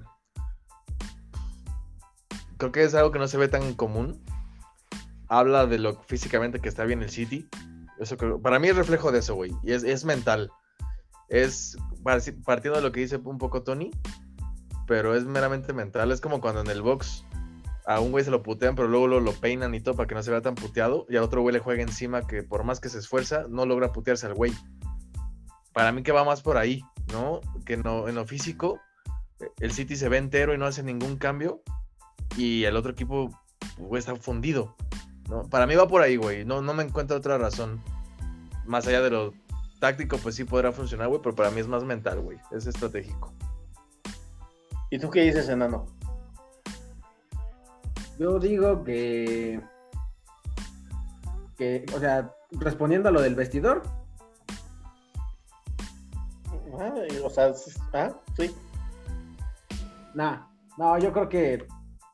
creo 2.59 2.73
que 2.73 2.85
es 2.85 2.95
algo 2.95 3.11
que 3.11 3.19
no 3.19 3.27
se 3.29 3.39
ve 3.39 3.49
tan 3.49 3.75
común. 3.75 4.23
Habla 5.29 5.67
de 5.67 5.79
lo 5.79 5.95
físicamente 6.03 6.61
que 6.61 6.69
está 6.69 6.85
bien 6.85 7.03
el 7.03 7.11
City. 7.11 7.49
Eso 7.99 8.17
creo- 8.17 8.41
para 8.41 8.59
mí 8.59 8.69
es 8.69 8.77
reflejo 8.77 9.13
de 9.13 9.21
eso, 9.21 9.35
güey. 9.35 9.53
Y 9.63 9.73
es, 9.73 9.85
es 9.85 10.05
mental. 10.05 10.51
Es 11.29 11.77
par- 12.03 12.21
partiendo 12.45 12.79
de 12.79 12.83
lo 12.85 12.93
que 12.93 13.01
dice 13.01 13.17
un 13.17 13.39
poco 13.39 13.63
Tony, 13.63 13.91
pero 14.87 15.15
es 15.15 15.25
meramente 15.25 15.73
mental. 15.73 16.11
Es 16.13 16.21
como 16.21 16.41
cuando 16.41 16.61
en 16.61 16.67
el 16.69 16.83
box 16.83 17.25
a 17.91 17.99
un 17.99 18.13
güey 18.13 18.25
se 18.25 18.31
lo 18.31 18.41
putean, 18.45 18.77
pero 18.77 18.87
luego 18.87 19.09
lo, 19.09 19.19
lo 19.19 19.33
peinan 19.33 19.75
y 19.75 19.81
todo 19.81 19.97
para 19.97 20.07
que 20.07 20.15
no 20.15 20.23
se 20.23 20.31
vea 20.31 20.41
tan 20.41 20.55
puteado. 20.55 21.07
Y 21.09 21.17
al 21.17 21.25
otro 21.25 21.43
güey 21.43 21.53
le 21.53 21.59
juega 21.59 21.83
encima 21.83 22.25
que 22.25 22.45
por 22.45 22.63
más 22.63 22.79
que 22.79 22.89
se 22.89 23.01
esfuerza, 23.01 23.47
no 23.49 23.67
logra 23.67 23.91
putearse 23.91 24.27
al 24.27 24.35
güey. 24.35 24.53
Para 25.73 25.91
mí 25.91 26.05
que 26.05 26.13
va 26.13 26.23
más 26.23 26.41
por 26.41 26.57
ahí, 26.57 26.85
¿no? 27.13 27.41
Que 27.67 27.77
no, 27.77 28.07
en 28.07 28.15
lo 28.15 28.25
físico, 28.25 28.79
el 29.59 29.73
City 29.73 29.97
se 29.97 30.09
ve 30.09 30.19
entero 30.19 30.55
y 30.55 30.59
no 30.59 30.67
hace 30.67 30.85
ningún 30.85 31.17
cambio. 31.17 31.63
Y 32.37 32.63
el 32.63 32.77
otro 32.77 32.93
equipo, 32.93 33.37
güey, 33.77 33.99
está 33.99 34.15
fundido. 34.15 34.77
¿no? 35.29 35.49
Para 35.49 35.67
mí 35.67 35.75
va 35.75 35.89
por 35.89 36.03
ahí, 36.03 36.15
güey. 36.15 36.45
No, 36.45 36.63
no 36.63 36.75
me 36.75 36.85
encuentro 36.85 37.17
otra 37.17 37.39
razón. 37.39 37.83
Más 38.67 38.87
allá 38.87 39.01
de 39.01 39.11
lo 39.11 39.35
táctico, 39.81 40.17
pues 40.19 40.37
sí 40.37 40.45
podrá 40.45 40.71
funcionar, 40.71 41.09
güey. 41.09 41.21
Pero 41.21 41.35
para 41.35 41.51
mí 41.51 41.59
es 41.59 41.67
más 41.67 41.83
mental, 41.83 42.21
güey. 42.21 42.39
Es 42.53 42.69
estratégico. 42.69 43.35
¿Y 44.91 45.01
tú 45.01 45.11
qué 45.11 45.23
dices, 45.23 45.49
enano? 45.49 45.87
Yo 48.21 48.39
digo 48.39 48.85
que. 48.85 49.59
que, 51.57 51.87
o 51.97 51.99
sea, 51.99 52.31
respondiendo 52.51 53.09
a 53.09 53.13
lo 53.13 53.23
del 53.23 53.35
vestidor, 53.35 53.83
Ah, 56.79 56.95
o 57.25 57.31
sea, 57.31 57.53
ah, 57.95 58.11
sí. 58.37 58.55
nah, 60.15 60.47
no, 60.79 60.99
yo 60.99 61.13
creo 61.13 61.29
que 61.29 61.67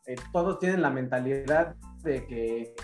eh, 0.06 0.16
todos 0.32 0.58
tienen 0.58 0.82
la 0.82 0.90
mentalidad 0.90 1.76
de 2.02 2.26
que 2.26 2.74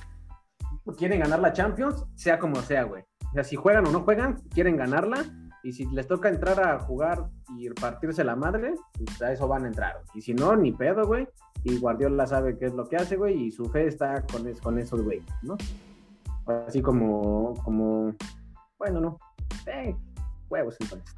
quieren 0.96 1.20
ganar 1.20 1.40
la 1.40 1.52
Champions, 1.52 2.04
sea 2.14 2.38
como 2.38 2.56
sea, 2.62 2.84
güey. 2.84 3.04
O 3.30 3.34
sea, 3.34 3.44
si 3.44 3.56
juegan 3.56 3.86
o 3.86 3.90
no 3.90 4.02
juegan, 4.02 4.42
quieren 4.50 4.76
ganarla. 4.76 5.24
Y 5.64 5.72
si 5.72 5.86
les 5.86 6.06
toca 6.08 6.28
entrar 6.28 6.60
a 6.60 6.78
jugar 6.80 7.26
y 7.56 7.68
partirse 7.70 8.24
la 8.24 8.34
madre, 8.34 8.74
pues 9.04 9.22
a 9.22 9.32
eso 9.32 9.46
van 9.46 9.64
a 9.64 9.68
entrar. 9.68 10.00
Y 10.14 10.20
si 10.20 10.34
no, 10.34 10.56
ni 10.56 10.72
pedo, 10.72 11.06
güey. 11.06 11.28
Y 11.64 11.78
Guardiola 11.78 12.26
sabe 12.26 12.58
qué 12.58 12.66
es 12.66 12.74
lo 12.74 12.88
que 12.88 12.96
hace, 12.96 13.16
güey, 13.16 13.44
y 13.46 13.52
su 13.52 13.66
fe 13.66 13.86
está 13.86 14.22
con, 14.26 14.46
es- 14.48 14.60
con 14.60 14.78
esos, 14.78 15.02
güey, 15.02 15.22
¿no? 15.42 15.56
Así 16.66 16.82
como, 16.82 17.54
como, 17.64 18.12
bueno, 18.78 19.00
no. 19.00 19.18
Eh, 19.66 19.94
huevos, 20.50 20.76
entonces. 20.80 21.14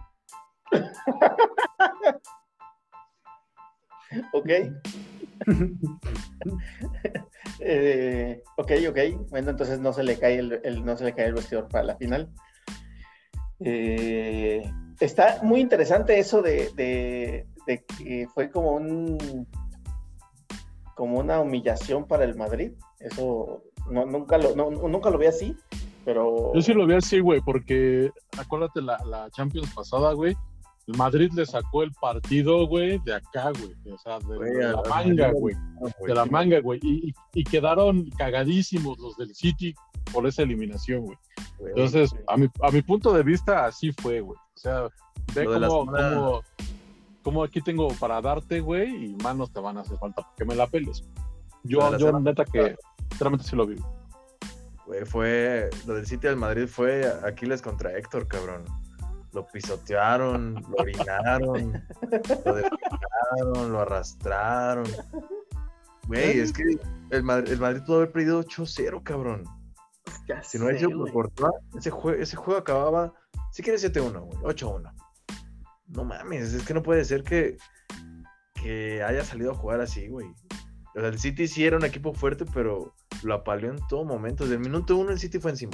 Ok. 4.33 4.49
Eh, 7.61 8.43
ok, 8.57 8.71
ok. 8.91 8.99
Bueno, 9.31 9.51
entonces 9.51 9.79
no 9.81 9.93
se 9.93 10.03
le 10.03 10.19
cae 10.19 10.39
el, 10.39 10.61
el- 10.65 10.85
no 10.85 10.97
se 10.97 11.05
le 11.05 11.15
cae 11.15 11.27
el 11.27 11.35
vestidor 11.35 11.69
para 11.69 11.85
la 11.85 11.97
final. 11.97 12.31
Eh, 13.61 14.63
está 15.01 15.39
muy 15.43 15.61
interesante 15.61 16.19
eso 16.19 16.43
de, 16.43 17.47
que 17.67 18.29
fue 18.35 18.51
como 18.51 18.73
un 18.73 19.47
como 20.95 21.19
una 21.19 21.41
humillación 21.41 22.07
para 22.07 22.25
el 22.25 22.37
Madrid. 22.37 22.73
Eso 23.01 23.63
nunca 23.91 24.39
lo, 24.39 24.55
no- 24.55 24.71
nunca 24.71 25.11
lo 25.11 25.19
vi 25.19 25.27
así, 25.27 25.57
pero 26.05 26.53
Yo 26.55 26.63
sí 26.63 26.73
lo 26.73 26.87
vi 26.87 26.95
así, 26.95 27.19
güey, 27.21 27.41
porque 27.41 28.11
acuérdate 28.39 28.81
la, 28.81 28.99
la 29.05 29.29
Champions 29.31 29.73
pasada, 29.75 30.13
güey. 30.13 30.37
El 30.87 30.99
Madrid 30.99 31.31
le 31.35 31.47
sacó 31.47 31.83
el 31.83 31.93
partido, 31.93 32.67
güey, 32.67 32.99
de 33.01 33.15
acá, 33.15 33.53
güey. 33.59 33.75
O 33.95 33.99
sea, 33.99 34.19
de, 34.19 34.37
Güey, 34.37 34.53
de 34.55 34.65
a- 34.67 34.73
la 34.73 34.83
manga, 34.89 35.31
güey. 35.33 35.57
De 36.07 36.15
la 36.15 36.27
manga, 36.27 36.61
güey. 36.61 36.79
Y, 36.83 37.09
y- 37.09 37.15
y 37.41 37.45
quedaron 37.45 38.11
cagadísimos 38.19 38.99
los 38.99 39.17
del 39.17 39.35
City 39.35 39.75
por 40.13 40.27
esa 40.27 40.43
eliminación, 40.43 41.07
güey. 41.07 41.19
Entonces, 41.69 42.15
a 42.29 42.37
mi, 42.37 42.49
a 42.63 42.71
mi 42.71 42.83
punto 42.83 43.13
de 43.15 43.23
vista, 43.23 43.65
así 43.65 43.93
fue, 43.93 44.21
güey. 44.21 44.39
O 44.39 44.59
sea, 44.59 44.89
ve 45.35 45.47
cómo, 45.47 45.61
zona- 45.87 46.15
cómo- 46.15 46.43
cómo 47.23 47.43
aquí 47.45 47.63
tengo 47.63 47.89
para 47.99 48.21
darte, 48.21 48.61
güey, 48.61 49.07
y 49.07 49.15
manos 49.23 49.51
te 49.51 49.61
van 49.61 49.79
a 49.79 49.81
hacer 49.81 49.97
falta 49.97 50.21
para 50.23 50.35
que 50.37 50.45
me 50.45 50.55
la 50.55 50.67
peles. 50.67 51.03
Yo, 51.63 51.79
la 51.91 51.97
yo 51.97 52.21
neta 52.21 52.45
que, 52.45 52.77
sinceramente 53.09 53.47
sí 53.47 53.57
lo 53.57 53.67
vi. 53.67 53.77
Güey, 54.87 55.07
fue. 55.07 55.71
Lo 55.87 55.95
del 55.95 56.05
City 56.07 56.27
del 56.27 56.37
Madrid 56.37 56.67
fue 56.67 57.11
Aquiles 57.27 57.63
contra 57.63 57.97
Héctor, 57.97 58.29
cabrón. 58.29 58.65
Lo 59.35 59.45
pisotearon, 59.47 60.55
lo 60.55 60.77
orinaron, 60.79 61.73
lo 62.45 62.55
despejaron, 62.55 63.73
lo 63.73 63.81
arrastraron. 63.81 64.87
Güey, 66.07 66.39
es 66.39 66.53
que 66.53 66.63
el 67.11 67.23
Madrid, 67.25 67.53
el 67.53 67.59
Madrid 67.61 67.83
pudo 67.85 67.97
haber 67.97 68.13
perdido 68.13 68.41
8-0, 68.43 69.03
cabrón. 69.03 69.43
ya 70.29 70.43
Si 70.43 70.59
no 70.59 70.67
sé, 70.67 70.79
sido 70.79 70.91
por. 70.99 71.13
Courtois, 71.13 71.53
ese, 71.77 71.91
jue- 71.91 72.19
ese 72.21 72.37
juego 72.37 72.61
acababa. 72.61 73.13
Si 73.51 73.63
quieres 73.63 73.83
7-1, 73.85 74.21
güey, 74.21 74.55
8-1. 74.55 74.93
No 75.89 76.05
mames, 76.05 76.53
es 76.55 76.65
que 76.65 76.75
no 76.75 76.83
puede 76.83 77.05
ser 77.05 77.25
que, 77.25 77.57
que 78.55 79.03
haya 79.03 79.25
salido 79.25 79.53
a 79.53 79.55
jugar 79.55 79.81
así, 79.81 80.09
güey. 80.09 80.27
O 80.97 81.01
sea, 81.01 81.09
el 81.09 81.19
City 81.19 81.49
sí 81.49 81.65
era 81.67 81.77
un 81.77 81.85
equipo 81.85 82.13
fuerte, 82.15 82.45
pero 82.53 82.95
lo 83.23 83.35
apaleó 83.35 83.73
en 83.73 83.79
todo 83.89 84.05
momento. 84.05 84.45
Desde 84.45 84.57
el 84.57 84.61
minuto 84.61 84.97
uno 84.97 85.11
el 85.11 85.19
City 85.19 85.39
fue 85.41 85.51
encima. 85.51 85.73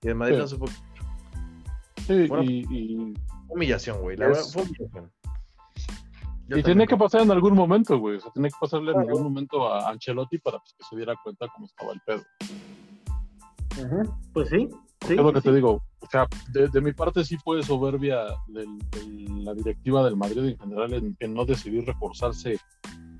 Y 0.00 0.08
el 0.08 0.14
Madrid 0.16 0.34
Sí. 0.36 0.40
no 0.40 0.48
supo. 0.48 0.66
Sí, 2.08 2.26
Bueno, 2.26 2.42
y, 2.44 2.66
y, 2.70 3.14
Humillación, 3.48 4.00
güey. 4.00 4.16
La 4.16 4.26
Es- 4.30 4.30
verdad, 4.32 4.50
fue 4.52 4.62
humillación. 4.62 5.12
Yo 6.50 6.56
y 6.56 6.62
también 6.62 6.64
tenía 6.64 6.86
que 6.86 6.96
pasar 6.96 7.20
en 7.20 7.30
algún 7.30 7.54
momento, 7.54 7.98
güey. 7.98 8.16
O 8.16 8.20
sea, 8.20 8.32
tenía 8.32 8.48
que 8.48 8.56
pasarle 8.58 8.92
en 8.92 8.98
algún 9.00 9.22
momento 9.22 9.70
a 9.70 9.90
Ancelotti 9.90 10.38
para 10.38 10.58
pues, 10.58 10.72
que 10.78 10.84
se 10.88 10.96
diera 10.96 11.14
cuenta 11.22 11.46
cómo 11.54 11.66
estaba 11.66 11.92
el 11.92 12.00
pedo. 12.00 12.22
Pues 14.32 14.48
sí, 14.48 14.68
sí. 15.06 15.12
es 15.12 15.16
lo 15.16 15.32
que 15.32 15.40
sí. 15.40 15.48
te 15.48 15.54
digo. 15.54 15.82
O 16.00 16.06
sea, 16.10 16.26
de, 16.52 16.68
de 16.68 16.80
mi 16.80 16.92
parte 16.92 17.22
sí 17.24 17.36
fue 17.44 17.62
soberbia 17.62 18.24
del- 18.46 18.78
de 18.78 19.42
la 19.44 19.52
directiva 19.54 20.02
del 20.04 20.16
Madrid 20.16 20.38
en 20.44 20.58
general 20.58 20.94
en, 20.94 21.16
en 21.20 21.34
no 21.34 21.44
decidir 21.44 21.84
reforzarse 21.84 22.58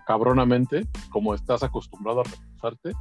cabronamente, 0.06 0.86
como 1.10 1.34
estás 1.34 1.62
acostumbrado 1.62 2.20
a 2.20 2.24
reforzarte, 2.24 2.92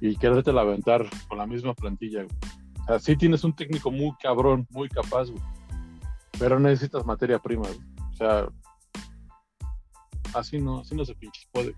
y 0.00 0.16
quererte 0.16 0.50
aventar 0.50 1.06
con 1.28 1.38
la 1.38 1.46
misma 1.46 1.74
plantilla. 1.74 2.24
güey. 2.24 2.36
O 2.84 2.86
sea, 2.86 2.98
sí 2.98 3.16
tienes 3.16 3.42
un 3.44 3.54
técnico 3.54 3.90
muy 3.90 4.12
cabrón, 4.22 4.66
muy 4.70 4.88
capaz, 4.88 5.30
güey, 5.30 5.42
pero 6.38 6.60
necesitas 6.60 7.04
materia 7.04 7.38
prima. 7.38 7.66
güey. 7.66 7.80
O 8.12 8.16
sea, 8.16 8.48
así 10.34 10.58
no, 10.58 10.80
así 10.80 10.94
no 10.94 11.04
se 11.04 11.14
pinches 11.14 11.48
puede. 11.50 11.74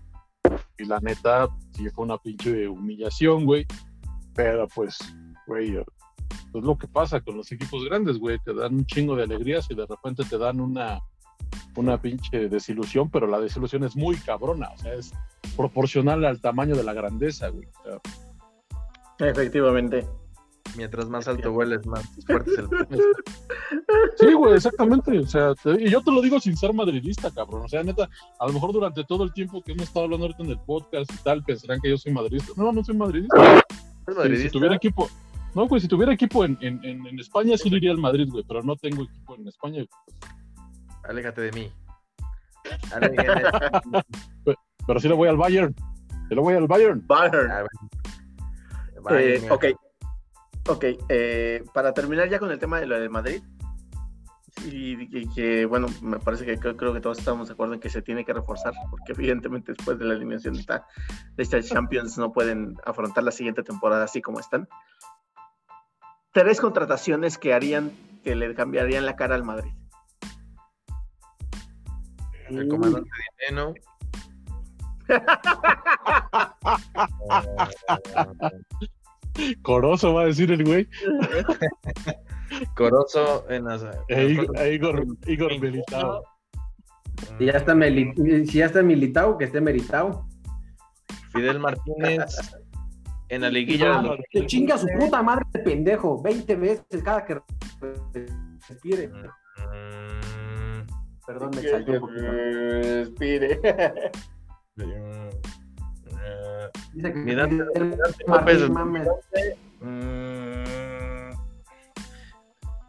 Y 0.77 0.85
la 0.85 0.99
neta, 0.99 1.47
sí 1.71 1.89
fue 1.89 2.05
una 2.05 2.17
pinche 2.17 2.67
humillación, 2.67 3.45
güey. 3.45 3.65
Pero 4.35 4.67
pues, 4.67 4.97
güey, 5.47 5.77
es 5.77 6.63
lo 6.63 6.77
que 6.77 6.87
pasa 6.87 7.21
con 7.21 7.37
los 7.37 7.51
equipos 7.51 7.83
grandes, 7.85 8.17
güey. 8.17 8.37
Te 8.39 8.53
dan 8.53 8.75
un 8.75 8.85
chingo 8.85 9.15
de 9.15 9.23
alegrías 9.23 9.67
y 9.69 9.75
de 9.75 9.85
repente 9.85 10.23
te 10.25 10.37
dan 10.37 10.59
una, 10.59 10.99
una 11.75 12.01
pinche 12.01 12.49
desilusión, 12.49 13.09
pero 13.09 13.27
la 13.27 13.39
desilusión 13.39 13.83
es 13.83 13.95
muy 13.95 14.17
cabrona. 14.17 14.69
O 14.73 14.77
sea, 14.77 14.93
es 14.93 15.13
proporcional 15.55 16.25
al 16.25 16.41
tamaño 16.41 16.75
de 16.75 16.83
la 16.83 16.93
grandeza, 16.93 17.49
güey. 17.49 17.67
O 17.67 17.83
sea, 17.83 19.29
Efectivamente. 19.29 20.05
Mientras 20.75 21.07
más 21.09 21.27
alto 21.27 21.51
hueles, 21.53 21.85
más 21.85 22.03
fuerte 22.25 22.51
es 22.51 22.57
el 22.59 22.67
Sí, 24.17 24.33
güey, 24.33 24.55
exactamente. 24.55 25.17
O 25.19 25.27
sea, 25.27 25.55
te- 25.55 25.81
y 25.83 25.89
yo 25.89 26.01
te 26.01 26.11
lo 26.11 26.21
digo 26.21 26.39
sin 26.39 26.55
ser 26.57 26.73
madridista, 26.73 27.31
cabrón. 27.31 27.63
O 27.65 27.67
sea, 27.67 27.83
neta, 27.83 28.09
a 28.39 28.47
lo 28.47 28.53
mejor 28.53 28.73
durante 28.73 29.03
todo 29.05 29.23
el 29.23 29.33
tiempo 29.33 29.61
que 29.61 29.71
hemos 29.71 29.83
estado 29.85 30.05
hablando 30.05 30.25
ahorita 30.25 30.43
en 30.43 30.49
el 30.51 30.59
podcast 30.59 31.11
y 31.13 31.17
tal, 31.23 31.43
pensarán 31.43 31.79
que 31.81 31.89
yo 31.89 31.97
soy 31.97 32.11
madridista. 32.13 32.51
No, 32.57 32.71
no 32.71 32.83
soy 32.83 32.95
madridista. 32.95 33.63
¿Es 34.07 34.41
Si- 34.41 34.49
tuviera 34.49 34.75
equipo. 34.75 35.09
No, 35.55 35.67
güey, 35.67 35.81
si 35.81 35.87
tuviera 35.87 36.13
equipo 36.13 36.45
en, 36.45 36.57
en, 36.61 36.83
en, 36.83 37.19
España, 37.19 37.57
sí 37.57 37.69
le 37.69 37.77
iría 37.77 37.91
al 37.91 37.97
Madrid, 37.97 38.27
güey, 38.29 38.43
pero 38.47 38.61
no 38.61 38.75
tengo 38.75 39.03
equipo 39.03 39.35
en 39.35 39.47
España. 39.47 39.83
Aléjate 41.03 41.41
de 41.41 41.51
mí. 41.53 41.71
Aléjate. 42.91 43.71
Pero 44.85 44.99
sí 44.99 45.07
le 45.07 45.13
voy 45.15 45.29
al 45.29 45.37
Bayern. 45.37 45.73
Sí 46.29 46.35
le 46.35 46.41
voy 46.41 46.53
al 46.55 46.67
Bayern. 46.67 47.03
Bayern. 47.07 47.51
Ah, 47.51 47.63
bueno. 49.01 49.17
Eh, 49.19 49.47
ok. 49.49 49.65
Ok. 50.67 50.85
eh, 51.09 51.63
para 51.73 51.93
terminar 51.93 52.29
ya 52.29 52.39
con 52.39 52.51
el 52.51 52.59
tema 52.59 52.79
de 52.79 52.87
lo 52.87 52.99
de 52.99 53.09
Madrid. 53.09 53.41
Y, 54.65 55.15
y 55.15 55.29
que, 55.29 55.65
bueno, 55.65 55.87
me 56.01 56.19
parece 56.19 56.45
que 56.45 56.57
creo, 56.57 56.75
creo 56.75 56.93
que 56.93 56.99
todos 56.99 57.19
estamos 57.19 57.47
de 57.47 57.53
acuerdo 57.53 57.75
en 57.75 57.79
que 57.79 57.89
se 57.89 58.01
tiene 58.01 58.25
que 58.25 58.33
reforzar, 58.33 58.73
porque 58.89 59.13
evidentemente 59.13 59.73
después 59.73 59.99
de 59.99 60.05
la 60.05 60.15
eliminación 60.15 60.55
de 60.55 60.61
esta, 60.61 60.87
de 61.35 61.43
esta 61.43 61.61
Champions 61.61 62.17
no 62.17 62.33
pueden 62.33 62.75
afrontar 62.83 63.23
la 63.23 63.31
siguiente 63.31 63.61
temporada 63.61 64.03
así 64.03 64.21
como 64.21 64.39
están. 64.39 64.67
Tres 66.31 66.59
contrataciones 66.59 67.37
que 67.37 67.53
harían, 67.53 67.91
que 68.23 68.35
le 68.35 68.55
cambiarían 68.55 69.05
la 69.05 69.15
cara 69.15 69.35
al 69.35 69.43
Madrid. 69.43 69.71
El 72.49 72.67
comandante 72.67 73.09
Dineno. 73.47 73.73
Corozo 79.61 80.13
va 80.13 80.23
a 80.23 80.25
decir 80.25 80.51
el 80.51 80.63
güey. 80.63 80.87
Corozo 82.75 83.45
en 83.49 83.65
las. 83.65 83.85
E 84.07 84.25
Igor, 84.29 84.57
e 84.59 84.73
Igor, 84.73 85.05
Igor 85.27 85.59
Militao. 85.59 86.23
Si 87.37 87.45
ya 87.45 87.53
está, 87.53 87.73
si 87.73 88.57
ya 88.57 88.65
está 88.65 88.83
militado, 88.83 89.37
que 89.37 89.45
esté 89.45 89.59
meritado. 89.59 90.25
Fidel 91.33 91.59
Martínez 91.59 92.25
en 93.29 93.41
la 93.41 93.49
liguilla. 93.49 93.99
Ah, 93.99 94.17
que 94.29 94.45
chinga 94.45 94.75
a 94.75 94.77
su 94.77 94.87
puta 94.99 95.21
madre 95.21 95.45
de 95.53 95.59
pendejo, 95.59 96.21
20 96.21 96.55
veces 96.55 97.03
cada 97.03 97.25
que 97.25 97.39
respire. 98.67 99.09
Mm, 99.09 99.27
Perdón, 101.25 101.51
me 101.55 101.61
exalté 101.61 101.91
un 101.91 101.99
poquito. 101.99 102.31
Respire. 102.31 103.59
Mm, 106.73 106.95
Dice 106.97 107.13
que 107.13 107.19
Mira, 107.19 107.43
el 107.45 107.57
López. 107.57 108.27
Martín, 108.27 108.73
mames. 108.73 109.07
mm, 109.81 111.31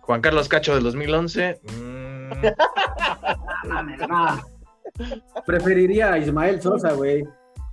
Juan 0.03 0.21
Carlos 0.21 0.49
Cacho 0.49 0.75
del 0.75 0.85
2011. 0.85 1.61
mm, 1.65 2.31
Ah, 4.11 4.43
Preferiría 5.47 6.13
a 6.13 6.19
Ismael 6.19 6.61
Sosa, 6.63 6.93
güey. 6.93 7.25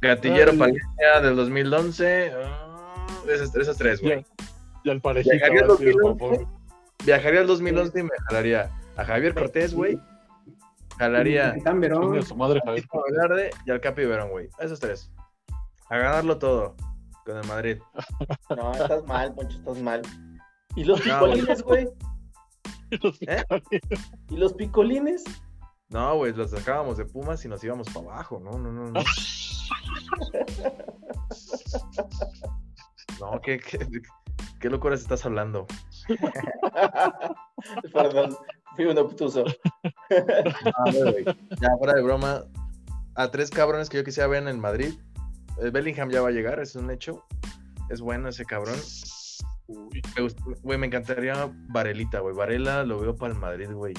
Gatillero 0.02 0.52
Ay. 0.52 0.58
Palencia 0.58 1.22
del 1.22 1.36
2011. 1.36 2.32
ah, 2.44 3.08
esas, 3.30 3.56
esas 3.56 3.78
tres, 3.78 4.02
güey. 4.02 4.26
Y 4.84 4.90
al 4.90 5.02
parejito. 5.02 5.34
Llegaría 5.34 5.62
va 5.62 5.68
a 5.68 5.72
decir 5.72 5.88
el 5.90 5.94
2011. 5.96 6.20
Popó. 6.44 6.60
Viajaría 7.06 7.40
al 7.42 7.48
2011 7.48 8.00
y 8.00 8.04
me 8.04 8.10
jalaría 8.28 8.70
a 8.98 9.06
Javier 9.06 9.34
Cortés, 9.34 9.74
güey. 9.74 10.00
Jalaría 10.98 11.56
Verón. 11.76 12.22
Su 12.24 12.36
madre, 12.36 12.62
Javier. 12.64 12.86
a 12.92 12.98
Velarde 13.12 13.50
y 13.66 13.72
al 13.72 13.82
Capi 13.82 14.06
Verón, 14.06 14.30
güey. 14.32 14.50
Esos 14.60 14.80
tres. 14.80 15.12
A 15.90 15.98
ganarlo 15.98 16.38
todo 16.38 16.76
con 17.26 17.38
el 17.38 17.48
Madrid. 17.48 17.78
No, 18.56 18.72
estás 18.74 19.06
mal, 19.06 19.34
Poncho, 19.34 19.58
estás 19.58 19.82
mal. 19.82 20.02
¿Y 20.76 20.84
los 20.84 21.00
No, 21.06 21.20
picolines, 21.20 21.62
güey? 21.64 21.88
¿Eh? 23.28 23.44
¿Y 24.30 24.38
los 24.38 24.54
picolines? 24.54 25.24
No, 25.90 26.16
güey, 26.18 26.34
los 26.34 26.52
sacábamos 26.52 26.98
de 26.98 27.06
Pumas 27.06 27.44
y 27.46 27.48
nos 27.48 27.64
íbamos 27.64 27.88
para 27.90 28.06
abajo. 28.08 28.40
No, 28.40 28.58
no, 28.58 28.72
no, 28.72 28.92
no. 28.92 29.02
No, 33.20 33.40
¿qué, 33.42 33.60
qué, 33.60 33.80
qué 34.60 34.70
locuras 34.70 35.02
estás 35.02 35.26
hablando? 35.26 35.66
Perdón, 37.94 38.36
fui 38.76 38.86
un 38.86 38.98
obtuso. 38.98 39.46
Ya, 40.10 41.70
fuera 41.78 41.94
de 41.94 42.02
broma. 42.02 42.44
A 43.16 43.32
tres 43.32 43.50
cabrones 43.50 43.90
que 43.90 43.98
yo 43.98 44.04
quisiera 44.04 44.28
ver 44.28 44.44
en 44.44 44.50
el 44.50 44.58
Madrid. 44.58 44.94
El 45.62 45.72
Bellingham 45.72 46.10
ya 46.10 46.22
va 46.22 46.30
a 46.30 46.32
llegar, 46.32 46.60
es 46.60 46.76
un 46.76 46.92
hecho. 46.92 47.24
Es 47.90 48.02
bueno 48.02 48.30
ese 48.30 48.46
cabrón. 48.46 48.80
Uy, 49.68 50.02
Me 50.16 50.28
Güey, 50.62 50.78
me 50.78 50.88
encantaría 50.88 51.50
Varelita, 51.70 52.20
güey. 52.20 52.36
Varela 52.36 52.84
lo 52.84 53.00
veo 53.00 53.16
para 53.16 53.34
el 53.34 53.40
Madrid, 53.40 53.72
güey. 53.72 53.94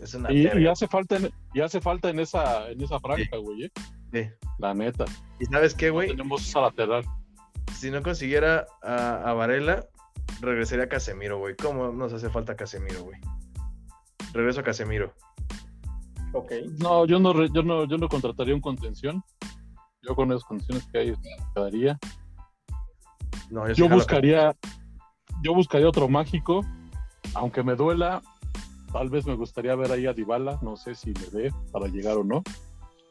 Es 0.00 0.14
una 0.14 0.32
Y, 0.32 0.46
y 0.46 0.66
hace 0.66 0.86
falta 0.88 1.16
en, 1.16 1.30
y 1.52 1.60
hace 1.60 1.80
falta 1.80 2.10
en 2.10 2.20
esa, 2.20 2.70
en 2.70 2.80
esa 2.80 2.98
franja, 3.00 3.36
güey, 3.36 3.64
eh. 3.64 3.72
Sí. 4.12 4.30
La 4.58 4.74
neta. 4.74 5.04
¿Y 5.40 5.46
sabes 5.46 5.74
qué, 5.74 5.90
güey? 5.90 6.08
Tenemos 6.08 6.46
esa 6.46 6.60
lateral. 6.60 7.04
Si 7.74 7.90
no 7.90 8.02
consiguiera 8.02 8.66
a, 8.82 9.30
a 9.30 9.32
Varela, 9.34 9.86
regresaría 10.40 10.84
a 10.84 10.88
Casemiro, 10.88 11.38
güey. 11.38 11.56
¿Cómo 11.56 11.90
nos 11.92 12.12
hace 12.12 12.30
falta 12.30 12.56
Casemiro, 12.56 13.02
güey? 13.02 13.18
Regreso 14.32 14.60
a 14.60 14.64
Casemiro. 14.64 15.14
Ok. 16.32 16.52
No, 16.78 17.06
yo 17.06 17.18
no, 17.18 17.32
yo 17.46 17.62
no, 17.62 17.86
yo 17.86 17.96
no 17.96 18.08
contrataría 18.08 18.54
un 18.54 18.60
contención. 18.60 19.22
Yo 20.06 20.14
con 20.14 20.28
las 20.30 20.44
condiciones 20.44 20.86
que 20.92 20.98
hay 20.98 21.10
me 21.12 21.36
quedaría. 21.54 21.98
No, 23.50 23.66
yo, 23.68 23.74
Yo 23.74 23.88
buscaría, 23.88 24.54
yo 25.42 25.54
buscaría 25.54 25.88
otro 25.88 26.08
mágico, 26.08 26.60
aunque 27.34 27.62
me 27.62 27.74
duela. 27.74 28.22
Tal 28.92 29.10
vez 29.10 29.26
me 29.26 29.34
gustaría 29.34 29.74
ver 29.74 29.90
ahí 29.90 30.06
a 30.06 30.12
Dybala, 30.12 30.58
no 30.62 30.76
sé 30.76 30.94
si 30.94 31.12
le 31.14 31.30
dé 31.30 31.52
para 31.72 31.88
llegar 31.88 32.16
o 32.16 32.24
no. 32.24 32.42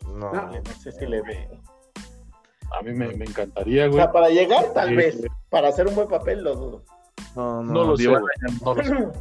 No, 0.06 0.32
No. 0.32 0.52
No 0.52 0.64
sé 0.80 0.92
si 0.92 1.06
le 1.06 1.22
ve. 1.22 1.50
A 2.78 2.82
mí 2.82 2.92
me, 2.94 3.08
me 3.16 3.26
encantaría, 3.26 3.86
O 3.86 3.90
güey. 3.90 4.02
sea, 4.02 4.12
para 4.12 4.30
llegar, 4.30 4.66
tal 4.74 4.90
Sí, 4.90 4.96
vez. 4.96 5.18
güey. 5.18 5.30
Para 5.50 5.68
hacer 5.70 5.88
un 5.88 5.96
buen 5.96 6.08
papel, 6.08 6.44
lo 6.44 6.56
dudo. 6.56 6.84
no, 7.36 7.62
no, 7.64 7.74
No 7.74 7.84
lo 7.84 7.98
sé, 7.98 8.04
Dybala 8.04 8.26
no 8.64 8.74
lo 8.76 8.84
sé. 8.84 8.94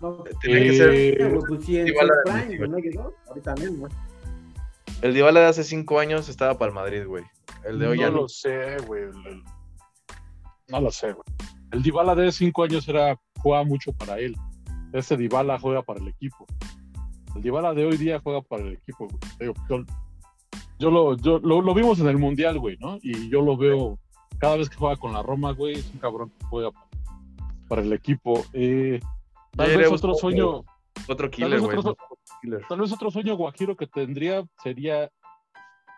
No, 0.00 0.24
Tiene 0.40 0.60
que 0.62 0.76
ser 0.78 0.90
Eh, 0.94 1.38
pues 1.46 1.64
sí, 1.64 1.78
Dybala 1.82 2.12
prime, 2.24 2.46
18. 2.46 2.66
¿no 2.72 2.78
llegó? 2.78 3.14
Ahorita 3.28 3.54
mismo. 3.56 3.86
El 5.02 5.14
Dybala 5.14 5.40
de 5.40 5.46
hace 5.46 5.64
cinco 5.64 5.98
años 5.98 6.28
estaba 6.28 6.58
para 6.58 6.68
el 6.68 6.74
Madrid, 6.74 7.06
güey. 7.06 7.24
El 7.64 7.78
de 7.78 7.86
hoy 7.86 7.98
no 7.98 8.02
ya 8.04 8.10
lo 8.10 8.28
sé, 8.28 8.76
güey. 8.86 9.04
No 10.68 10.80
lo 10.80 10.90
sé, 10.90 11.12
güey. 11.12 11.24
El 11.72 11.82
Dybala 11.82 12.14
de 12.14 12.30
cinco 12.32 12.64
años 12.64 12.86
era 12.88 13.18
juega 13.38 13.64
mucho 13.64 13.92
para 13.92 14.18
él. 14.18 14.36
Ese 14.92 15.16
Dybala 15.16 15.58
juega 15.58 15.82
para 15.82 16.00
el 16.00 16.08
equipo. 16.08 16.46
El 17.34 17.42
Dybala 17.42 17.72
de 17.72 17.86
hoy 17.86 17.96
día 17.96 18.20
juega 18.20 18.42
para 18.42 18.62
el 18.62 18.74
equipo, 18.74 19.08
güey. 19.08 19.52
Yo, 19.68 19.84
yo 20.78 20.90
lo, 20.90 21.16
yo, 21.16 21.38
lo, 21.38 21.62
lo 21.62 21.74
vimos 21.74 22.00
en 22.00 22.08
el 22.08 22.18
Mundial, 22.18 22.58
güey, 22.58 22.76
¿no? 22.78 22.98
Y 23.02 23.30
yo 23.30 23.40
lo 23.40 23.56
veo 23.56 23.98
cada 24.38 24.56
vez 24.56 24.68
que 24.68 24.76
juega 24.76 24.96
con 24.96 25.12
la 25.12 25.22
Roma, 25.22 25.52
güey, 25.52 25.74
es 25.74 25.90
un 25.92 26.00
cabrón 26.00 26.30
que 26.30 26.46
juega 26.46 26.70
para, 26.72 26.86
para 27.68 27.82
el 27.82 27.92
equipo. 27.92 28.44
Eh, 28.52 29.00
tal 29.56 29.76
vez 29.76 29.92
otro 29.92 30.14
sueño, 30.14 30.64
Otro 31.08 31.30
killer, 31.30 31.60
güey. 31.60 31.78
otro, 31.78 31.96
Killer. 32.42 32.62
Tal 32.68 32.80
vez 32.80 32.92
otro 32.92 33.10
sueño 33.10 33.36
guajiro 33.36 33.76
que 33.76 33.86
tendría 33.86 34.44
sería 34.62 35.10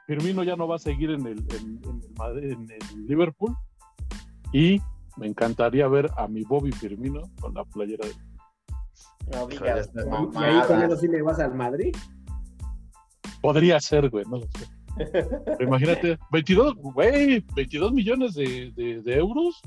Firmino 0.06 0.42
ya 0.42 0.56
no 0.56 0.66
va 0.66 0.76
a 0.76 0.78
seguir 0.80 1.10
en 1.10 1.26
el, 1.26 1.38
en, 1.38 1.80
en 1.84 2.02
el 2.02 2.12
Madrid- 2.16 2.52
en 2.52 2.62
el 2.70 3.06
Liverpool 3.06 3.54
y 4.52 4.80
me 5.16 5.26
encantaría 5.26 5.86
ver 5.88 6.10
a 6.16 6.26
mi 6.26 6.42
Bobby 6.42 6.72
Firmino 6.72 7.22
con 7.40 7.54
la 7.54 7.64
playera 7.64 8.06
de 8.06 8.14
No 9.32 9.46
digas. 9.46 9.90
Y 9.94 10.38
ahí 10.42 10.60
con 10.66 10.82
eso 10.82 10.96
sí 10.96 11.06
le 11.08 11.22
vas 11.22 11.38
al 11.38 11.54
Madrid. 11.54 11.94
podría 13.40 13.80
ser 13.80 14.08
güey 14.10 14.24
no 14.26 14.38
lo 14.38 14.46
sé 14.46 14.66
Pero 15.44 15.64
imagínate 15.64 16.18
22 16.30 16.74
güey 16.76 17.44
22 17.54 17.92
millones 17.92 18.34
de, 18.34 18.70
de- 18.74 19.00
de 19.02 19.14
euros 19.16 19.60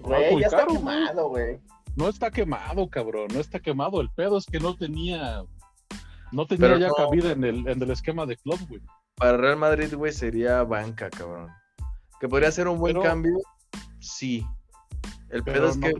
Güey, 0.00 0.38
ya 0.40 0.46
está 0.48 0.58
caro, 0.58 0.74
quemado, 0.74 1.28
güey. 1.30 1.58
no 1.96 2.08
está 2.08 2.30
quemado 2.30 2.88
cabrón 2.88 3.28
no 3.32 3.40
está 3.40 3.58
quemado 3.60 4.00
el 4.00 4.10
pedo 4.10 4.36
es 4.38 4.44
que 4.46 4.60
no 4.60 4.76
tenía 4.76 5.42
no 6.34 6.46
tenía 6.46 6.66
Pero 6.68 6.78
ya 6.78 6.88
no. 6.88 6.94
cabida 6.94 7.32
en 7.32 7.44
el, 7.44 7.66
en 7.68 7.82
el 7.82 7.90
esquema 7.90 8.26
de 8.26 8.36
club 8.36 8.58
güey 8.68 8.80
Para 9.16 9.36
Real 9.36 9.56
Madrid, 9.56 9.94
güey, 9.94 10.12
sería 10.12 10.62
banca, 10.64 11.08
cabrón. 11.10 11.48
Que 12.20 12.28
podría 12.28 12.50
ser 12.50 12.68
un 12.68 12.78
buen 12.78 12.94
Pero- 12.94 13.02
cambio, 13.04 13.38
sí. 14.00 14.46
El 15.30 15.42
pedo 15.44 15.68
es 15.68 15.76
no- 15.76 15.86
que 15.86 15.94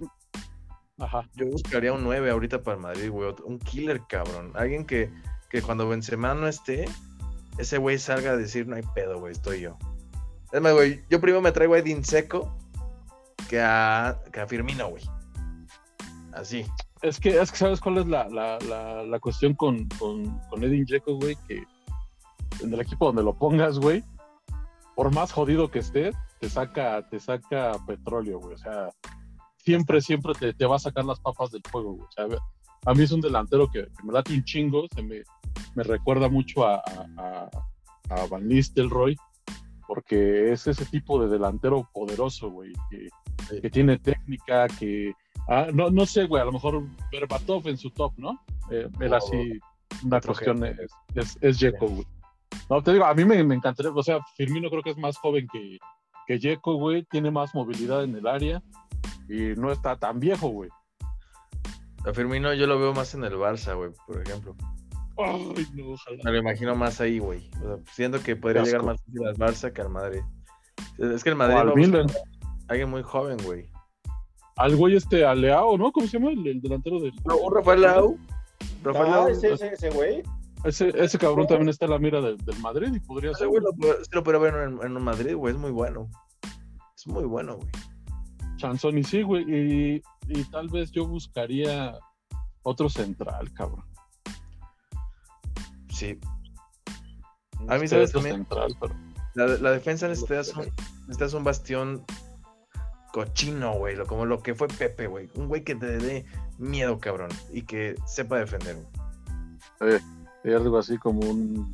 ajá 0.98 1.28
yo 1.34 1.46
buscaría 1.46 1.92
un 1.92 2.04
9 2.04 2.30
ahorita 2.30 2.62
para 2.62 2.76
el 2.76 2.82
Madrid, 2.82 3.10
güey. 3.10 3.34
Un 3.44 3.58
killer, 3.58 4.02
cabrón. 4.08 4.52
Alguien 4.54 4.84
que, 4.86 5.10
que 5.50 5.60
cuando 5.62 5.88
Benzema 5.88 6.34
no 6.34 6.46
esté, 6.48 6.84
ese 7.58 7.78
güey 7.78 7.98
salga 7.98 8.32
a 8.32 8.36
decir, 8.36 8.66
no 8.66 8.76
hay 8.76 8.82
pedo, 8.94 9.18
güey, 9.18 9.32
estoy 9.32 9.60
yo. 9.60 9.76
Es 10.52 10.60
más, 10.60 10.72
güey, 10.72 11.02
yo 11.10 11.20
primero 11.20 11.40
me 11.42 11.50
traigo 11.52 11.74
a 11.74 11.78
Edin 11.78 12.04
Seco 12.04 12.56
que 13.48 13.60
a, 13.60 14.20
que 14.32 14.40
a 14.40 14.46
Firmino, 14.46 14.88
güey. 14.88 15.02
Así. 16.32 16.64
Es 17.04 17.20
que, 17.20 17.38
es 17.38 17.52
que 17.52 17.58
sabes 17.58 17.80
cuál 17.80 17.98
es 17.98 18.06
la, 18.06 18.26
la, 18.30 18.58
la, 18.60 19.02
la 19.02 19.20
cuestión 19.20 19.52
con, 19.52 19.86
con, 19.98 20.38
con 20.48 20.64
Edin 20.64 20.86
Dzeko, 20.86 21.16
güey, 21.16 21.36
que 21.46 21.62
en 22.62 22.72
el 22.72 22.80
equipo 22.80 23.04
donde 23.04 23.22
lo 23.22 23.36
pongas, 23.36 23.78
güey, 23.78 24.02
por 24.96 25.12
más 25.14 25.30
jodido 25.30 25.70
que 25.70 25.80
esté, 25.80 26.12
te 26.40 26.48
saca, 26.48 27.06
te 27.10 27.20
saca 27.20 27.72
petróleo, 27.86 28.38
güey. 28.40 28.54
O 28.54 28.58
sea, 28.58 28.88
siempre, 29.58 30.00
siempre 30.00 30.32
te, 30.32 30.54
te 30.54 30.64
va 30.64 30.76
a 30.76 30.78
sacar 30.78 31.04
las 31.04 31.20
papas 31.20 31.50
del 31.50 31.60
fuego, 31.70 31.92
güey. 31.92 32.06
O 32.06 32.10
sea, 32.10 32.26
a 32.86 32.94
mí 32.94 33.02
es 33.02 33.12
un 33.12 33.20
delantero 33.20 33.68
que, 33.70 33.82
que 33.82 34.02
me 34.02 34.12
late 34.14 34.32
un 34.32 34.44
chingo, 34.44 34.86
se 34.94 35.02
me, 35.02 35.22
me 35.74 35.82
recuerda 35.82 36.30
mucho 36.30 36.66
a, 36.66 36.82
a, 37.18 37.50
Van 38.30 38.48
Nistelrooy, 38.48 39.14
porque 39.86 40.52
es 40.52 40.66
ese 40.66 40.86
tipo 40.86 41.22
de 41.22 41.28
delantero 41.28 41.86
poderoso, 41.92 42.50
güey, 42.50 42.72
que, 42.90 43.08
Sí. 43.48 43.60
que 43.60 43.68
tiene 43.68 43.98
técnica, 43.98 44.68
que... 44.68 45.12
ah, 45.48 45.68
no, 45.72 45.90
no 45.90 46.06
sé, 46.06 46.24
güey, 46.26 46.42
a 46.42 46.46
lo 46.46 46.52
mejor 46.52 46.82
Berbatov 47.12 47.68
en 47.68 47.76
su 47.76 47.90
top, 47.90 48.12
¿no? 48.16 48.40
Eh, 48.70 48.88
era 49.00 49.18
O 49.18 49.18
así, 49.18 49.58
una 50.04 50.20
cuestión 50.20 50.64
es, 50.64 50.78
es, 51.14 51.38
es 51.40 51.58
Dzeko, 51.58 51.86
güey. 51.88 52.06
No, 52.70 52.82
te 52.82 52.92
digo, 52.92 53.04
a 53.04 53.14
mí 53.14 53.24
me, 53.24 53.42
me 53.44 53.54
encantaría, 53.54 53.92
o 53.92 54.02
sea, 54.02 54.20
Firmino 54.36 54.70
creo 54.70 54.82
que 54.82 54.90
es 54.90 54.98
más 54.98 55.16
joven 55.18 55.46
que, 55.52 55.78
que 56.26 56.38
Dzeko, 56.38 56.74
güey, 56.76 57.04
tiene 57.04 57.30
más 57.30 57.54
movilidad 57.54 58.04
en 58.04 58.16
el 58.16 58.26
área 58.26 58.62
y 59.28 59.54
no 59.58 59.70
está 59.72 59.96
tan 59.96 60.20
viejo, 60.20 60.48
güey. 60.48 60.70
A 62.06 62.12
Firmino 62.12 62.52
yo 62.54 62.66
lo 62.66 62.78
veo 62.78 62.92
más 62.92 63.14
en 63.14 63.24
el 63.24 63.34
Barça, 63.34 63.74
güey, 63.76 63.90
por 64.06 64.20
ejemplo. 64.20 64.54
Ay, 65.16 65.66
no, 65.74 65.92
ojalá. 65.92 66.18
Me 66.24 66.32
lo 66.32 66.38
imagino 66.38 66.74
más 66.74 67.00
ahí, 67.00 67.18
güey. 67.18 67.48
O 67.62 67.76
sea, 67.76 67.76
siento 67.94 68.22
que 68.22 68.36
podría 68.36 68.62
llegar 68.62 68.82
más 68.82 69.00
fácil 69.00 69.26
al 69.26 69.36
Barça 69.36 69.72
que 69.72 69.80
al 69.80 69.88
Madrid. 69.90 70.20
Es 70.98 71.22
que 71.24 71.30
el 71.30 71.36
O 71.36 71.38
Madrid 71.38 71.56
al 71.56 71.66
lo 71.68 71.76
busca 71.76 71.98
Milan. 71.98 72.06
alguien 72.68 72.90
muy 72.90 73.02
joven, 73.02 73.38
güey. 73.44 73.70
Al 74.56 74.76
güey 74.76 74.96
este 74.96 75.24
Aleao, 75.24 75.76
¿no? 75.76 75.90
¿Cómo 75.92 76.06
se 76.06 76.18
llama? 76.18 76.30
El, 76.30 76.46
el 76.46 76.60
delantero 76.60 77.00
del. 77.00 77.12
No, 77.24 77.36
un 77.36 77.54
Rafael 77.54 77.80
Lau. 77.82 78.18
Rafael 78.82 79.06
Ah, 79.06 79.16
Lau. 79.16 79.28
ese, 79.28 79.52
ese, 79.52 79.68
ese 79.74 79.90
güey. 79.90 80.22
Ese, 80.64 80.92
ese 80.96 81.18
cabrón 81.18 81.46
también 81.46 81.68
está 81.68 81.84
en 81.84 81.90
la 81.90 81.98
mira 81.98 82.20
del, 82.20 82.38
del 82.38 82.58
Madrid 82.60 82.88
y 82.94 83.00
podría 83.00 83.32
Ese 83.32 83.40
ser. 83.40 83.48
güey 83.48 83.60
lo, 83.60 84.22
podría 84.22 84.40
ver 84.40 84.54
en, 84.68 84.78
en 84.82 84.96
un 84.96 85.02
Madrid, 85.02 85.34
güey. 85.36 85.52
Es 85.54 85.60
muy 85.60 85.70
bueno. 85.72 86.08
Es 86.96 87.06
muy 87.06 87.24
bueno, 87.24 87.56
güey. 87.56 87.68
Chanzón 88.56 88.96
y 88.96 89.04
sí, 89.04 89.22
güey. 89.22 89.44
Y, 89.46 90.02
y 90.28 90.44
tal 90.44 90.68
vez 90.68 90.90
yo 90.92 91.06
buscaría 91.06 91.98
otro 92.62 92.88
central, 92.88 93.52
cabrón. 93.52 93.84
Sí. 95.90 96.18
A 97.68 97.76
mí, 97.78 97.86
¿sabes 97.88 98.12
también? 98.12 98.36
central, 98.36 98.74
pero. 98.80 98.94
La, 99.34 99.46
la 99.48 99.70
defensa 99.72 100.06
necesitas 100.08 100.54
un, 100.56 100.66
necesitas 101.02 101.34
un 101.34 101.42
bastión 101.44 102.04
cochino, 103.14 103.74
güey. 103.74 103.94
lo- 103.94 104.06
Como 104.08 104.26
lo 104.26 104.42
que 104.42 104.56
fue 104.56 104.66
Pepe, 104.66 105.06
güey. 105.06 105.28
Un 105.36 105.46
güey 105.46 105.62
que 105.62 105.76
te 105.76 105.98
dé 105.98 106.26
miedo, 106.58 106.98
cabrón. 106.98 107.30
Y 107.52 107.62
que 107.62 107.94
sepa 108.06 108.38
defender, 108.38 108.76
güey. 109.80 110.00
Y 110.42 110.52
algo 110.52 110.76
así 110.78 110.98
como 110.98 111.20
un. 111.20 111.72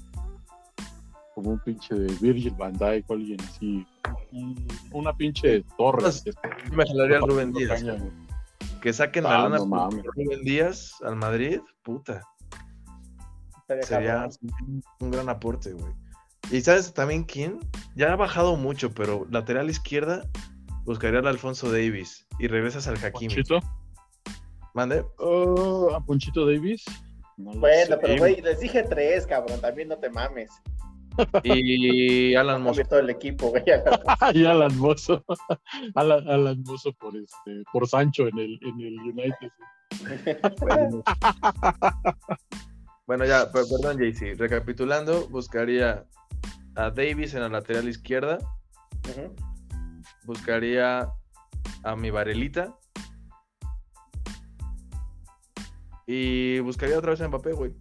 Como 1.35 1.51
un 1.53 1.59
pinche 1.61 1.95
de 1.95 2.13
Virgil 2.21 2.53
van 2.59 2.75
Dijk 2.75 3.09
o 3.09 3.15
alguien 3.15 3.41
así. 3.41 3.87
un- 4.33 4.69
una 4.93 5.15
pinche 5.17 5.65
torre. 5.79 6.01
Pues, 6.03 6.23
que- 6.23 6.33
Yo 6.69 6.77
me 6.77 6.87
jalaría 6.87 7.17
a 7.17 7.21
Rubén 7.21 7.53
Díaz. 7.55 7.83
Caña. 7.83 7.97
Que 8.83 8.93
saquen 8.93 9.25
Ah, 9.27 9.31
la 9.31 9.49
lana 9.49 9.59
no. 9.65 9.91
Rubén 9.91 10.43
Díaz 10.45 10.95
al 11.03 11.17
Madrid, 11.17 11.61
puta. 11.83 12.21
Estaría 13.69 13.83
Sería 13.85 14.29
un 15.01 15.11
gran 15.11 15.29
aporte, 15.31 15.73
güey. 15.73 15.93
Y 16.51 16.61
sabes 16.61 16.93
también 16.93 17.25
quién? 17.25 17.59
Ya 17.95 18.13
ha 18.13 18.17
bajado 18.17 18.57
mucho, 18.57 18.93
pero 18.93 19.27
lateral 19.31 19.71
izquierda 19.71 20.25
buscaría 20.91 21.21
al 21.21 21.29
Alfonso 21.29 21.71
Davis 21.71 22.27
y 22.41 22.49
regresas 22.49 22.89
al 22.89 22.97
Hakimi. 22.97 23.29
Ponchito. 23.33 23.61
Mande. 24.75 25.05
Oh, 25.19 25.93
a 25.95 26.05
Ponchito 26.05 26.45
Davis. 26.47 26.85
No 27.37 27.53
Bueno, 27.53 27.95
sé, 27.95 27.99
pero 28.03 28.17
güey, 28.19 28.41
les 28.43 28.59
dije 28.61 28.83
tres, 28.83 29.25
cabrón. 29.27 29.61
También 29.61 29.89
no 29.89 29.97
te 29.99 30.11
mames. 30.11 30.51
Y 31.45 32.35
Alan. 32.35 32.65
Cambió 32.65 32.85
todo 32.87 32.99
el 33.01 33.11
equipo, 33.11 33.49
güey. 33.51 33.63
y 34.35 34.45
Alan 34.45 34.77
Mozo. 34.79 35.25
Alan, 35.95 36.29
Alan 36.29 36.63
Mozo 36.67 36.93
por 36.95 37.17
este, 37.17 37.63
por 37.73 37.87
Sancho 37.89 38.27
en 38.27 38.39
el, 38.39 38.59
en 38.63 38.81
el 38.81 38.99
United. 39.01 39.51
Bueno, 43.07 43.25
ya, 43.25 43.51
per- 43.51 43.65
perdón, 43.69 43.99
JC. 43.99 44.39
Recapitulando, 44.39 45.27
buscaría 45.29 46.05
a 46.77 46.91
Davis 46.91 47.35
en 47.35 47.41
la 47.41 47.49
lateral 47.49 47.89
izquierda. 47.89 48.39
Ujú. 49.09 49.35
Buscaría 50.25 51.09
a 51.83 51.97
mi 51.97 52.11
Varelita. 52.11 52.77
Y 56.07 56.59
buscaría 56.61 56.99
otra 56.99 57.13
vez 57.13 57.21
a 57.21 57.29
Mbappé, 57.29 57.53
güey. 57.53 57.73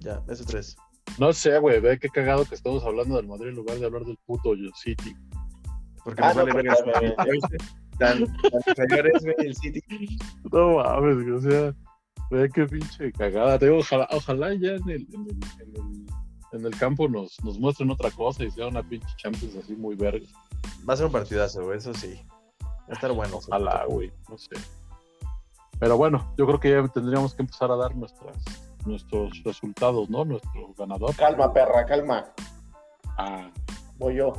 Ya, 0.00 0.22
esos 0.28 0.46
tres. 0.46 0.76
No 1.18 1.32
sé, 1.32 1.58
güey, 1.58 1.80
ve 1.80 1.98
qué 1.98 2.08
cagado 2.08 2.44
que 2.44 2.54
estamos 2.54 2.84
hablando 2.84 3.16
del 3.16 3.26
Madrid 3.26 3.48
en 3.48 3.56
lugar 3.56 3.78
de 3.78 3.86
hablar 3.86 4.04
del 4.04 4.16
puto 4.26 4.54
City. 4.76 5.16
Porque 6.04 6.22
Ah, 6.22 6.28
nos 6.28 6.36
no, 6.36 6.54
vale 6.54 6.62
verga 6.62 6.76
inferiores, 8.66 9.22
güey, 9.22 9.34
el 9.38 9.54
City. 9.56 9.82
No 10.52 10.76
mames, 10.76 11.16
güey, 11.16 11.30
o 11.30 11.40
sea, 11.40 11.74
ve 12.30 12.48
qué 12.54 12.66
pinche 12.66 13.12
cagada. 13.12 13.58
Te 13.58 13.66
digo, 13.66 13.78
ojalá, 13.78 14.08
ojalá 14.12 14.54
ya 14.54 14.72
en 14.72 14.88
el, 14.88 15.06
en 15.12 15.26
el, 15.26 15.38
en 15.60 15.76
el, 15.76 16.06
en 16.52 16.64
el 16.64 16.76
campo 16.78 17.08
nos, 17.08 17.42
nos 17.44 17.58
muestren 17.58 17.90
otra 17.90 18.10
cosa 18.10 18.44
y 18.44 18.50
sea 18.50 18.68
una 18.68 18.82
pinche 18.82 19.08
Champions 19.16 19.56
así 19.56 19.74
muy 19.74 19.94
verga. 19.94 20.26
Va 20.88 20.94
a 20.94 20.96
ser 20.96 21.06
un 21.06 21.12
partidazo, 21.12 21.64
güey, 21.64 21.78
eso 21.78 21.92
sí. 21.94 22.20
Va 22.62 22.90
a 22.90 22.92
estar 22.92 23.12
bueno. 23.12 23.36
Ojalá, 23.36 23.84
güey, 23.86 24.12
no 24.28 24.38
sé. 24.38 24.50
Pero 25.78 25.96
bueno, 25.96 26.32
yo 26.36 26.46
creo 26.46 26.60
que 26.60 26.70
ya 26.70 26.88
tendríamos 26.88 27.34
que 27.34 27.42
empezar 27.42 27.70
a 27.70 27.76
dar 27.76 27.94
nuestras, 27.94 28.36
nuestros 28.84 29.42
resultados, 29.44 30.10
¿no? 30.10 30.24
Nuestro 30.24 30.74
ganador. 30.76 31.14
Calma, 31.14 31.52
perra, 31.52 31.86
calma. 31.86 32.24
Ah, 33.16 33.50
Voy 33.98 34.14
yo. 34.14 34.32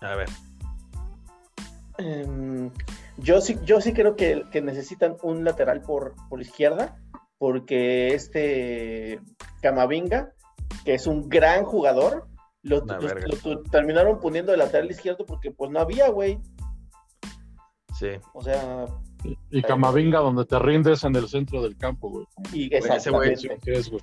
A 0.00 0.14
ver. 0.16 0.28
Em, 1.98 2.70
yo 3.16 3.40
sí, 3.40 3.58
yo 3.64 3.80
sí 3.80 3.94
creo 3.94 4.16
que, 4.16 4.44
que 4.52 4.60
necesitan 4.60 5.16
un 5.22 5.44
lateral 5.44 5.80
por, 5.80 6.14
por 6.28 6.42
izquierda, 6.42 6.98
porque 7.38 8.08
este 8.08 9.20
Camavinga, 9.62 10.34
que 10.86 10.94
es 10.94 11.08
un 11.08 11.28
gran 11.28 11.64
jugador, 11.64 12.28
lo, 12.62 12.80
tu- 12.84 13.62
terminaron 13.64 14.20
poniendo 14.20 14.52
de 14.52 14.58
lateral 14.58 14.88
izquierdo 14.88 15.26
porque 15.26 15.50
pues 15.50 15.68
no 15.72 15.80
había, 15.80 16.08
güey. 16.10 16.38
Sí. 17.98 18.10
O 18.32 18.40
sea, 18.40 18.86
y, 19.24 19.36
y 19.50 19.62
Camavinga 19.62 20.20
donde 20.20 20.44
te 20.44 20.56
rindes 20.60 21.02
en 21.02 21.16
el 21.16 21.28
centro 21.28 21.60
del 21.60 21.76
campo, 21.76 22.08
güey. 22.08 22.26
y 22.52 22.72
ese 22.72 23.10
güey 23.10 23.32
es 23.32 23.42
exactamente. 23.42 23.64
que 23.64 23.72
es, 23.72 23.90
güey. 23.90 24.02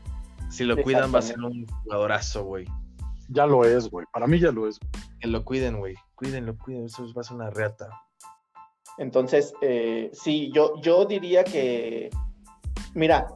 Si 0.50 0.66
lo 0.66 0.76
cuidan, 0.76 1.14
va 1.16 1.20
a 1.20 1.22
ser 1.22 1.40
un 1.40 1.66
jugadorazo, 1.68 2.44
güey. 2.44 2.66
Ya 3.30 3.46
lo 3.46 3.64
es, 3.64 3.90
güey. 3.90 4.06
Para 4.12 4.28
mí 4.28 4.40
ya 4.40 4.52
lo 4.52 4.68
es. 4.68 4.78
güey. 4.78 4.92
Que 5.22 5.28
lo 5.30 5.46
cuiden, 5.46 5.80
güey. 5.80 5.96
Cuídenlo, 6.16 6.58
cuiden. 6.58 6.86
Eso 6.86 7.06
va 7.16 7.22
a 7.22 7.24
ser 7.24 7.38
una 7.38 7.50
reata. 7.50 7.88
Entonces, 8.98 9.54
eh, 9.62 10.10
sí, 10.12 10.52
yo, 10.54 10.74
yo 10.82 11.06
diría 11.06 11.46
que, 11.46 12.10
mira, 12.94 13.28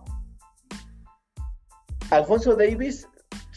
Alfonso 2.12 2.56
Davis 2.56 3.08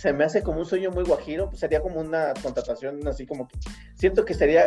se 0.01 0.15
me 0.15 0.25
hace 0.25 0.43
como 0.43 0.61
un 0.61 0.65
sueño 0.65 0.91
muy 0.91 1.05
guajiro, 1.05 1.49
pues 1.51 1.61
sería 1.61 1.83
como 1.83 2.01
una 2.01 2.33
contratación 2.43 3.07
así 3.07 3.27
como 3.27 3.47
que, 3.47 3.59
siento 3.97 4.25
que 4.25 4.33
sería, 4.33 4.67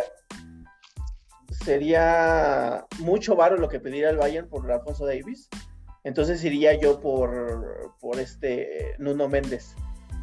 sería 1.50 2.86
mucho 3.00 3.34
varo 3.34 3.56
lo 3.56 3.68
que 3.68 3.80
pediría 3.80 4.10
el 4.10 4.16
Bayern 4.16 4.48
por 4.48 4.70
Alfonso 4.70 5.06
Davis, 5.06 5.48
entonces 6.04 6.44
iría 6.44 6.78
yo 6.78 7.00
por, 7.00 7.94
por 8.00 8.20
este 8.20 8.94
Nuno 8.98 9.28
Méndez 9.28 9.74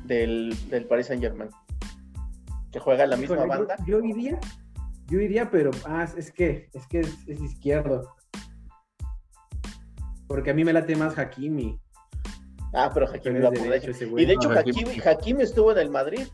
del, 0.05 0.55
del 0.70 0.86
Paris 0.86 1.07
Saint 1.07 1.22
Germain, 1.22 1.49
que 2.72 2.80
juega 2.80 3.03
en 3.03 3.09
la 3.09 3.18
misma 3.18 3.36
Híjole, 3.36 3.53
yo- 3.53 3.68
banda. 3.68 3.76
Yo, 3.86 3.99
iría, 3.99 4.39
yo 5.07 5.20
iría, 5.20 5.51
pero 5.51 5.72
ah, 5.86 6.07
es 6.16 6.32
que 6.32 6.70
es 6.74 6.88
que 6.88 7.01
es, 7.01 7.28
es 7.28 7.41
izquierdo. 7.41 8.16
Porque 10.28 10.51
a 10.51 10.53
mí 10.53 10.64
me 10.64 10.72
late 10.72 10.95
más 10.95 11.18
Hakimi. 11.18 11.82
Ah, 12.74 12.89
pero 12.93 13.07
va 13.07 13.13
es 13.15 13.22
por 13.22 13.34
derecho 13.34 13.63
derecho. 13.63 13.91
ese 13.91 14.05
güey. 14.05 14.24
Y 14.24 14.28
de 14.28 14.34
hecho, 14.34 14.49
No, 14.49 14.55
Hakimi- 14.55 14.82
Hakimi, 14.88 15.01
Hakimi 15.05 15.43
estuvo 15.43 15.72
en 15.74 15.78
el 15.80 15.89
Madrid, 15.89 16.28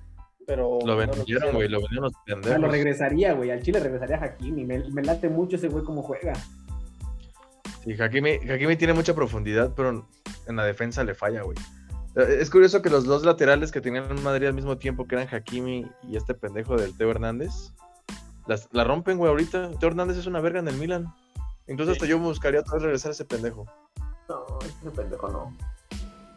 pero. 0.45 0.79
Lo 0.85 0.95
vendieron, 0.97 1.53
güey. 1.55 1.67
Lo 1.67 1.79
vendieron 1.79 2.03
los 2.03 2.13
Ah, 2.15 2.21
lo 2.27 2.41
pendejos. 2.41 2.71
regresaría, 2.71 3.33
güey. 3.33 3.51
Al 3.51 3.61
Chile 3.63 3.79
regresaría 3.79 4.17
Hakimi. 4.23 4.65
Me, 4.65 4.79
me 4.89 5.03
late 5.03 5.29
mucho 5.29 5.55
ese 5.55 5.67
güey 5.67 5.83
como 5.83 6.03
juega. 6.03 6.33
Sí, 7.83 7.93
Hakimi, 8.01 8.31
Hakimi 8.49 8.75
tiene 8.75 8.93
mucha 8.93 9.13
profundidad, 9.15 9.73
pero 9.75 10.05
en 10.47 10.55
la 10.55 10.65
defensa 10.65 11.03
le 11.03 11.15
falla, 11.15 11.41
güey. 11.43 11.57
Eh, 12.15 12.37
Es 12.41 12.49
curioso 12.49 12.81
que 12.81 12.89
los 12.89 13.05
dos 13.05 13.23
laterales 13.23 13.71
que 13.71 13.81
tenían 13.81 14.09
en 14.11 14.21
Madrid 14.23 14.47
al 14.47 14.53
mismo 14.53 14.77
tiempo, 14.77 15.07
que 15.07 15.15
eran 15.15 15.27
Hakimi 15.33 15.89
y 16.03 16.17
este 16.17 16.33
pendejo 16.33 16.75
del 16.75 16.95
Teo 16.97 17.09
Hernández, 17.11 17.51
las, 18.47 18.67
la 18.71 18.83
rompen, 18.83 19.17
güey, 19.17 19.29
ahorita. 19.29 19.71
Teo 19.79 19.89
Hernández 19.89 20.17
es 20.17 20.25
una 20.27 20.39
verga 20.41 20.59
en 20.59 20.67
el 20.67 20.75
Milan. 20.75 21.13
Incluso 21.67 21.91
hasta 21.91 22.05
yo 22.05 22.17
buscaría 22.19 22.61
otra 22.61 22.75
vez 22.75 22.83
regresar 22.83 23.09
a 23.09 23.11
ese 23.13 23.25
pendejo. 23.25 23.65
No, 24.29 24.45
ese 24.65 24.91
pendejo 24.91 25.27
no. 25.29 25.57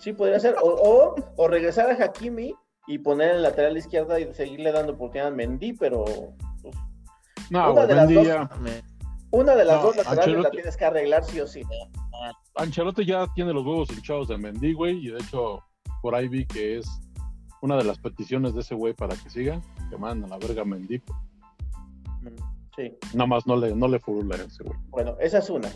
Sí, 0.00 0.12
podría 0.12 0.40
ser. 0.40 0.56
O, 0.62 0.68
o, 0.68 1.14
o 1.36 1.48
regresar 1.48 1.90
a 1.90 2.04
Hakimi 2.04 2.54
y 2.86 2.98
poner 2.98 3.30
en 3.30 3.36
el 3.36 3.42
lateral 3.42 3.76
izquierda 3.76 4.18
y 4.18 4.32
seguirle 4.34 4.72
dando 4.72 4.94
oportunidad 4.94 5.28
a 5.28 5.30
Mendy, 5.30 5.74
pero 5.74 6.04
pues, 6.62 6.74
No, 7.50 7.72
Una 7.72 7.86
de 7.86 7.94
las 7.94 8.08
dos- 8.08 8.26
una 9.32 9.54
de 9.54 9.64
las 9.64 9.76
No, 9.76 9.82
dos 9.84 9.96
laterales 9.96 10.40
la 10.42 10.50
tienes 10.50 10.76
que 10.76 10.84
arreglar 10.84 11.22
sí 11.24 11.40
o 11.40 11.46
sí. 11.46 11.62
Ancelotti 12.56 13.04
ya 13.04 13.26
tiene 13.34 13.52
los 13.52 13.64
huevos 13.64 13.90
hinchados 13.90 14.26
de 14.28 14.36
Mendy, 14.38 14.72
güey, 14.72 15.06
y 15.06 15.10
de 15.10 15.18
hecho 15.20 15.62
por 16.02 16.14
ahí 16.14 16.28
vi 16.28 16.46
que 16.46 16.78
es 16.78 16.86
una 17.62 17.76
de 17.76 17.84
las 17.84 17.98
peticiones 17.98 18.54
de 18.54 18.62
ese 18.62 18.74
güey 18.74 18.92
para 18.94 19.14
que 19.16 19.28
siga, 19.30 19.60
que 19.90 19.96
manden 19.98 20.32
a 20.32 20.36
la 20.36 20.46
verga 20.46 20.62
a 20.62 20.64
Mendy. 20.64 21.00
Sí. 22.76 22.96
Nada 23.14 23.26
más 23.26 23.46
no 23.46 23.56
le, 23.56 23.74
no 23.74 23.86
le 23.88 23.98
furula 24.00 24.36
a 24.36 24.38
ese 24.42 24.62
güey. 24.64 24.78
Bueno, 24.88 25.16
esa 25.20 25.38
es 25.38 25.50
una. 25.50 25.68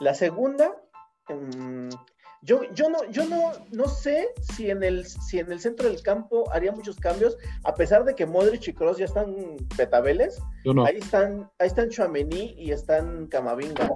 La 0.00 0.14
segunda, 0.14 0.72
mm, 1.28 1.88
yo, 2.44 2.62
yo, 2.74 2.88
no, 2.90 2.98
yo 3.10 3.24
no, 3.26 3.52
no 3.72 3.88
sé 3.88 4.28
si 4.54 4.70
en, 4.70 4.82
el, 4.82 5.06
si 5.06 5.38
en 5.38 5.50
el 5.50 5.60
centro 5.60 5.88
del 5.88 6.02
campo 6.02 6.44
haría 6.52 6.72
muchos 6.72 6.96
cambios, 6.96 7.36
a 7.64 7.74
pesar 7.74 8.04
de 8.04 8.14
que 8.14 8.26
Modric 8.26 8.68
y 8.68 8.72
Kroos 8.74 8.98
ya 8.98 9.06
están 9.06 9.56
betabeles. 9.76 10.40
Yo 10.64 10.74
no. 10.74 10.84
Ahí 10.84 10.98
están, 10.98 11.50
ahí 11.58 11.66
están 11.68 11.88
Chouameni 11.90 12.54
y 12.58 12.70
están 12.70 13.26
Camavinga. 13.28 13.90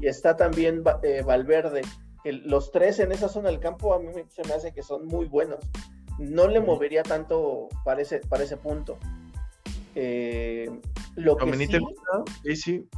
Y 0.00 0.08
está 0.08 0.36
también 0.36 0.82
eh, 1.02 1.22
Valverde. 1.24 1.82
Que 2.22 2.32
los 2.32 2.72
tres 2.72 2.98
en 3.00 3.12
esa 3.12 3.28
zona 3.28 3.48
del 3.50 3.60
campo 3.60 3.94
a 3.94 3.98
mí 3.98 4.08
me- 4.14 4.28
se 4.28 4.42
me 4.44 4.54
hace 4.54 4.72
que 4.72 4.82
son 4.82 5.06
muy 5.06 5.26
buenos. 5.26 5.60
No 6.18 6.46
le 6.48 6.60
movería 6.60 7.02
tanto 7.02 7.68
para 7.84 8.02
ese, 8.02 8.20
para 8.20 8.44
ese 8.44 8.56
punto. 8.56 8.98
Eh, 9.94 10.68
lo 11.16 11.36
que 11.36 11.40
¿Chouameni 11.44 11.66
sí, 11.66 11.72
te 11.72 11.78
gusta? 11.78 12.02
Sí, 12.42 12.56
sí. 12.56 12.88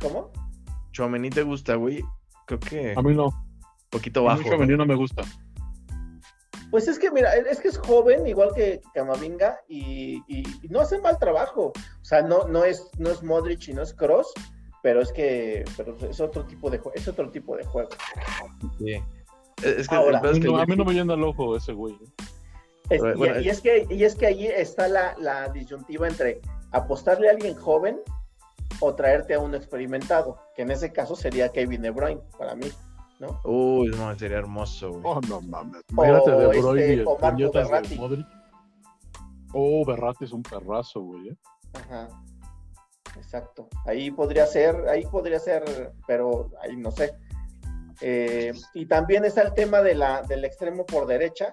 ¿Cómo? 0.00 0.30
Chouameni 0.92 1.30
te 1.30 1.42
gusta, 1.42 1.74
güey. 1.74 2.02
Creo 2.46 2.60
que 2.60 2.94
A 2.96 3.02
mí 3.02 3.14
no. 3.14 3.30
Poquito 3.90 4.20
A 4.28 4.34
mí 4.34 4.38
bajo. 4.40 4.48
Chouameni 4.50 4.76
no 4.76 4.86
me 4.86 4.94
gusta. 4.94 5.22
Pues 6.70 6.86
es 6.86 6.98
que, 6.98 7.10
mira, 7.10 7.34
es 7.34 7.60
que 7.60 7.68
es 7.68 7.78
joven, 7.78 8.26
igual 8.26 8.50
que 8.54 8.80
Camavinga, 8.92 9.58
y, 9.68 10.22
y- 10.28 10.44
y 10.62 10.68
no 10.68 10.80
hace 10.80 11.00
mal 11.00 11.18
trabajo. 11.18 11.72
O 12.02 12.04
sea, 12.04 12.20
no, 12.22 12.46
no, 12.46 12.62
es, 12.64 12.90
no 12.98 13.10
es 13.10 13.22
Modric 13.22 13.68
y 13.68 13.72
no 13.72 13.82
es 13.82 13.94
Cross, 13.94 14.32
pero 14.82 15.00
es 15.00 15.10
que 15.12 15.64
pero 15.78 15.96
es 16.08 16.20
otro 16.20 16.44
tipo 16.44 16.68
de, 16.68 16.80
es 16.94 17.08
otro 17.08 17.30
tipo 17.30 17.56
de 17.56 17.64
juego. 17.64 17.88
Sí. 18.78 19.02
Es 19.64 19.88
que 19.88 19.94
Ahora, 19.94 20.20
A 20.22 20.26
es 20.30 20.34
mí, 20.34 20.40
que 20.40 20.46
no, 20.48 20.56
el 20.56 20.60
a 20.62 20.66
mí 20.66 20.76
no 20.76 20.84
güey- 20.84 20.88
me 20.88 20.94
llena 20.94 21.14
el 21.14 21.24
ojo 21.24 21.56
ese 21.56 21.72
güey. 21.72 21.94
¿eh? 21.94 22.24
Es- 22.90 23.02
y, 23.02 23.16
bueno, 23.16 23.40
y 23.40 23.48
es 23.48 23.60
que, 23.62 23.86
y 23.88 24.04
es 24.04 24.14
que 24.14 24.26
allí 24.26 24.46
está 24.46 24.88
la, 24.88 25.16
la 25.18 25.48
disyuntiva 25.48 26.06
entre 26.06 26.40
apostarle 26.72 27.28
a 27.28 27.32
alguien 27.32 27.54
joven 27.56 27.98
o 28.80 28.94
traerte 28.94 29.32
a 29.34 29.40
uno 29.40 29.56
experimentado, 29.56 30.38
que 30.54 30.62
en 30.62 30.70
ese 30.70 30.92
caso 30.92 31.16
sería 31.16 31.48
Kevin 31.50 31.80
De 31.82 31.90
Bruyne, 31.90 32.20
para 32.38 32.54
mí, 32.54 32.66
¿no? 33.20 33.40
Uy, 33.44 33.88
no, 33.88 34.16
sería 34.18 34.38
hermoso, 34.38 34.90
güey. 34.92 35.02
Oh, 35.04 35.20
no 35.28 35.40
mames. 35.40 35.82
Imagínate 35.90 36.30
de 36.30 36.46
Bruyne 36.60 36.80
este, 36.82 36.94
y 36.94 37.00
o 37.00 37.18
Marco 37.18 37.30
puñetas 37.36 37.88
de. 37.90 37.96
Modric. 37.96 38.26
Oh, 39.52 39.84
Berratti 39.84 40.24
es 40.24 40.32
un 40.32 40.42
perrazo, 40.42 41.00
güey. 41.00 41.28
¿eh? 41.30 41.36
Ajá. 41.74 42.08
Exacto. 43.16 43.68
Ahí 43.86 44.10
podría 44.10 44.46
ser, 44.46 44.88
ahí 44.88 45.04
podría 45.06 45.38
ser, 45.40 45.92
pero 46.06 46.50
ahí 46.62 46.76
no 46.76 46.90
sé. 46.90 47.14
Eh, 48.00 48.52
y 48.74 48.86
también 48.86 49.24
está 49.24 49.42
el 49.42 49.54
tema 49.54 49.80
de 49.82 49.94
la, 49.94 50.22
del 50.22 50.44
extremo 50.44 50.86
por 50.86 51.06
derecha, 51.06 51.52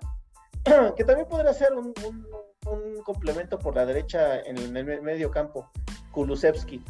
que 0.95 1.03
también 1.03 1.27
podría 1.27 1.53
ser 1.53 1.73
un, 1.73 1.93
un- 2.05 2.27
un 2.67 3.03
complemento 3.03 3.57
por 3.59 3.75
la 3.75 3.85
derecha 3.85 4.39
en 4.41 4.57
el 4.57 4.71
me- 4.71 5.01
medio 5.01 5.31
campo. 5.31 5.69
Kulusevski. 6.11 6.83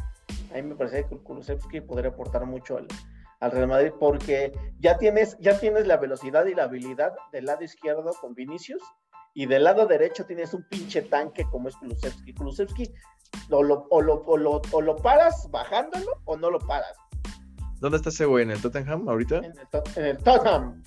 A 0.52 0.54
mí 0.56 0.62
me 0.62 0.74
parece 0.74 1.04
que 1.06 1.16
Kulusevski 1.18 1.80
podría 1.80 2.10
aportar 2.10 2.46
mucho 2.46 2.78
al, 2.78 2.86
al 3.40 3.50
Real 3.50 3.68
Madrid 3.68 3.92
porque 3.98 4.52
ya 4.78 4.96
tienes, 4.98 5.36
ya 5.40 5.58
tienes 5.58 5.86
la 5.86 5.96
velocidad 5.98 6.46
y 6.46 6.54
la 6.54 6.64
habilidad 6.64 7.12
del 7.32 7.46
lado 7.46 7.62
izquierdo 7.64 8.12
con 8.20 8.34
Vinicius 8.34 8.82
y 9.34 9.46
del 9.46 9.64
lado 9.64 9.86
derecho 9.86 10.24
tienes 10.24 10.54
un 10.54 10.64
pinche 10.70 11.02
tanque 11.02 11.44
como 11.50 11.68
es 11.68 11.76
Kulusevski. 11.76 12.32
Kulusevski 12.34 12.90
o 13.50 13.62
lo, 13.62 13.86
o 13.90 14.00
lo, 14.00 14.22
o 14.24 14.36
lo, 14.36 14.62
o 14.72 14.80
lo 14.80 14.96
paras 14.96 15.48
bajándolo 15.50 16.06
o 16.24 16.36
no 16.36 16.50
lo 16.50 16.58
paras. 16.58 16.96
¿Dónde 17.80 17.98
está 17.98 18.08
ese 18.08 18.24
güey? 18.24 18.44
¿En 18.44 18.50
el 18.52 18.62
Tottenham 18.62 19.06
ahorita? 19.08 19.36
En 19.36 19.44
el, 19.44 19.68
Tot- 19.70 19.96
en 19.98 20.04
el 20.06 20.16
Tottenham. 20.18 20.82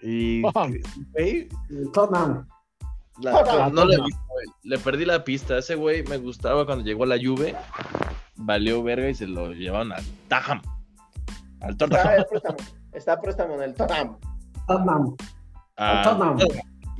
Y. 0.00 0.46
Ajá. 0.46 0.68
güey, 1.12 1.48
Tottenham. 1.92 2.46
la- 3.20 3.32
Tottenham. 3.32 3.74
no 3.74 3.84
le, 3.84 3.96
le 4.62 4.78
perdí 4.78 5.04
la 5.04 5.24
pista. 5.24 5.58
Ese 5.58 5.74
güey 5.74 6.04
me 6.04 6.18
gustaba 6.18 6.64
cuando 6.66 6.84
llegó 6.84 7.02
a 7.02 7.06
la 7.08 7.16
Juve. 7.16 7.56
Valió 8.36 8.82
verga 8.84 9.08
y 9.08 9.14
se 9.14 9.26
lo 9.26 9.52
llevaron 9.52 9.92
al 9.92 10.04
Tottenham. 10.28 10.62
Al 11.64 11.70
Está 11.70 11.86
Tottenham. 11.86 12.14
el 12.18 12.26
préstamo. 12.26 12.56
Está 12.92 13.12
a 13.14 13.20
préstamo 13.20 13.54
en 13.54 13.62
el 13.62 13.74
Tottenham. 13.74 14.18
Tottenham. 14.66 15.16
Al 15.76 16.02
Tottenham. 16.02 16.38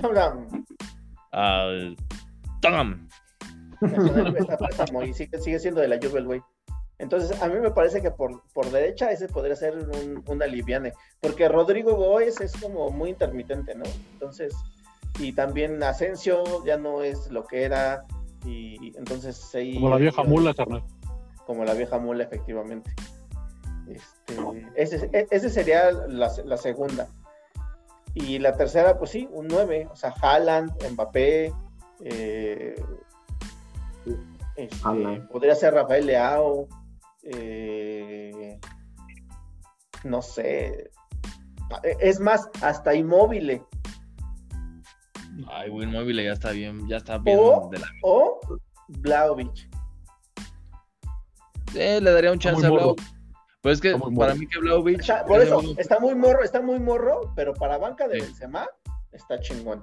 Tottenham. 0.00 0.64
Al 1.32 1.96
Tottenham. 2.60 3.08
Está 3.80 4.38
está 4.38 4.56
préstamo 4.56 5.02
y 5.02 5.12
sigue, 5.12 5.38
sigue 5.38 5.58
siendo 5.58 5.80
de 5.80 5.88
la 5.88 5.96
Juve 5.96 6.20
el 6.20 6.26
güey. 6.26 6.42
Entonces, 6.98 7.42
a 7.42 7.48
mí 7.48 7.58
me 7.58 7.70
parece 7.70 8.00
que 8.00 8.10
por, 8.10 8.42
por 8.52 8.70
derecha 8.70 9.10
ese 9.10 9.28
podría 9.28 9.56
ser 9.56 9.76
un, 9.76 10.22
un 10.26 10.42
aliviane, 10.42 10.92
porque 11.20 11.48
Rodrigo 11.48 11.94
Goes 11.96 12.40
es 12.40 12.52
como 12.56 12.90
muy 12.90 13.10
intermitente, 13.10 13.74
¿no? 13.74 13.84
Entonces, 14.12 14.54
y 15.18 15.32
también 15.32 15.82
Asensio 15.82 16.64
ya 16.64 16.76
no 16.76 17.02
es 17.02 17.30
lo 17.30 17.44
que 17.44 17.64
era, 17.64 18.04
y 18.46 18.96
entonces 18.96 19.54
ahí... 19.54 19.74
Como 19.74 19.90
la 19.90 19.96
vieja 19.96 20.22
mula, 20.22 20.54
carnal. 20.54 20.84
Como 21.46 21.64
la 21.64 21.74
vieja 21.74 21.98
mula, 21.98 22.24
efectivamente. 22.24 22.90
Este, 23.88 24.66
ese, 24.76 25.10
e- 25.12 25.26
ese 25.30 25.50
sería 25.50 25.90
la, 25.90 26.30
la 26.44 26.56
segunda. 26.56 27.08
Y 28.14 28.38
la 28.38 28.56
tercera, 28.56 28.98
pues 28.98 29.10
sí, 29.10 29.28
un 29.32 29.48
9. 29.48 29.88
O 29.90 29.96
sea, 29.96 30.14
Haaland, 30.22 30.70
Mbappé. 30.92 31.52
eh, 32.04 32.74
este, 34.56 34.76
Haaland. 34.84 35.28
podría 35.28 35.54
ser 35.54 35.74
Rafael 35.74 36.06
Leao. 36.06 36.68
eh, 37.24 38.58
no 40.04 40.20
sé. 40.22 40.90
Es 42.00 42.20
más, 42.20 42.48
hasta 42.62 42.94
inmóvil. 42.94 43.62
Ay, 45.48 45.70
güey, 45.70 45.86
móvil 45.88 46.22
ya 46.22 46.32
está 46.32 46.50
bien. 46.52 46.86
Ya 46.86 46.98
está 46.98 47.18
bien. 47.18 47.38
O, 47.40 47.68
de 47.72 47.78
la- 47.78 47.88
o 48.02 48.38
Blaovic. 48.88 49.68
Eh, 51.74 52.00
le 52.00 52.10
daría 52.12 52.30
un 52.30 52.38
chance 52.38 52.64
a. 52.64 52.70
Blau. 52.70 52.94
Pues 53.64 53.76
es 53.76 53.80
que 53.80 53.90
para 53.92 54.10
morro. 54.10 54.36
mí 54.36 54.46
que 54.46 54.58
Blaovic. 54.60 55.00
Está- 55.00 55.24
por 55.24 55.40
es 55.40 55.46
eso, 55.46 55.58
un- 55.58 55.74
está 55.78 55.98
muy 55.98 56.14
morro, 56.14 56.44
está 56.44 56.60
muy 56.60 56.78
morro, 56.78 57.32
pero 57.34 57.54
para 57.54 57.78
banca 57.78 58.06
de 58.06 58.20
Sí. 58.20 58.26
Benzema 58.26 58.68
está 59.10 59.40
chingón. 59.40 59.80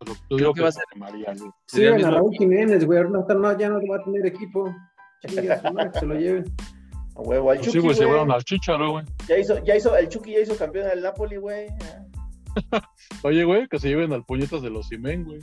Creo 0.00 0.16
digo 0.38 0.54
que 0.54 0.62
va 0.62 0.68
a 0.70 0.72
ser- 0.72 0.84
María, 0.96 1.32
Siguen 1.66 2.04
a 2.04 2.10
Raúl 2.10 2.34
Jiménez, 2.36 2.84
güey. 2.84 2.98
ahorita 2.98 3.34
no, 3.34 3.56
ya 3.56 3.68
no 3.68 3.78
va 3.88 3.96
a 3.98 4.02
tener 4.04 4.26
equipo. 4.26 4.74
Que 5.22 5.28
se 5.28 6.06
lo 6.06 6.14
lleven. 6.16 6.44
A 7.14 7.20
huevo, 7.20 7.50
al 7.50 7.58
Pues 7.58 7.66
sí, 7.66 7.72
Chucky, 7.72 7.84
güey, 7.86 7.96
se 7.96 8.04
llevaron 8.04 8.32
al 8.32 8.42
Chicharo, 8.44 8.90
güey. 8.92 9.04
Ya 9.28 9.38
hizo, 9.38 9.62
ya 9.62 9.76
hizo, 9.76 9.96
el 9.96 10.08
Chucky 10.08 10.32
ya 10.32 10.40
hizo 10.40 10.56
campeón 10.56 10.88
del 10.88 11.02
Napoli, 11.02 11.36
güey. 11.36 11.68
Oye, 13.22 13.44
güey, 13.44 13.68
que 13.68 13.78
se 13.78 13.88
lleven 13.88 14.12
al 14.12 14.24
puñetas 14.24 14.62
de 14.62 14.70
los 14.70 14.88
Simen, 14.88 15.24
güey. 15.24 15.40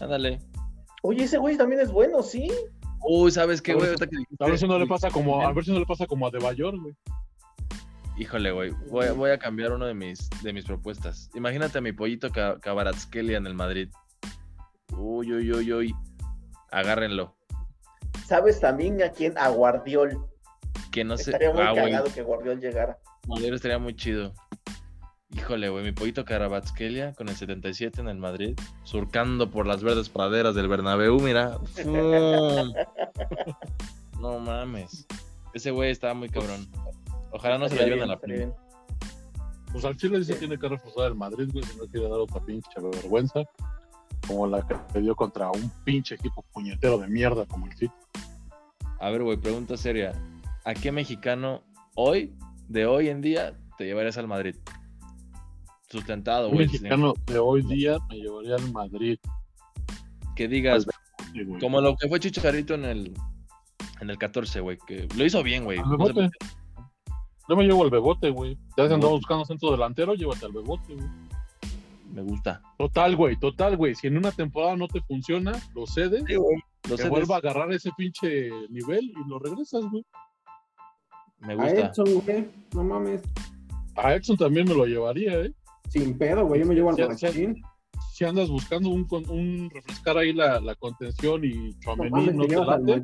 Ándale. 0.00 0.38
Oye, 1.02 1.24
ese 1.24 1.38
güey 1.38 1.56
también 1.56 1.80
es 1.82 1.90
bueno, 1.90 2.22
sí. 2.22 2.50
Uy, 3.08 3.30
¿sabes 3.30 3.62
qué, 3.62 3.72
A 3.72 3.74
güey? 3.76 3.88
A 4.40 4.46
ver 4.46 4.58
si 4.58 4.66
no 4.66 4.78
le 4.78 4.86
pasa 4.86 5.10
como, 5.10 5.40
a 5.46 5.52
ver 5.52 5.64
si 5.64 5.72
no 5.72 5.78
le 5.78 5.86
pasa 5.86 6.06
como 6.06 6.26
a 6.26 6.30
De 6.30 6.38
Bayor, 6.38 6.78
güey. 6.80 6.94
Híjole, 8.18 8.50
güey. 8.50 8.70
Voy, 8.90 9.08
voy 9.10 9.30
a 9.30 9.38
cambiar 9.38 9.72
una 9.72 9.86
de 9.86 9.94
mis, 9.94 10.28
de 10.42 10.52
mis 10.52 10.64
propuestas. 10.64 11.30
Imagínate 11.34 11.78
a 11.78 11.80
mi 11.82 11.92
pollito 11.92 12.30
Ca- 12.32 12.58
Cabaratskelia 12.60 13.36
en 13.36 13.46
el 13.46 13.54
Madrid. 13.54 13.90
Uy, 14.96 15.32
uy, 15.32 15.52
uy, 15.52 15.72
uy. 15.72 15.94
Agárrenlo. 16.70 17.36
¿Sabes 18.26 18.58
también 18.58 19.00
a 19.02 19.10
quién? 19.10 19.36
A 19.36 19.48
Guardiol. 19.48 20.18
Que 20.90 21.04
no 21.04 21.16
sé. 21.16 21.30
Estaría 21.30 21.52
muy 21.52 21.62
Ah, 21.62 22.02
que 22.14 22.22
Guardiol 22.22 22.58
llegara. 22.58 22.98
Madrid 23.28 23.52
estaría 23.52 23.78
muy 23.78 23.94
chido. 23.94 24.32
Híjole, 25.36 25.68
güey. 25.68 25.84
Mi 25.84 25.92
pollito 25.92 26.24
Carabatskelia 26.24 27.12
con 27.12 27.28
el 27.28 27.36
77 27.36 28.00
en 28.00 28.08
el 28.08 28.16
Madrid. 28.16 28.58
Surcando 28.84 29.50
por 29.50 29.66
las 29.66 29.82
verdes 29.82 30.08
praderas 30.08 30.54
del 30.54 30.68
Bernabéu, 30.68 31.20
mira. 31.20 31.58
No 34.18 34.38
mames. 34.38 35.06
Ese 35.52 35.70
güey 35.70 35.90
estaba 35.90 36.14
muy 36.14 36.30
cabrón. 36.30 36.66
Ojalá 37.32 37.58
no 37.58 37.68
se 37.68 37.76
lo 37.76 37.82
lleven 37.82 38.04
a 38.04 38.06
la 38.06 38.16
bien. 38.16 38.54
Pues 39.70 39.84
al 39.84 39.94
Chile 39.98 40.18
sí 40.24 40.32
se 40.32 40.38
tiene 40.38 40.58
que 40.58 40.68
reforzar 40.70 41.08
el 41.08 41.14
Madrid, 41.14 41.50
güey, 41.52 41.62
si 41.64 41.76
no 41.76 41.84
quiere 41.84 42.08
dar 42.08 42.18
otra 42.18 42.40
pinche 42.40 42.80
vergüenza. 42.80 43.42
Como 44.26 44.46
la 44.46 44.66
que 44.66 45.00
dio 45.00 45.14
contra 45.14 45.50
un 45.50 45.70
pinche 45.84 46.14
equipo 46.14 46.42
puñetero 46.54 46.96
de 46.96 47.08
mierda 47.08 47.44
como 47.44 47.66
el 47.66 47.76
City. 47.76 47.92
A 48.98 49.10
ver, 49.10 49.22
güey, 49.22 49.36
pregunta 49.36 49.76
seria. 49.76 50.12
¿A 50.64 50.72
qué 50.72 50.90
mexicano 50.92 51.62
hoy, 51.94 52.34
de 52.68 52.86
hoy 52.86 53.10
en 53.10 53.20
día, 53.20 53.54
te 53.76 53.84
llevarías 53.84 54.16
al 54.16 54.28
Madrid? 54.28 54.56
Sustentado, 55.96 56.48
güey. 56.50 56.66
mexicano 56.66 57.14
de 57.26 57.38
hoy 57.38 57.62
día 57.62 57.98
me 58.08 58.16
llevaría 58.16 58.56
al 58.56 58.72
Madrid. 58.72 59.18
Que 60.34 60.48
digas, 60.48 60.86
Sí, 61.32 61.42
güey. 61.44 61.60
como 61.60 61.80
lo 61.80 61.96
que 61.96 62.08
fue 62.08 62.20
Chicharito 62.20 62.74
en 62.74 62.84
el, 62.84 63.14
en 64.00 64.10
el 64.10 64.18
14, 64.18 64.60
güey, 64.60 64.78
que 64.86 65.08
lo 65.16 65.24
hizo 65.24 65.42
bien, 65.42 65.64
güey. 65.64 65.78
No. 65.78 66.08
Yo 67.48 67.56
me 67.56 67.64
llevo 67.64 67.84
al 67.84 67.90
Bebote, 67.90 68.30
güey. 68.30 68.58
Ya 68.76 68.88
se 68.88 68.94
andaba 68.94 69.12
buscando 69.12 69.44
centro 69.44 69.70
delantero, 69.70 70.14
llévate 70.14 70.46
al 70.46 70.52
Bebote, 70.52 70.94
güey. 70.94 71.08
me 72.12 72.22
gusta. 72.22 72.60
Total, 72.78 73.14
güey, 73.16 73.36
total, 73.36 73.76
güey. 73.76 73.94
Si 73.94 74.06
en 74.08 74.16
una 74.16 74.32
temporada 74.32 74.74
no 74.76 74.88
te 74.88 75.00
funciona, 75.02 75.52
lo 75.74 75.86
cedes, 75.86 76.24
Lo 76.28 76.96
que 76.96 77.02
sé, 77.02 77.08
vuelva 77.08 77.36
a 77.36 77.38
agarrar 77.38 77.72
ese 77.72 77.90
pinche 77.96 78.50
nivel 78.70 79.04
y 79.04 79.28
lo 79.28 79.38
regresas, 79.38 79.84
güey. 79.90 80.04
me 81.38 81.52
A 81.52 81.56
gusta. 81.56 81.80
Edson, 81.86 82.20
güey. 82.20 82.48
No 82.74 82.84
mames. 82.84 83.22
A 83.96 84.14
Edson 84.14 84.36
también 84.36 84.66
me 84.68 84.74
lo 84.74 84.84
llevaría, 84.86 85.32
¿eh? 85.40 85.52
Sin 85.88 86.16
pedo, 86.18 86.46
güey. 86.46 86.60
Yo 86.60 86.66
me 86.66 86.74
llevo 86.74 86.90
al 86.90 87.08
machín. 87.08 87.62
Si 88.12 88.24
andas 88.24 88.48
buscando 88.48 88.88
un, 88.88 89.04
con- 89.04 89.28
un 89.28 89.68
refrescar 89.70 90.16
ahí 90.16 90.32
la, 90.32 90.58
la 90.60 90.74
contención 90.74 91.44
y 91.44 91.74
mames, 92.10 92.34
no 92.34 92.46
te 92.46 92.56
late. 92.56 93.02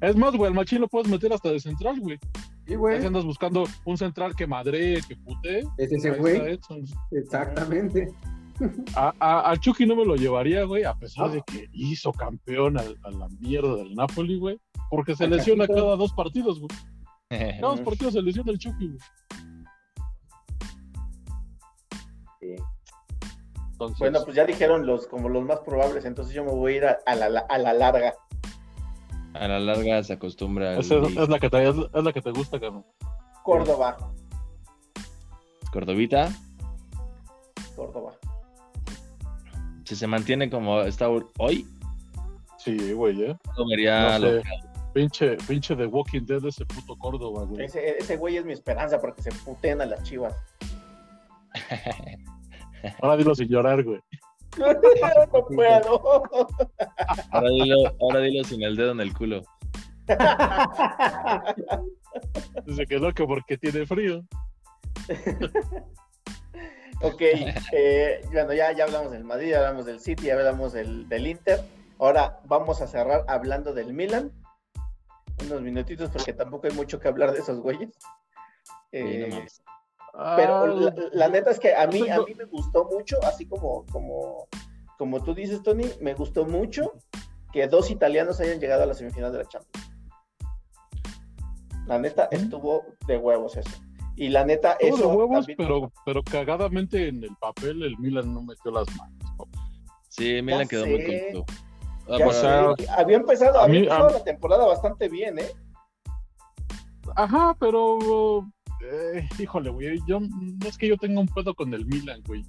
Es 0.00 0.16
más, 0.16 0.34
güey, 0.36 0.48
el 0.50 0.54
machín 0.56 0.80
lo 0.80 0.88
puedes 0.88 1.08
meter 1.08 1.32
hasta 1.32 1.50
de 1.52 1.60
central, 1.60 2.00
güey. 2.00 2.18
Sí, 2.66 2.74
güey. 2.74 3.00
Si 3.00 3.06
andas 3.06 3.24
buscando 3.24 3.64
un 3.84 3.96
central 3.96 4.34
que 4.34 4.46
madre, 4.46 4.98
que 5.06 5.16
pute. 5.16 5.60
Es 5.78 5.92
ese 5.92 6.10
güey. 6.12 6.58
Exactamente. 7.12 8.08
A, 8.94 9.14
a- 9.20 9.40
al 9.50 9.58
Chucky 9.60 9.86
no 9.86 9.96
me 9.96 10.04
lo 10.04 10.16
llevaría, 10.16 10.64
güey, 10.64 10.84
a 10.84 10.94
pesar 10.94 11.28
No. 11.28 11.34
de 11.34 11.42
que 11.46 11.68
hizo 11.72 12.12
campeón 12.12 12.78
al- 12.78 12.98
a, 13.04 13.10
la 13.10 13.28
mierda 13.40 13.76
del 13.76 13.94
Napoli, 13.94 14.36
güey. 14.38 14.58
Porque 14.90 15.14
se 15.14 15.26
lesiona 15.28 15.66
cada 15.66 15.96
dos 15.96 16.12
partidos, 16.12 16.58
güey. 16.60 16.70
Cada 17.30 17.60
dos 17.60 17.80
partidos 17.84 18.12
se 18.14 18.22
lesiona 18.22 18.52
el 18.52 18.58
Chucky, 18.58 18.88
güey. 18.88 18.98
Sí. 22.40 22.56
Entonces, 23.72 23.98
Bueno, 23.98 24.20
pues 24.24 24.36
ya 24.36 24.44
dijeron 24.44 24.86
los 24.86 25.06
como 25.06 25.28
los 25.28 25.44
más 25.44 25.60
probables, 25.60 26.04
entonces 26.04 26.34
yo 26.34 26.44
me 26.44 26.52
voy 26.52 26.74
a 26.74 26.76
ir 26.76 26.84
a, 26.86 26.98
a 27.06 27.14
la, 27.14 27.40
a 27.40 27.58
la 27.58 27.72
larga. 27.72 28.14
A 29.34 29.46
la 29.48 29.60
larga 29.60 30.02
se 30.02 30.14
acostumbra 30.14 30.72
al 30.72 30.80
es, 30.80 30.90
es 30.90 31.28
la 31.28 31.38
que 31.38 31.48
te, 31.48 31.68
es, 31.68 31.76
es 31.94 32.04
la 32.04 32.12
que 32.12 32.20
te 32.20 32.30
gusta, 32.30 32.58
cabrón. 32.60 32.84
Córdoba, 33.44 33.96
Cordovita. 35.72 36.30
Córdoba. 37.76 38.12
Si 39.84 39.96
se 39.96 40.06
mantiene 40.06 40.50
como 40.50 40.80
está 40.82 41.08
hoy, 41.08 41.66
Sí, 42.58 42.92
güey, 42.92 43.22
¿eh? 43.22 43.36
comería 43.56 44.18
No 44.18 44.26
sé. 44.26 44.36
lo 44.36 44.42
Pinche, 44.92 45.36
pinche 45.48 45.74
de 45.76 45.86
Walking 45.86 46.26
Dead 46.26 46.44
ese 46.44 46.66
puto 46.66 46.96
Córdoba, 46.96 47.44
güey. 47.44 47.64
Ese, 47.64 47.96
ese 47.98 48.16
güey 48.16 48.36
es 48.36 48.44
mi 48.44 48.52
esperanza 48.52 49.00
porque 49.00 49.22
se 49.22 49.30
putean 49.44 49.80
a 49.80 49.86
las 49.86 50.02
chivas. 50.02 50.34
Ahora 53.02 53.16
dilo 53.16 53.34
sin 53.34 53.48
llorar, 53.48 53.82
güey. 53.82 54.00
no 54.58 55.46
puedo. 55.46 56.22
Ahora 57.30 57.48
dilo, 57.50 57.76
ahora 58.00 58.20
dilo 58.20 58.44
sin 58.44 58.62
el 58.62 58.76
dedo 58.76 58.92
en 58.92 59.00
el 59.00 59.12
culo. 59.12 59.42
Dice 62.64 62.86
que 62.86 62.98
no, 62.98 63.12
que 63.12 63.24
porque 63.24 63.58
tiene 63.58 63.86
frío. 63.86 64.24
ok, 67.02 67.20
eh, 67.72 68.20
bueno, 68.32 68.52
ya, 68.52 68.72
ya 68.72 68.84
hablamos 68.84 69.12
del 69.12 69.24
Madrid, 69.24 69.50
ya 69.50 69.58
hablamos 69.58 69.86
del 69.86 70.00
City, 70.00 70.26
ya 70.26 70.34
hablamos 70.34 70.72
del, 70.72 71.08
del 71.08 71.26
Inter. 71.26 71.60
Ahora 71.98 72.40
vamos 72.46 72.80
a 72.80 72.86
cerrar 72.86 73.24
hablando 73.28 73.72
del 73.72 73.92
Milan. 73.92 74.32
Unos 75.44 75.62
minutitos 75.62 76.10
porque 76.10 76.32
tampoco 76.32 76.66
hay 76.66 76.74
mucho 76.74 76.98
que 76.98 77.08
hablar 77.08 77.32
de 77.32 77.40
esos 77.40 77.60
güeyes. 77.60 77.90
Sí, 78.92 79.18
no 79.18 79.26
Eh. 79.26 79.46
Pero 80.36 80.54
Ah, 80.56 80.66
la, 80.66 80.94
la 81.12 81.28
neta 81.28 81.50
es 81.50 81.58
que 81.60 81.74
a 81.74 81.86
mí, 81.86 82.08
a 82.08 82.18
mí 82.20 82.34
me 82.34 82.44
gustó 82.44 82.84
mucho, 82.84 83.16
así 83.24 83.46
como, 83.46 83.84
como, 83.92 84.46
como 84.98 85.22
tú 85.22 85.34
dices, 85.34 85.62
Tony, 85.62 85.84
me 86.00 86.14
gustó 86.14 86.44
mucho 86.44 86.92
que 87.52 87.66
dos 87.68 87.90
italianos 87.90 88.40
hayan 88.40 88.60
llegado 88.60 88.82
a 88.82 88.86
la 88.86 88.94
semifinal 88.94 89.32
de 89.32 89.38
la 89.38 89.44
Champions. 89.44 89.90
La 91.86 91.98
neta 91.98 92.28
estuvo 92.30 92.84
de 93.06 93.16
huevos 93.18 93.56
eso. 93.56 93.70
Y 94.16 94.28
la 94.28 94.44
neta, 94.44 94.72
Estuvo 94.72 94.96
eso 94.96 95.08
de 95.10 95.16
huevos, 95.16 95.36
también- 95.46 95.56
pero, 95.58 95.92
pero 96.04 96.22
cagadamente 96.22 97.08
en 97.08 97.24
el 97.24 97.34
papel 97.40 97.82
el 97.82 97.96
Milan 97.98 98.32
no 98.34 98.42
metió 98.42 98.70
las 98.70 98.86
manos. 98.96 99.48
Sí, 100.08 100.42
Milan 100.42 100.68
quedó 100.68 100.86
muy 100.86 101.04
contento. 101.04 101.44
Ah, 102.08 102.26
o 102.26 102.32
sea, 102.32 102.74
había 102.98 103.16
empezado, 103.16 103.60
a 103.60 103.64
había 103.64 103.72
mí- 103.80 103.86
empezado 103.86 104.08
a- 104.08 104.12
la 104.12 104.24
temporada 104.24 104.66
bastante 104.66 105.08
bien, 105.08 105.38
¿eh? 105.38 105.50
Ajá, 107.16 107.56
pero. 107.58 108.46
Eh, 108.82 109.28
híjole, 109.38 109.70
güey. 109.70 109.98
Yo, 110.06 110.20
no 110.20 110.66
es 110.66 110.78
que 110.78 110.88
yo 110.88 110.96
tenga 110.96 111.20
un 111.20 111.28
pedo 111.28 111.54
con 111.54 111.72
el 111.74 111.86
Milan, 111.86 112.22
güey. 112.26 112.44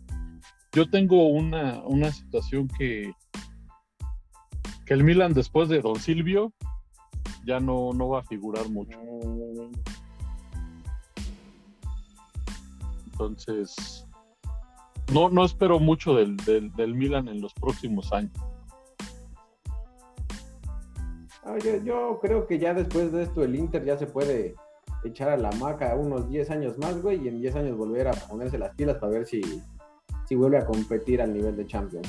Yo 0.73 0.89
tengo 0.89 1.27
una, 1.27 1.81
una 1.83 2.11
situación 2.11 2.67
que. 2.67 3.13
Que 4.85 4.93
el 4.93 5.03
Milan 5.03 5.33
después 5.33 5.69
de 5.69 5.81
Don 5.81 5.97
Silvio 5.97 6.53
ya 7.45 7.59
no, 7.59 7.91
no 7.93 8.09
va 8.09 8.19
a 8.19 8.23
figurar 8.23 8.69
mucho. 8.69 8.99
Entonces. 13.11 14.07
No, 15.13 15.29
no 15.29 15.43
espero 15.43 15.79
mucho 15.79 16.15
del, 16.15 16.37
del, 16.37 16.71
del 16.73 16.95
Milan 16.95 17.27
en 17.27 17.41
los 17.41 17.53
próximos 17.53 18.13
años. 18.13 18.31
Ah, 21.43 21.57
yo 21.83 22.19
creo 22.21 22.47
que 22.47 22.59
ya 22.59 22.73
después 22.73 23.11
de 23.11 23.23
esto 23.23 23.43
el 23.43 23.55
Inter 23.55 23.83
ya 23.83 23.97
se 23.97 24.05
puede 24.05 24.55
echar 25.03 25.29
a 25.29 25.37
la 25.37 25.51
maca 25.53 25.95
unos 25.95 26.29
10 26.29 26.49
años 26.51 26.77
más, 26.77 27.01
güey, 27.01 27.23
y 27.23 27.27
en 27.27 27.39
10 27.41 27.55
años 27.55 27.77
volver 27.77 28.07
a 28.07 28.11
ponerse 28.11 28.57
las 28.57 28.75
pilas 28.75 28.97
para 28.97 29.11
ver 29.13 29.25
si, 29.25 29.41
si 30.27 30.35
vuelve 30.35 30.57
a 30.57 30.65
competir 30.65 31.21
al 31.21 31.33
nivel 31.33 31.55
de 31.55 31.65
Champions. 31.67 32.07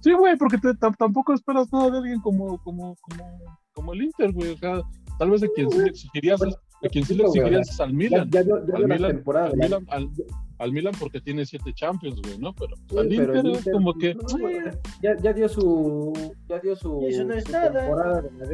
Sí, 0.00 0.12
güey, 0.12 0.36
porque 0.36 0.58
te- 0.58 0.74
tam- 0.74 0.96
tampoco 0.96 1.32
esperas 1.32 1.72
nada 1.72 1.90
de 1.90 1.98
alguien 1.98 2.20
como, 2.20 2.58
como, 2.62 2.96
como, 3.00 3.38
como 3.74 3.92
el 3.92 4.02
Inter, 4.02 4.32
güey. 4.32 4.52
O 4.52 4.56
sea, 4.58 4.80
tal 5.18 5.30
vez 5.30 5.42
a 5.42 5.48
quien 5.54 5.70
sí 5.70 5.78
le 5.78 5.88
exigirías, 5.88 6.40
es- 6.42 6.54
a 6.84 6.88
quien 6.88 7.04
sí 7.04 7.14
le 7.14 7.24
exigirías 7.24 7.68
es 7.70 7.80
al 7.80 7.92
Milan. 7.92 8.28
ya 8.30 8.42
dio, 8.42 8.64
ya 8.66 8.76
Al 8.76 8.86
Milan, 8.86 9.10
temporada. 9.12 9.46
al 9.46 9.52
de 9.52 9.68
la- 9.68 9.80
Milan, 9.80 9.86
al, 9.90 10.10
al 10.58 10.72
Milan 10.72 10.92
porque 11.00 11.20
tiene 11.20 11.44
siete 11.44 11.72
Champions, 11.74 12.20
güey, 12.22 12.38
¿no? 12.38 12.54
Pero 12.54 12.76
Sí, 12.88 12.98
al 12.98 13.08
pero 13.08 13.36
Inter 13.36 13.46
es 13.66 13.72
como 13.72 13.94
que. 13.94 14.14
no, 14.14 14.22
güey, 14.38 14.58
ya, 15.02 15.16
ya 15.16 15.32
dio 15.32 15.48
su 15.48 16.12
ya 16.48 16.58
dio 16.60 16.76
su, 16.76 17.00
no 17.00 17.34
temporada 17.34 18.22
de 18.22 18.30
la, 18.30 18.46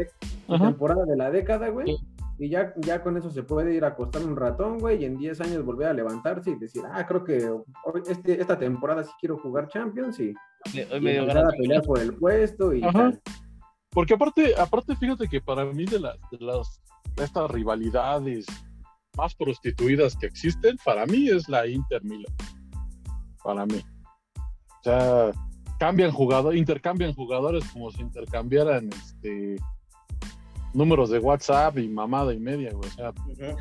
su 0.46 0.54
Ajá. 0.54 0.64
temporada 0.68 1.04
de 1.04 1.16
la 1.16 1.30
década, 1.30 1.68
güey. 1.68 1.86
Sí. 1.88 1.96
Y 2.42 2.48
ya, 2.48 2.74
ya 2.80 3.00
con 3.04 3.16
eso 3.16 3.30
se 3.30 3.44
puede 3.44 3.72
ir 3.72 3.84
a 3.84 3.88
acostar 3.88 4.24
un 4.24 4.34
ratón, 4.34 4.78
güey, 4.78 5.00
y 5.02 5.04
en 5.04 5.16
10 5.16 5.40
años 5.42 5.64
volver 5.64 5.86
a 5.86 5.92
levantarse 5.92 6.50
y 6.50 6.56
decir, 6.56 6.82
ah, 6.90 7.06
creo 7.06 7.22
que 7.22 7.48
hoy- 7.48 8.02
este, 8.08 8.40
esta 8.40 8.58
temporada 8.58 9.04
sí 9.04 9.12
quiero 9.20 9.38
jugar 9.38 9.68
Champions 9.68 10.18
y, 10.18 10.34
Hoy 10.74 10.86
y 10.98 11.00
me 11.00 11.12
dio 11.12 11.20
empezar 11.20 11.42
ganas 11.42 11.54
a 11.54 11.56
pelear 11.56 11.82
por 11.82 12.00
el 12.00 12.14
puesto 12.16 12.74
y 12.74 12.82
Ajá. 12.82 12.92
tal. 12.92 13.22
Porque 13.90 14.14
aparte, 14.14 14.54
aparte, 14.58 14.96
fíjate 14.96 15.28
que 15.28 15.40
para 15.40 15.64
mí 15.66 15.84
de 15.84 16.00
las, 16.00 16.16
de 16.32 16.38
las 16.44 16.82
de 17.14 17.22
estas 17.24 17.48
rivalidades 17.48 18.46
más 19.16 19.36
prostituidas 19.36 20.16
que 20.16 20.26
existen, 20.26 20.76
para 20.84 21.06
mí 21.06 21.28
es 21.28 21.48
la 21.48 21.64
Inter 21.68 22.02
Milan. 22.02 22.34
Para 23.44 23.66
mí. 23.66 23.80
O 24.36 24.82
sea, 24.82 25.30
cambian 25.78 26.10
jugadores, 26.10 26.58
intercambian 26.58 27.14
jugadores 27.14 27.64
como 27.72 27.92
si 27.92 28.00
intercambiaran 28.00 28.88
este 28.88 29.56
números 30.74 31.10
de 31.10 31.18
WhatsApp 31.18 31.78
y 31.78 31.88
mamada 31.88 32.32
y 32.32 32.38
media, 32.38 32.70
güey. 32.72 32.88
O 32.88 32.92
sea, 32.92 33.12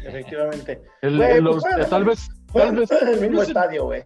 efectivamente. 0.06 0.82
el- 1.02 1.18
pues, 1.18 1.42
los- 1.42 1.64
tal 1.90 2.06
vez, 2.06 2.30
tal 2.54 2.76
vez 2.76 2.92
en 2.92 3.08
el 3.08 3.22
mismo 3.22 3.38
no 3.40 3.42
sé, 3.44 3.48
estadio, 3.52 3.86
güey. 3.86 4.04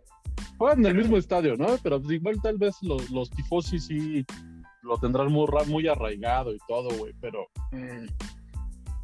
juegan 0.58 0.80
en 0.80 0.86
el 0.88 0.96
mismo 0.96 1.18
estadio, 1.18 1.56
¿no? 1.58 1.68
Pero 1.84 2.02
pues, 2.02 2.14
igual 2.16 2.42
tal 2.42 2.58
vez 2.58 2.76
los, 2.82 3.10
los 3.12 3.30
tifosi 3.30 3.80
sí 3.80 4.26
lo 4.84 4.98
tendrán 4.98 5.32
muy, 5.32 5.48
muy 5.68 5.88
arraigado 5.88 6.54
y 6.54 6.58
todo, 6.68 6.90
güey, 6.98 7.14
pero 7.20 7.48
mm, 7.72 8.06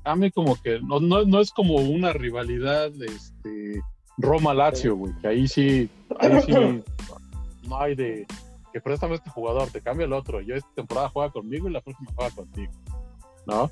a 0.04 0.16
mí 0.16 0.32
como 0.32 0.56
que 0.62 0.80
no, 0.80 1.00
no, 1.00 1.24
no 1.26 1.40
es 1.40 1.52
como 1.52 1.76
una 1.76 2.14
rivalidad 2.14 2.92
este, 3.02 3.82
Roma-Lazio, 4.18 4.96
güey, 4.96 5.14
que 5.22 5.28
ahí 5.28 5.48
sí, 5.48 5.90
ahí 6.20 6.42
sí 6.44 6.52
no 7.68 7.80
hay 7.80 7.96
de 7.96 8.26
que 8.74 8.80
préstame 8.80 9.16
este 9.16 9.30
jugador, 9.30 9.70
te 9.70 9.82
cambia 9.82 10.06
el 10.06 10.14
otro, 10.14 10.40
yo 10.42 10.56
esta 10.56 10.70
temporada 10.76 11.10
juega 11.10 11.32
conmigo 11.32 11.68
y 11.68 11.74
la 11.74 11.82
próxima 11.82 12.10
juega 12.16 12.32
contigo, 12.36 12.72
¿no? 13.46 13.70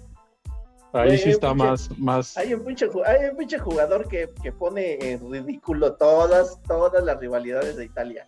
Ahí 0.93 1.17
sí 1.19 1.29
está 1.29 1.53
más, 1.53 1.95
más, 1.99 2.35
Hay 2.37 2.53
un 2.53 2.63
pinche, 2.65 2.89
ju- 2.89 3.05
hay 3.05 3.29
un 3.29 3.37
pinche 3.37 3.59
jugador 3.59 4.07
que, 4.07 4.29
que 4.41 4.51
pone 4.51 4.97
en 5.11 5.31
ridículo 5.31 5.93
todas, 5.93 6.59
todas 6.63 7.03
las 7.03 7.19
rivalidades 7.19 7.75
de 7.75 7.85
Italia. 7.85 8.25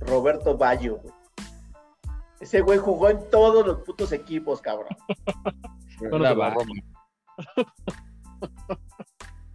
Roberto 0.00 0.56
Baggio, 0.58 0.98
güey. 0.98 1.14
Ese 2.40 2.60
güey 2.60 2.78
jugó 2.78 3.08
en 3.08 3.30
todos 3.30 3.66
los 3.66 3.78
putos 3.80 4.12
equipos, 4.12 4.60
cabrón. 4.60 4.88
bueno. 6.00 6.34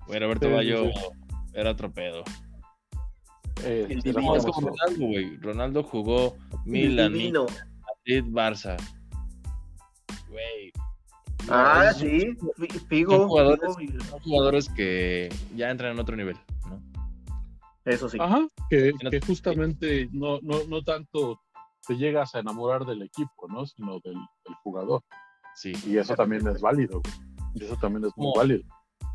Güey, 0.07 0.19
Roberto 0.19 0.45
Sí, 0.47 0.51
sí, 0.51 0.55
Bayo 0.55 0.83
sí. 0.85 0.91
era 1.53 1.69
otro 1.71 1.91
pedo. 1.91 2.23
Eh, 3.63 3.85
El 3.89 4.01
divino. 4.01 4.21
No, 4.31 4.35
es 4.37 4.45
como 4.45 4.69
Ronaldo, 4.69 5.05
güey. 5.05 5.37
Ronaldo 5.37 5.83
jugó 5.83 6.35
Milan, 6.65 7.13
Divino. 7.13 7.45
Madrid, 7.45 8.23
Barça. 8.25 8.75
Güey. 10.29 10.71
Ah, 11.47 11.91
sí. 11.95 12.35
Son 12.35 12.87
Figo. 12.87 13.27
jugadores, 13.27 13.75
Figo, 13.77 14.03
son 14.03 14.19
jugadores 14.19 14.69
que 14.69 15.29
ya 15.55 15.71
entran 15.71 15.93
en 15.93 15.99
otro 15.99 16.15
nivel, 16.15 16.37
¿no? 16.67 16.81
Eso 17.85 18.09
sí. 18.09 18.17
Ajá, 18.19 18.47
que, 18.69 18.93
justamente 19.25 20.09
no, 20.11 20.39
no, 20.41 20.63
no 20.67 20.83
tanto 20.83 21.39
te 21.87 21.95
llegas 21.95 22.35
a 22.35 22.39
enamorar 22.39 22.85
del 22.85 23.01
equipo, 23.01 23.47
¿no? 23.47 23.65
Sino 23.65 23.99
del, 23.99 24.13
del 24.13 24.55
jugador. 24.63 25.03
Sí. 25.55 25.73
Y 25.85 25.97
eso 25.97 26.15
también 26.15 26.47
es 26.47 26.61
válido. 26.61 27.01
Y 27.55 27.63
eso 27.63 27.75
también 27.77 28.05
es 28.05 28.11
muy 28.15 28.31
válido. 28.35 28.63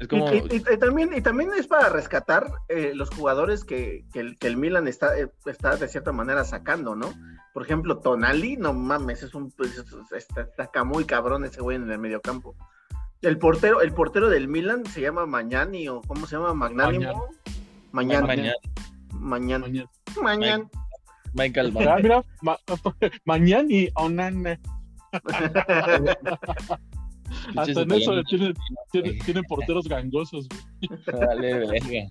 Es 0.01 0.07
Y, 0.07 0.09
como. 0.09 0.33
y- 0.33 0.39
y- 0.51 0.75
y 0.75 0.79
también, 0.79 1.11
y 1.17 1.21
también 1.21 1.51
es 1.57 1.67
para 1.67 1.89
rescatar 1.89 2.51
eh, 2.69 2.93
los 2.95 3.11
jugadores 3.11 3.65
que, 3.65 4.05
que 4.13 4.21
el, 4.21 4.39
que 4.39 4.47
el 4.49 4.57
Milan 4.57 4.89
está, 4.89 5.17
eh, 5.19 5.29
está 5.47 5.77
de 5.77 5.87
cierta 5.89 6.13
manera 6.13 6.45
sacando, 6.45 6.95
¿no? 6.97 7.13
Por 7.53 7.63
ejemplo, 7.63 7.99
Tonali, 7.99 8.57
no 8.57 8.73
mames, 8.75 9.23
es 9.23 9.35
un 9.35 9.51
pues, 9.53 9.79
es- 9.79 9.95
está, 10.13 10.49
está 10.63 10.85
muy 10.85 11.05
cabrón 11.05 11.45
ese 11.45 11.61
güey 11.61 11.77
en 11.77 11.89
el 11.91 11.99
mediocampo. 11.99 12.57
El 13.23 13.39
portero, 13.39 13.81
el 13.81 13.93
portero 13.95 14.29
del 14.29 14.49
Milan 14.49 14.85
se 14.87 15.01
llama 15.01 15.25
Mañani 15.27 15.89
o 15.89 16.03
cómo 16.03 16.27
se 16.27 16.37
llama 16.37 16.53
Magnánimo. 16.55 17.29
Mañana. 17.93 18.27
Mañana. 18.27 18.55
Mañana. 19.13 19.67
Mañana. 19.67 19.91
Mañana. 20.21 20.65
Michael 21.33 21.73
Ah, 21.89 21.97
mira, 22.03 22.25
ma- 22.43 22.59
mañana 23.25 23.67
y 23.71 23.91
Onana. 23.95 24.59
Hasta 27.57 27.83
en 27.83 27.93
eso 27.93 28.23
tienen, 28.25 28.55
tienen, 28.93 29.19
tienen 29.21 29.45
porteros 29.45 29.89
gangosos. 29.89 30.49
Dale, 31.07 31.67
verga. 31.67 32.11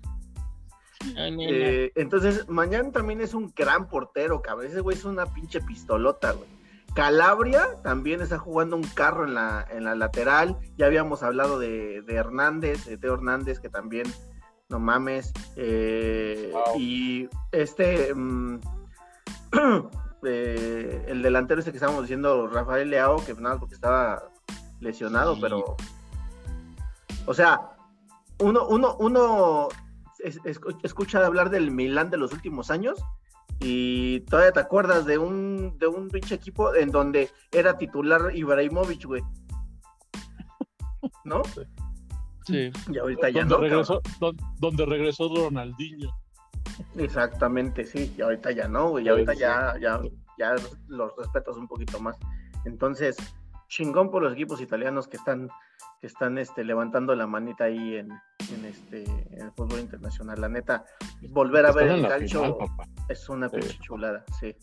Eh, 1.16 1.92
entonces, 1.96 2.48
mañana 2.48 2.92
también 2.92 3.22
es 3.22 3.34
un 3.34 3.52
gran 3.56 3.88
portero, 3.88 4.42
cabrón. 4.42 4.68
Ese 4.68 4.82
güey 4.82 4.98
es 4.98 5.06
una 5.06 5.26
pinche 5.26 5.62
pistolota, 5.62 6.32
güey. 6.32 6.50
Calabria 6.94 7.68
también 7.82 8.22
está 8.22 8.38
jugando 8.38 8.76
un 8.76 8.84
carro 8.84 9.26
en 9.26 9.34
la, 9.34 9.66
en 9.72 9.84
la 9.84 9.96
lateral. 9.96 10.58
Ya 10.78 10.86
habíamos 10.86 11.24
hablado 11.24 11.58
de, 11.58 12.02
de 12.04 12.16
Hernández, 12.16 12.86
de 12.86 12.98
Teo 12.98 13.16
Hernández, 13.16 13.60
que 13.60 13.70
también, 13.70 14.06
no 14.70 14.80
mames. 14.80 15.34
Eh, 15.56 16.52
Wow. 16.52 16.80
Y 16.80 17.30
este, 17.52 18.14
mm, 18.14 18.60
eh, 20.26 21.06
el 21.08 21.24
delantero 21.24 21.60
este 21.60 21.72
que 21.72 21.78
estábamos 21.78 22.04
diciendo, 22.04 22.48
Rafael 22.48 22.92
Leao, 22.92 23.26
que 23.26 23.34
nada, 23.34 23.58
porque 23.58 23.74
estaba 23.74 24.24
lesionado, 24.84 25.36
Sí. 25.36 25.42
pero. 25.42 25.76
O 27.26 27.34
sea, 27.34 27.70
uno, 28.40 28.68
uno, 28.68 28.96
uno 29.00 29.70
es- 30.20 30.42
escu- 30.44 30.78
escucha 30.84 31.20
de 31.20 31.26
hablar 31.26 31.50
del 31.50 31.72
Milán 31.72 32.10
de 32.10 32.18
los 32.18 32.34
últimos 32.34 32.70
años 32.70 33.00
y 33.60 34.20
todavía 34.22 34.52
te 34.52 34.60
acuerdas 34.60 35.06
de 35.06 35.18
un 35.18 35.78
de 35.80 35.88
un 35.88 36.10
pinche 36.10 36.36
equipo 36.36 36.76
en 36.76 36.92
donde 36.92 37.30
era 37.52 37.78
titular 37.78 38.36
Ibrahimovic, 38.36 39.06
güey. 39.06 39.24
¿No? 41.24 41.42
Sí. 42.46 42.72
Y 42.92 42.98
ahorita 42.98 43.30
ya 43.30 43.46
Donde 43.46 43.56
no. 43.56 43.62
regresó, 43.76 44.02
don- 44.20 44.38
donde 44.60 44.86
regresó 44.86 45.34
Ronaldinho. 45.34 46.10
Exactamente, 46.98 47.86
sí. 47.86 48.14
Y 48.18 48.22
ahorita 48.22 48.52
ya 48.52 48.68
no, 48.68 48.90
güey. 48.90 49.06
Y 49.06 49.10
ahorita 49.10 49.34
ya, 49.34 49.76
ya, 49.82 50.02
ya 50.38 50.56
los 50.88 51.16
respetas 51.18 51.56
un 51.56 51.68
poquito 51.68 52.00
más. 52.02 52.18
Entonces, 52.66 53.16
chingón 53.74 54.12
por 54.12 54.22
los 54.22 54.34
equipos 54.34 54.62
italianos 54.62 55.08
que 55.08 55.18
están 55.18 55.50
que 56.00 56.08
están 56.08 56.38
este, 56.38 56.64
levantando 56.66 57.16
la 57.16 57.26
manita 57.28 57.64
ahí 57.64 57.96
en, 57.96 58.10
en 58.12 58.66
este 58.66 59.04
en 59.04 59.42
el 59.46 59.52
fútbol 59.54 59.80
internacional. 59.80 60.40
La 60.40 60.50
neta, 60.50 60.84
volver 61.30 61.66
a 61.66 61.70
Están 61.70 61.84
ver 61.88 61.96
el 61.96 62.02
la 62.04 62.10
calcio 62.10 62.42
final, 62.44 62.70
es 63.10 63.30
una 63.30 63.50
Sí. 63.50 63.58
pinche 63.58 63.78
chulada, 63.80 64.26
sí. 64.40 64.54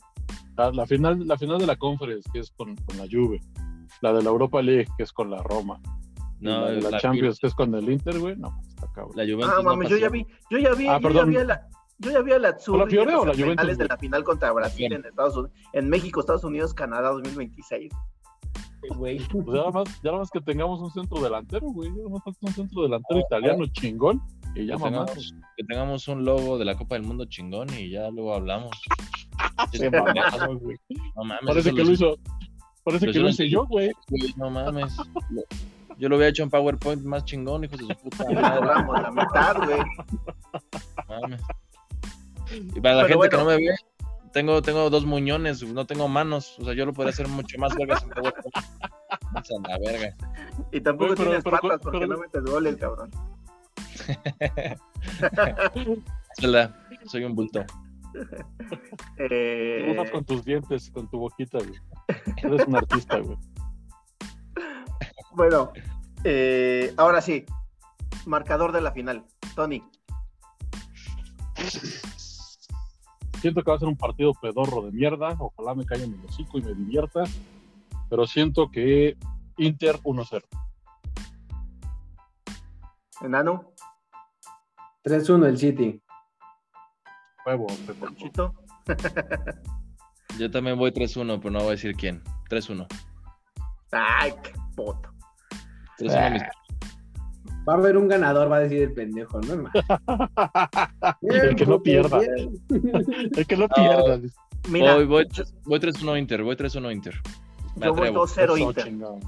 La, 0.56 0.70
la 0.70 0.86
final, 0.86 1.26
la 1.26 1.36
final 1.38 1.58
de 1.58 1.66
la 1.66 1.76
Conference, 1.76 2.28
que 2.32 2.40
es 2.40 2.50
con, 2.52 2.76
con 2.76 2.98
la 2.98 3.04
Juve. 3.11 3.40
La 4.02 4.12
de 4.12 4.22
la 4.22 4.30
Europa 4.30 4.61
League, 4.62 4.86
que 4.96 5.02
es 5.02 5.12
con 5.12 5.30
la 5.30 5.42
Roma. 5.42 5.80
No, 6.40 6.61
la 6.61 6.70
de 6.72 6.80
la, 6.82 6.90
la- 6.90 7.00
Champions, 7.00 7.38
que 7.40 7.46
es 7.48 7.54
con 7.54 7.74
el 7.74 7.88
Inter, 7.90 8.18
güey. 8.18 8.36
No, 8.36 8.61
está 8.68 8.86
cabrón. 8.94 9.12
La 9.16 9.24
Juventus. 9.24 9.48
Ah, 9.50 9.54
no 9.56 9.62
mames, 9.70 9.88
yo 9.88 9.96
pasó. 9.96 10.02
ya 10.02 10.08
vi, 10.11 10.26
yo 10.50 10.58
ya 10.58 10.74
vi, 10.74 10.86
Ah, 10.88 10.98
yo 11.02 11.11
ya 11.11 11.24
vi 11.24 11.36
a 11.36 11.44
la, 11.44 11.68
yo 11.98 12.11
ya 12.12 12.20
vi 12.20 12.32
a 12.32 12.38
la 12.38 12.48
Azzurri 12.50 12.80
¿O 12.80 12.84
la 12.84 12.90
Fiore 12.90 13.11
en 13.12 13.16
o 13.16 13.20
la 13.24 13.26
las 13.28 13.36
Juventus, 13.36 13.52
finales 13.62 13.78
de 13.78 13.84
la 13.88 13.96
final 13.96 14.24
contra 14.24 14.52
Brasil 14.52 14.92
en 14.92 15.04
Estados 15.06 15.36
Unidos, 15.36 15.52
en 15.72 15.88
México, 15.88 16.20
Estados 16.20 16.44
Unidos, 16.44 16.74
Canadá 16.74 17.08
2026. 17.11 17.90
Güey. 18.89 19.18
Pues 19.31 19.47
ya 19.47 19.53
nada, 19.53 19.70
más, 19.70 19.89
ya 20.03 20.11
nada 20.11 20.18
más 20.18 20.31
que 20.31 20.41
tengamos 20.41 20.81
un 20.81 20.91
centro 20.91 21.20
delantero, 21.20 21.66
güey. 21.68 21.91
Ya 21.91 21.97
nada 21.97 22.09
más 22.11 22.24
falta 22.24 22.39
un 22.43 22.53
centro 22.53 22.83
delantero 22.83 23.20
italiano 23.20 23.66
chingón. 23.66 24.22
Y 24.55 24.66
ya 24.66 24.76
Que 24.76 24.83
tengamos, 24.83 25.35
que 25.57 25.64
tengamos 25.64 26.09
un 26.09 26.24
logo 26.24 26.59
de 26.59 26.64
la 26.64 26.76
Copa 26.76 26.97
del 26.97 27.05
Mundo 27.05 27.24
chingón 27.26 27.68
y 27.78 27.91
ya 27.91 28.11
luego 28.11 28.35
hablamos. 28.35 28.70
Qué 29.72 29.91
mamado, 29.91 30.59
güey. 30.59 30.76
No 31.16 31.24
mames. 31.24 31.47
Parece 31.47 31.72
que 31.72 31.85
lo 31.85 31.93
hizo. 31.93 32.16
Parece 32.85 33.12
que 33.12 33.18
lo 33.18 33.28
hice 33.28 33.49
yo, 33.49 33.66
güey. 33.66 33.91
No 34.37 34.51
mames. 34.51 34.97
Yo 35.99 36.09
lo 36.09 36.16
había 36.16 36.28
hecho 36.28 36.43
en 36.43 36.51
PowerPoint 36.51 37.03
más 37.03 37.24
chingón, 37.24 37.64
hijos 37.64 37.78
de 37.78 37.95
su 37.95 38.01
puta 38.01 38.24
madre. 38.31 38.66
la 39.03 39.11
mitad, 39.11 39.57
güey. 39.57 39.81
mames. 41.09 41.43
Y 42.74 42.81
para 42.81 42.97
la 42.97 43.03
Pero 43.07 43.20
gente 43.20 43.28
que 43.28 43.37
no 43.37 43.45
me 43.45 43.57
ve, 43.57 43.74
tengo, 44.33 44.62
tengo 44.62 44.91
dos 44.91 45.05
muñones, 45.07 45.62
no 45.62 45.87
tengo 45.87 46.09
manos. 46.09 46.57
O 46.59 46.64
sea, 46.64 46.74
yo 46.74 46.87
lo 46.87 46.93
podría 46.93 47.12
hacer 47.12 47.28
mucho 47.28 47.59
más 47.59 47.74
vergas 47.76 48.03
en 48.03 48.11
PowerPoint. 48.11 48.55
Vamos 49.33 49.51
a 49.51 49.68
la 49.68 49.78
verga. 49.78 50.16
Y 50.72 50.81
tampoco 50.81 51.14
Güey, 51.14 51.16
pero- 51.16 51.31
tienes 51.31 51.45
pero- 51.45 51.57
patas 51.61 51.81
porque 51.83 51.99
pero- 52.01 52.14
no 52.14 52.18
metes 52.20 52.43
goles, 52.45 52.76
cabrón. 52.76 53.11
Es 56.37 56.43
verdad, 56.45 56.74
soy 57.07 57.24
un 57.24 57.35
bulto. 57.35 57.64
Eh, 59.18 59.85
Dibujas 59.87 60.11
con 60.11 60.24
tus 60.24 60.45
dientes, 60.45 60.91
con 60.91 61.09
tu 61.09 61.18
boquita, 61.18 61.59
güey. 61.59 61.78
Eres 62.39 62.66
un 62.66 62.74
artista, 62.74 63.18
güey. 63.20 63.37
bueno, 65.33 65.72
eh, 66.24 66.93
ahora 66.97 67.20
sí, 67.20 67.45
marcador 68.26 68.72
de 68.72 68.81
la 68.81 68.91
final. 68.91 69.24
Tony, 69.55 69.81
Siento 73.41 73.62
que 73.62 73.70
va 73.70 73.76
a 73.76 73.80
ser 73.80 73.88
un 73.88 73.97
partido 73.97 74.32
pedorro 74.34 74.82
de 74.82 74.93
mierda. 74.93 75.36
Ojalá 75.38 75.74
me 75.74 75.84
caiga 75.86 76.05
en 76.05 76.14
el 76.14 76.24
hocico 76.26 76.59
y 76.59 76.62
me 76.62 76.74
divierta. 76.74 77.24
Pero 78.09 78.26
siento 78.26 78.70
que 78.70 79.16
Inter 79.57 79.97
1-0. 80.03 80.43
Enano, 83.22 83.72
3-1 85.05 85.47
el 85.47 85.59
City. 85.59 86.03
Huevo, 87.47 87.66
Pepe. 87.86 88.14
Chito, 88.16 88.55
Yo 90.38 90.51
también 90.51 90.78
voy 90.78 90.91
3-1, 90.91 91.38
pero 91.38 91.51
no 91.51 91.59
voy 91.61 91.68
a 91.68 91.72
decir 91.72 91.95
quién. 91.97 92.22
3-1. 92.49 92.86
ay, 93.93 94.32
qué 94.43 94.53
puto. 94.76 95.11
3-1 95.99 96.32
mis- 96.32 96.43
Va 97.70 97.76
a 97.76 97.78
haber 97.78 97.96
un 97.96 98.08
ganador, 98.08 98.50
va 98.50 98.56
a 98.56 98.60
decir 98.60 98.82
el 98.82 98.92
pendejo, 98.92 99.40
¿no? 99.42 99.54
El 101.22 101.54
que 101.54 101.66
no 101.66 101.80
pierda. 101.80 102.18
Es 103.36 103.46
que 103.46 103.56
no 103.56 103.68
pierdas. 103.68 104.22
Mira, 104.68 104.96
Voy, 104.96 105.04
voy, 105.06 105.28
voy 105.66 105.78
3-1 105.78 106.18
Inter, 106.18 106.42
voy 106.42 106.56
3-1 106.56 106.92
Inter. 106.92 107.14
Me 107.76 107.86
yo 107.86 107.94
voy 107.94 108.08
atrevo. 108.08 108.26
2-0 108.26 108.58
Inter. 108.58 108.84
chingón. 108.84 109.20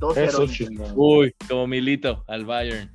2-0 0.00 0.16
Eso 0.16 0.42
Inter. 0.42 0.56
chingón. 0.56 0.92
Uy, 0.96 1.32
como 1.48 1.68
Milito, 1.68 2.24
al 2.26 2.44
Bayern. 2.44 2.90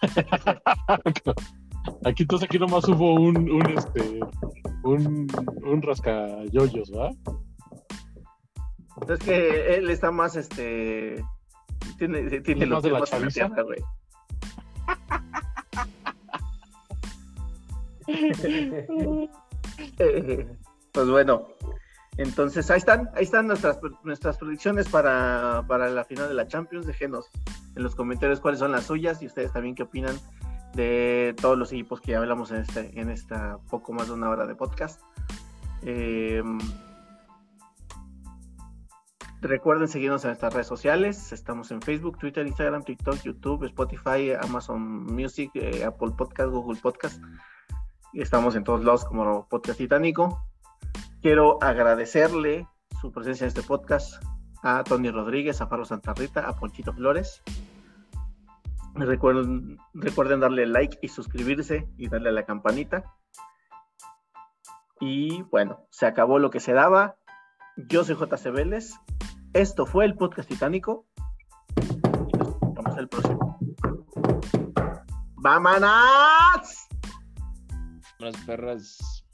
Aquí 2.06 2.22
entonces 2.22 2.48
aquí 2.48 2.58
nomás 2.58 2.88
hubo 2.88 3.16
un, 3.16 3.50
un 3.50 3.66
este 3.76 4.18
un, 4.82 5.26
un 5.62 5.82
rascayoyos, 5.82 6.90
¿verdad? 6.90 7.10
Es 9.10 9.18
que 9.18 9.74
él 9.74 9.90
está 9.90 10.10
más, 10.10 10.36
este, 10.36 11.22
tiene, 11.98 12.40
tiene 12.40 12.64
¿Es 12.64 12.68
los 12.68 12.82
de 12.82 12.90
la 12.90 13.02
chaviza? 13.04 13.48
güey. 13.48 13.82
Pues 20.92 21.08
bueno, 21.08 21.46
entonces 22.16 22.68
ahí 22.70 22.78
están, 22.78 23.08
ahí 23.14 23.22
están 23.22 23.46
nuestras, 23.46 23.78
nuestras 24.02 24.38
predicciones 24.38 24.88
para, 24.88 25.64
para 25.68 25.88
la 25.88 26.04
final 26.04 26.28
de 26.28 26.34
la 26.34 26.48
Champions. 26.48 26.86
Déjenos 26.86 27.30
en 27.76 27.82
los 27.82 27.94
comentarios 27.94 28.40
cuáles 28.40 28.58
son 28.58 28.72
las 28.72 28.86
suyas 28.86 29.22
y 29.22 29.26
ustedes 29.26 29.52
también 29.52 29.76
qué 29.76 29.84
opinan 29.84 30.18
de 30.74 31.34
todos 31.40 31.56
los 31.56 31.72
equipos 31.72 32.00
que 32.00 32.12
ya 32.12 32.18
hablamos 32.18 32.50
en 32.50 32.58
este, 32.58 33.00
en 33.00 33.10
esta 33.10 33.58
poco 33.70 33.92
más 33.92 34.08
de 34.08 34.14
una 34.14 34.28
hora 34.28 34.46
de 34.46 34.54
podcast. 34.54 35.00
Eh, 35.82 36.42
recuerden 39.40 39.88
seguirnos 39.88 40.24
en 40.24 40.30
nuestras 40.30 40.52
redes 40.52 40.66
sociales. 40.66 41.32
Estamos 41.32 41.70
en 41.70 41.80
Facebook, 41.82 42.18
Twitter, 42.18 42.46
Instagram, 42.46 42.82
TikTok, 42.82 43.22
YouTube, 43.22 43.64
Spotify, 43.64 44.32
Amazon 44.40 45.06
Music, 45.06 45.50
eh, 45.54 45.84
Apple 45.84 46.12
Podcast, 46.16 46.50
Google 46.50 46.80
Podcast. 46.80 47.22
Y 48.12 48.22
estamos 48.22 48.56
en 48.56 48.64
todos 48.64 48.84
lados 48.84 49.04
como 49.04 49.46
Podcast 49.48 49.78
Titánico. 49.78 50.44
Quiero 51.22 51.62
agradecerle 51.62 52.66
su 53.00 53.12
presencia 53.12 53.44
en 53.44 53.48
este 53.48 53.62
podcast 53.62 54.22
a 54.62 54.84
Tony 54.84 55.10
Rodríguez, 55.10 55.60
a 55.60 55.66
Faro 55.66 55.84
Santa 55.84 56.12
Rita, 56.14 56.46
a 56.46 56.54
Ponchito 56.56 56.92
Flores. 56.92 57.42
Recuerden, 58.94 59.78
recuerden 59.94 60.40
darle 60.40 60.66
like 60.66 60.98
y 61.00 61.08
suscribirse 61.08 61.88
y 61.96 62.08
darle 62.08 62.30
a 62.30 62.32
la 62.32 62.44
campanita. 62.44 63.04
Y 65.00 65.42
bueno, 65.44 65.86
se 65.90 66.06
acabó 66.06 66.38
lo 66.38 66.50
que 66.50 66.60
se 66.60 66.72
daba. 66.72 67.16
Yo 67.76 68.04
soy 68.04 68.16
JC 68.16 68.50
Vélez. 68.50 68.98
Esto 69.52 69.84
fue 69.84 70.04
el 70.04 70.14
podcast 70.14 70.48
titánico. 70.48 71.06
Y 71.76 72.36
nos 72.36 72.60
vemos 72.74 72.96
el 72.98 73.08
próximo. 73.08 73.58
¡Vámonos! 75.36 76.86
Unas 78.20 78.36
perras. 78.46 79.24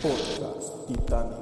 Podcast 0.00 0.88
Titánico. 0.88 1.41